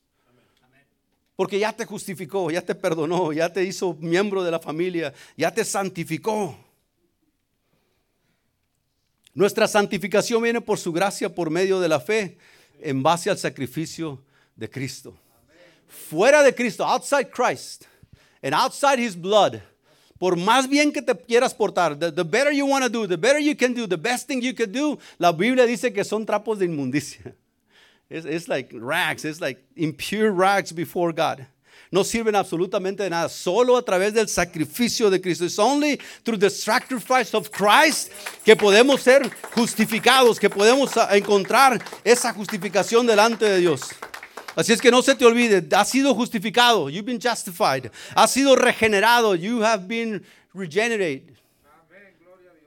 Porque 1.35 1.59
ya 1.59 1.73
te 1.73 1.85
justificó, 1.85 2.49
ya 2.49 2.61
te 2.61 2.75
perdonó, 2.75 3.33
ya 3.33 3.51
te 3.51 3.63
hizo 3.63 3.97
miembro 3.99 4.41
de 4.41 4.51
la 4.51 4.59
familia, 4.59 5.13
ya 5.35 5.53
te 5.53 5.65
santificó. 5.65 6.57
Nuestra 9.33 9.67
santificación 9.67 10.41
viene 10.41 10.61
por 10.61 10.77
su 10.77 10.93
gracia, 10.93 11.33
por 11.33 11.49
medio 11.49 11.81
de 11.81 11.89
la 11.89 11.99
fe, 11.99 12.37
en 12.79 13.03
base 13.03 13.29
al 13.29 13.37
sacrificio 13.37 14.23
de 14.55 14.69
Cristo 14.69 15.17
fuera 15.87 16.43
de 16.43 16.53
Cristo, 16.53 16.83
outside 16.83 17.31
Christ, 17.31 17.87
and 18.43 18.53
outside 18.53 18.99
His 18.99 19.15
blood, 19.15 19.61
por 20.19 20.35
más 20.35 20.67
bien 20.67 20.91
que 20.91 21.01
te 21.01 21.13
quieras 21.13 21.53
portar, 21.53 21.97
the, 21.99 22.23
better 22.23 22.51
you 22.51 22.65
want 22.65 22.83
to 22.83 22.89
do, 22.89 23.05
the 23.07 23.17
better 23.17 23.39
you 23.39 23.55
can 23.55 23.73
do, 23.73 23.85
the 23.85 23.97
best 23.97 24.27
thing 24.27 24.41
you 24.41 24.53
can 24.53 24.71
do, 24.71 24.97
la 25.19 25.31
Biblia 25.31 25.65
dice 25.65 25.93
que 25.93 26.03
son 26.03 26.25
trapos 26.25 26.59
de 26.59 26.65
inmundicia. 26.65 27.33
It's, 28.07 28.23
it's 28.23 28.47
like 28.47 28.69
rags, 28.71 29.25
it's 29.25 29.41
like 29.41 29.63
impure 29.75 30.31
rags 30.31 30.71
before 30.71 31.11
God. 31.11 31.47
No 31.91 32.03
sirven 32.03 32.35
absolutamente 32.35 33.03
de 33.03 33.09
nada, 33.09 33.29
solo 33.29 33.77
a 33.77 33.81
través 33.83 34.13
del 34.13 34.27
sacrificio 34.27 35.09
de 35.09 35.19
Cristo. 35.19 35.45
It's 35.45 35.59
only 35.59 35.97
through 36.23 36.37
the 36.37 36.49
sacrifice 36.49 37.33
of 37.33 37.51
Christ 37.51 38.11
que 38.43 38.55
podemos 38.55 39.01
ser 39.01 39.29
justificados, 39.55 40.39
que 40.39 40.49
podemos 40.49 40.91
encontrar 41.11 41.83
esa 42.03 42.33
justificación 42.33 43.07
delante 43.07 43.45
de 43.45 43.59
Dios. 43.59 43.81
Así 44.55 44.73
es 44.73 44.81
que 44.81 44.89
no 44.89 45.01
se 45.01 45.15
te 45.15 45.25
olvide, 45.25 45.63
has 45.75 45.89
sido 45.89 46.13
justificado, 46.15 46.89
you've 46.89 47.05
been 47.05 47.19
justified. 47.19 47.91
Has 48.15 48.31
sido 48.31 48.55
regenerado, 48.55 49.35
you 49.35 49.63
have 49.63 49.87
been 49.87 50.23
regenerated. 50.53 51.35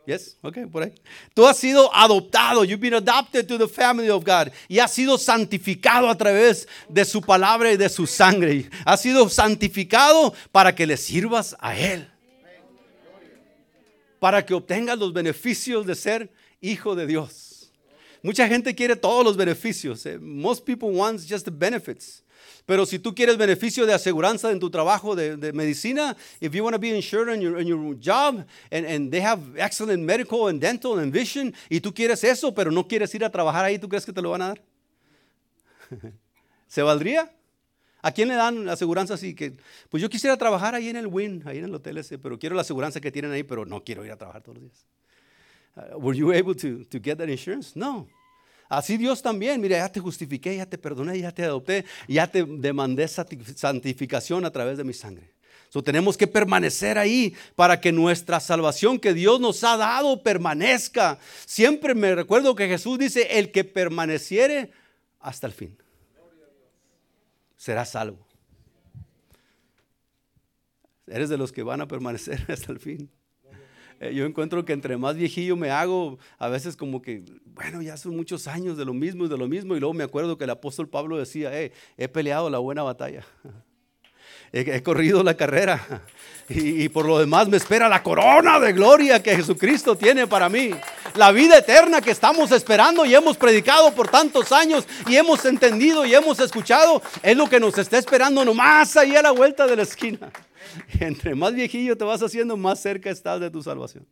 Yes, 0.08 0.38
okay, 0.42 0.64
por 0.64 0.84
ahí. 0.84 0.94
Tú 1.34 1.46
has 1.46 1.58
sido 1.58 1.94
adoptado. 1.94 2.64
You've 2.64 2.80
been 2.80 2.94
adopted 2.94 3.46
to 3.46 3.58
the 3.58 3.68
family 3.68 4.08
of 4.08 4.24
God. 4.24 4.50
Y 4.66 4.78
has 4.78 4.90
sido 4.94 5.18
santificado 5.18 6.08
a 6.08 6.16
través 6.16 6.66
de 6.88 7.04
su 7.04 7.20
palabra 7.20 7.70
y 7.72 7.76
de 7.76 7.90
su 7.90 8.06
sangre. 8.06 8.70
Has 8.86 9.02
sido 9.02 9.28
santificado 9.28 10.32
para 10.50 10.74
que 10.74 10.86
le 10.86 10.96
sirvas 10.96 11.54
a 11.60 11.76
Él. 11.76 12.08
Para 14.18 14.46
que 14.46 14.54
obtengas 14.54 14.98
los 14.98 15.12
beneficios 15.12 15.84
de 15.84 15.94
ser 15.94 16.30
hijo 16.62 16.94
de 16.94 17.06
Dios. 17.06 17.47
Mucha 18.22 18.48
gente 18.48 18.74
quiere 18.74 18.96
todos 18.96 19.24
los 19.24 19.36
beneficios. 19.36 20.04
Eh. 20.06 20.18
Most 20.18 20.64
people 20.64 20.90
want 20.90 21.20
just 21.20 21.44
the 21.44 21.50
benefits. 21.50 22.22
Pero 22.66 22.84
si 22.84 22.98
tú 22.98 23.14
quieres 23.14 23.38
beneficio 23.38 23.86
de 23.86 23.94
aseguranza 23.94 24.50
en 24.52 24.60
tu 24.60 24.68
trabajo 24.68 25.16
de, 25.16 25.52
medicina, 25.54 26.14
if 26.38 26.52
you 26.52 26.62
want 26.62 26.74
to 26.74 26.78
be 26.78 26.94
insured 26.94 27.34
in 27.34 27.40
your, 27.40 27.58
in 27.58 27.66
your 27.66 27.94
job 27.98 28.44
and, 28.70 28.84
and, 28.84 29.10
they 29.10 29.22
have 29.22 29.40
excellent 29.56 30.02
medical 30.04 30.48
and 30.48 30.60
dental 30.60 30.98
and 30.98 31.10
vision, 31.10 31.54
y 31.70 31.80
tú 31.80 31.94
quieres 31.94 32.22
eso, 32.24 32.52
pero 32.52 32.70
no 32.70 32.86
quieres 32.86 33.14
ir 33.14 33.24
a 33.24 33.30
trabajar 33.30 33.64
ahí, 33.64 33.78
¿tú 33.78 33.88
crees 33.88 34.04
que 34.04 34.12
te 34.12 34.20
lo 34.20 34.30
van 34.30 34.42
a 34.42 34.48
dar? 34.48 34.62
¿Se 36.68 36.82
valdría? 36.82 37.32
¿A 38.02 38.12
quién 38.12 38.28
le 38.28 38.34
dan 38.34 38.68
aseguranza 38.68 39.14
así? 39.14 39.34
Que, 39.34 39.56
pues 39.88 40.02
yo 40.02 40.10
quisiera 40.10 40.36
trabajar 40.36 40.74
ahí 40.74 40.90
en 40.90 40.96
el 40.96 41.06
WIN, 41.06 41.44
ahí 41.46 41.58
en 41.58 41.64
el 41.64 41.74
hotel 41.74 41.96
ese, 41.96 42.18
pero 42.18 42.38
quiero 42.38 42.54
la 42.54 42.62
aseguranza 42.62 43.00
que 43.00 43.10
tienen 43.10 43.32
ahí, 43.32 43.44
pero 43.44 43.64
no 43.64 43.82
quiero 43.82 44.04
ir 44.04 44.12
a 44.12 44.16
trabajar 44.16 44.42
todos 44.42 44.58
los 44.58 44.64
días. 44.64 44.86
Uh, 45.78 45.98
were 45.98 46.14
you 46.14 46.32
able 46.32 46.54
to, 46.54 46.84
get 47.00 47.18
that 47.18 47.28
insurance? 47.28 47.76
No. 47.76 48.08
Así 48.68 48.98
Dios 48.98 49.22
también, 49.22 49.60
mira, 49.60 49.78
ya 49.78 49.88
te 49.88 50.00
justifiqué, 50.00 50.56
ya 50.56 50.66
te 50.66 50.76
perdoné, 50.76 51.18
ya 51.18 51.32
te 51.32 51.44
adopté, 51.44 51.86
ya 52.06 52.26
te 52.26 52.44
demandé 52.44 53.08
santificación 53.08 54.44
a 54.44 54.50
través 54.50 54.76
de 54.76 54.84
mi 54.84 54.92
sangre. 54.92 55.30
So, 55.70 55.82
tenemos 55.82 56.16
que 56.16 56.26
permanecer 56.26 56.98
ahí 56.98 57.34
para 57.54 57.80
que 57.80 57.92
nuestra 57.92 58.40
salvación 58.40 58.98
que 58.98 59.14
Dios 59.14 59.40
nos 59.40 59.64
ha 59.64 59.76
dado 59.76 60.22
permanezca. 60.22 61.18
Siempre 61.46 61.94
me 61.94 62.14
recuerdo 62.14 62.54
que 62.54 62.68
Jesús 62.68 62.98
dice, 62.98 63.38
el 63.38 63.50
que 63.50 63.64
permaneciere 63.64 64.70
hasta 65.20 65.46
el 65.46 65.52
fin, 65.52 65.76
será 67.56 67.84
salvo. 67.84 68.26
Eres 71.06 71.28
de 71.30 71.38
los 71.38 71.52
que 71.52 71.62
van 71.62 71.80
a 71.80 71.88
permanecer 71.88 72.44
hasta 72.48 72.72
el 72.72 72.80
fin. 72.80 73.10
Eh, 74.00 74.14
yo 74.14 74.26
encuentro 74.26 74.64
que 74.64 74.72
entre 74.72 74.96
más 74.96 75.16
viejillo 75.16 75.56
me 75.56 75.70
hago, 75.70 76.18
a 76.38 76.48
veces 76.48 76.76
como 76.76 77.02
que, 77.02 77.22
bueno, 77.46 77.82
ya 77.82 77.96
son 77.96 78.16
muchos 78.16 78.46
años 78.46 78.76
de 78.76 78.84
lo 78.84 78.94
mismo 78.94 79.26
y 79.26 79.28
de 79.28 79.38
lo 79.38 79.48
mismo. 79.48 79.76
Y 79.76 79.80
luego 79.80 79.94
me 79.94 80.04
acuerdo 80.04 80.38
que 80.38 80.44
el 80.44 80.50
apóstol 80.50 80.88
Pablo 80.88 81.18
decía, 81.18 81.50
he 81.54 82.08
peleado 82.08 82.50
la 82.50 82.58
buena 82.58 82.82
batalla. 82.82 83.24
He, 84.52 84.82
corrido 84.82 85.22
la 85.22 85.34
carrera. 85.34 86.02
Y, 86.50 86.84
y, 86.84 86.88
por 86.88 87.04
lo 87.04 87.18
demás 87.18 87.46
me 87.46 87.58
espera 87.58 87.90
la 87.90 88.02
corona 88.02 88.58
de 88.58 88.72
gloria 88.72 89.22
que 89.22 89.36
Jesucristo 89.36 89.94
tiene 89.94 90.26
para 90.26 90.48
mí. 90.48 90.70
La 91.14 91.30
vida 91.30 91.58
eterna 91.58 92.00
que 92.00 92.10
estamos 92.10 92.50
esperando 92.52 93.04
y 93.04 93.14
hemos 93.14 93.36
predicado 93.36 93.92
por 93.92 94.08
tantos 94.08 94.50
años 94.50 94.88
y 95.06 95.16
hemos 95.16 95.44
entendido 95.44 96.06
y 96.06 96.14
hemos 96.14 96.40
escuchado. 96.40 97.02
Es 97.22 97.36
lo 97.36 97.50
que 97.50 97.60
nos 97.60 97.76
está 97.76 97.98
esperando 97.98 98.46
nomás 98.46 98.96
ahí 98.96 99.14
a 99.14 99.20
la 99.20 99.32
vuelta 99.32 99.66
de 99.66 99.76
la 99.76 99.82
esquina. 99.82 100.30
entre 101.00 101.34
más 101.34 101.54
viejillo 101.54 101.96
te 101.96 102.04
vas 102.04 102.22
haciendo, 102.22 102.56
más 102.56 102.80
cerca 102.80 103.10
estás 103.10 103.40
de 103.40 103.50
tu 103.50 103.62
salvación. 103.62 104.06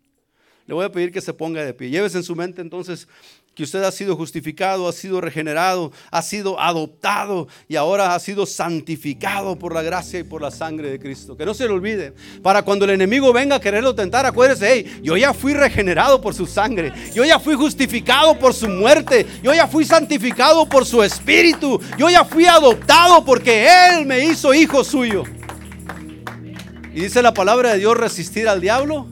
Le 0.67 0.75
voy 0.75 0.85
a 0.85 0.91
pedir 0.91 1.13
que 1.13 1.21
se 1.21 1.33
ponga 1.33 1.65
de 1.65 1.73
pie. 1.73 1.91
Lleves 1.91 2.15
en 2.17 2.25
su 2.25 2.35
mente 2.35 2.61
entonces 2.61 3.07
que 3.55 3.63
usted 3.63 3.83
ha 3.85 3.91
sido 3.91 4.17
justificado, 4.17 4.87
ha 4.87 4.93
sido 4.93 5.21
regenerado, 5.21 5.91
ha 6.11 6.21
sido 6.21 6.61
adoptado 6.61 7.49
y 7.69 7.77
ahora 7.77 8.15
ha 8.15 8.19
sido 8.19 8.45
santificado 8.45 9.59
por 9.59 9.73
la 9.73 9.81
gracia 9.81 10.21
y 10.21 10.25
por 10.25 10.43
la 10.43 10.51
sangre 10.51 10.91
de 10.91 10.99
Cristo. 10.99 11.37
Que 11.37 11.47
no 11.47 11.55
se 11.55 11.67
le 11.67 11.73
olvide. 11.73 12.13
Para 12.43 12.63
cuando 12.63 12.85
el 12.85 12.91
enemigo 12.91 13.33
venga 13.33 13.57
a 13.57 13.61
quererlo 13.61 13.95
tentar, 13.95 14.27
acuérdese, 14.27 14.71
hey, 14.71 15.01
yo 15.03 15.17
ya 15.17 15.33
fui 15.33 15.55
regenerado 15.55 16.21
por 16.21 16.35
su 16.35 16.47
sangre. 16.47 16.93
Yo 17.15 17.25
ya 17.25 17.39
fui 17.39 17.55
justificado 17.55 18.39
por 18.39 18.53
su 18.53 18.69
muerte. 18.69 19.25
Yo 19.43 19.55
ya 19.55 19.67
fui 19.67 19.87
santificado 19.87 20.69
por 20.69 20.85
su 20.85 21.03
espíritu. 21.03 21.81
Yo 21.97 22.11
ya 22.11 22.25
fui 22.25 22.45
adoptado 22.45 23.25
porque 23.25 23.69
Él 23.89 24.05
me 24.05 24.23
hizo 24.23 24.53
hijo 24.53 24.85
suyo. 24.85 25.25
Y 26.97 27.01
dice 27.01 27.21
la 27.21 27.35
palabra 27.35 27.75
de 27.75 27.79
Dios, 27.79 27.95
resistir 27.95 28.49
al 28.49 28.63
diablo 28.63 29.07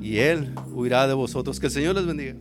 y 0.00 0.20
él 0.20 0.54
huirá 0.70 1.06
de 1.06 1.12
vosotros. 1.12 1.60
Que 1.60 1.66
el 1.66 1.72
Señor 1.72 1.94
les 1.94 2.06
bendiga. 2.06 2.34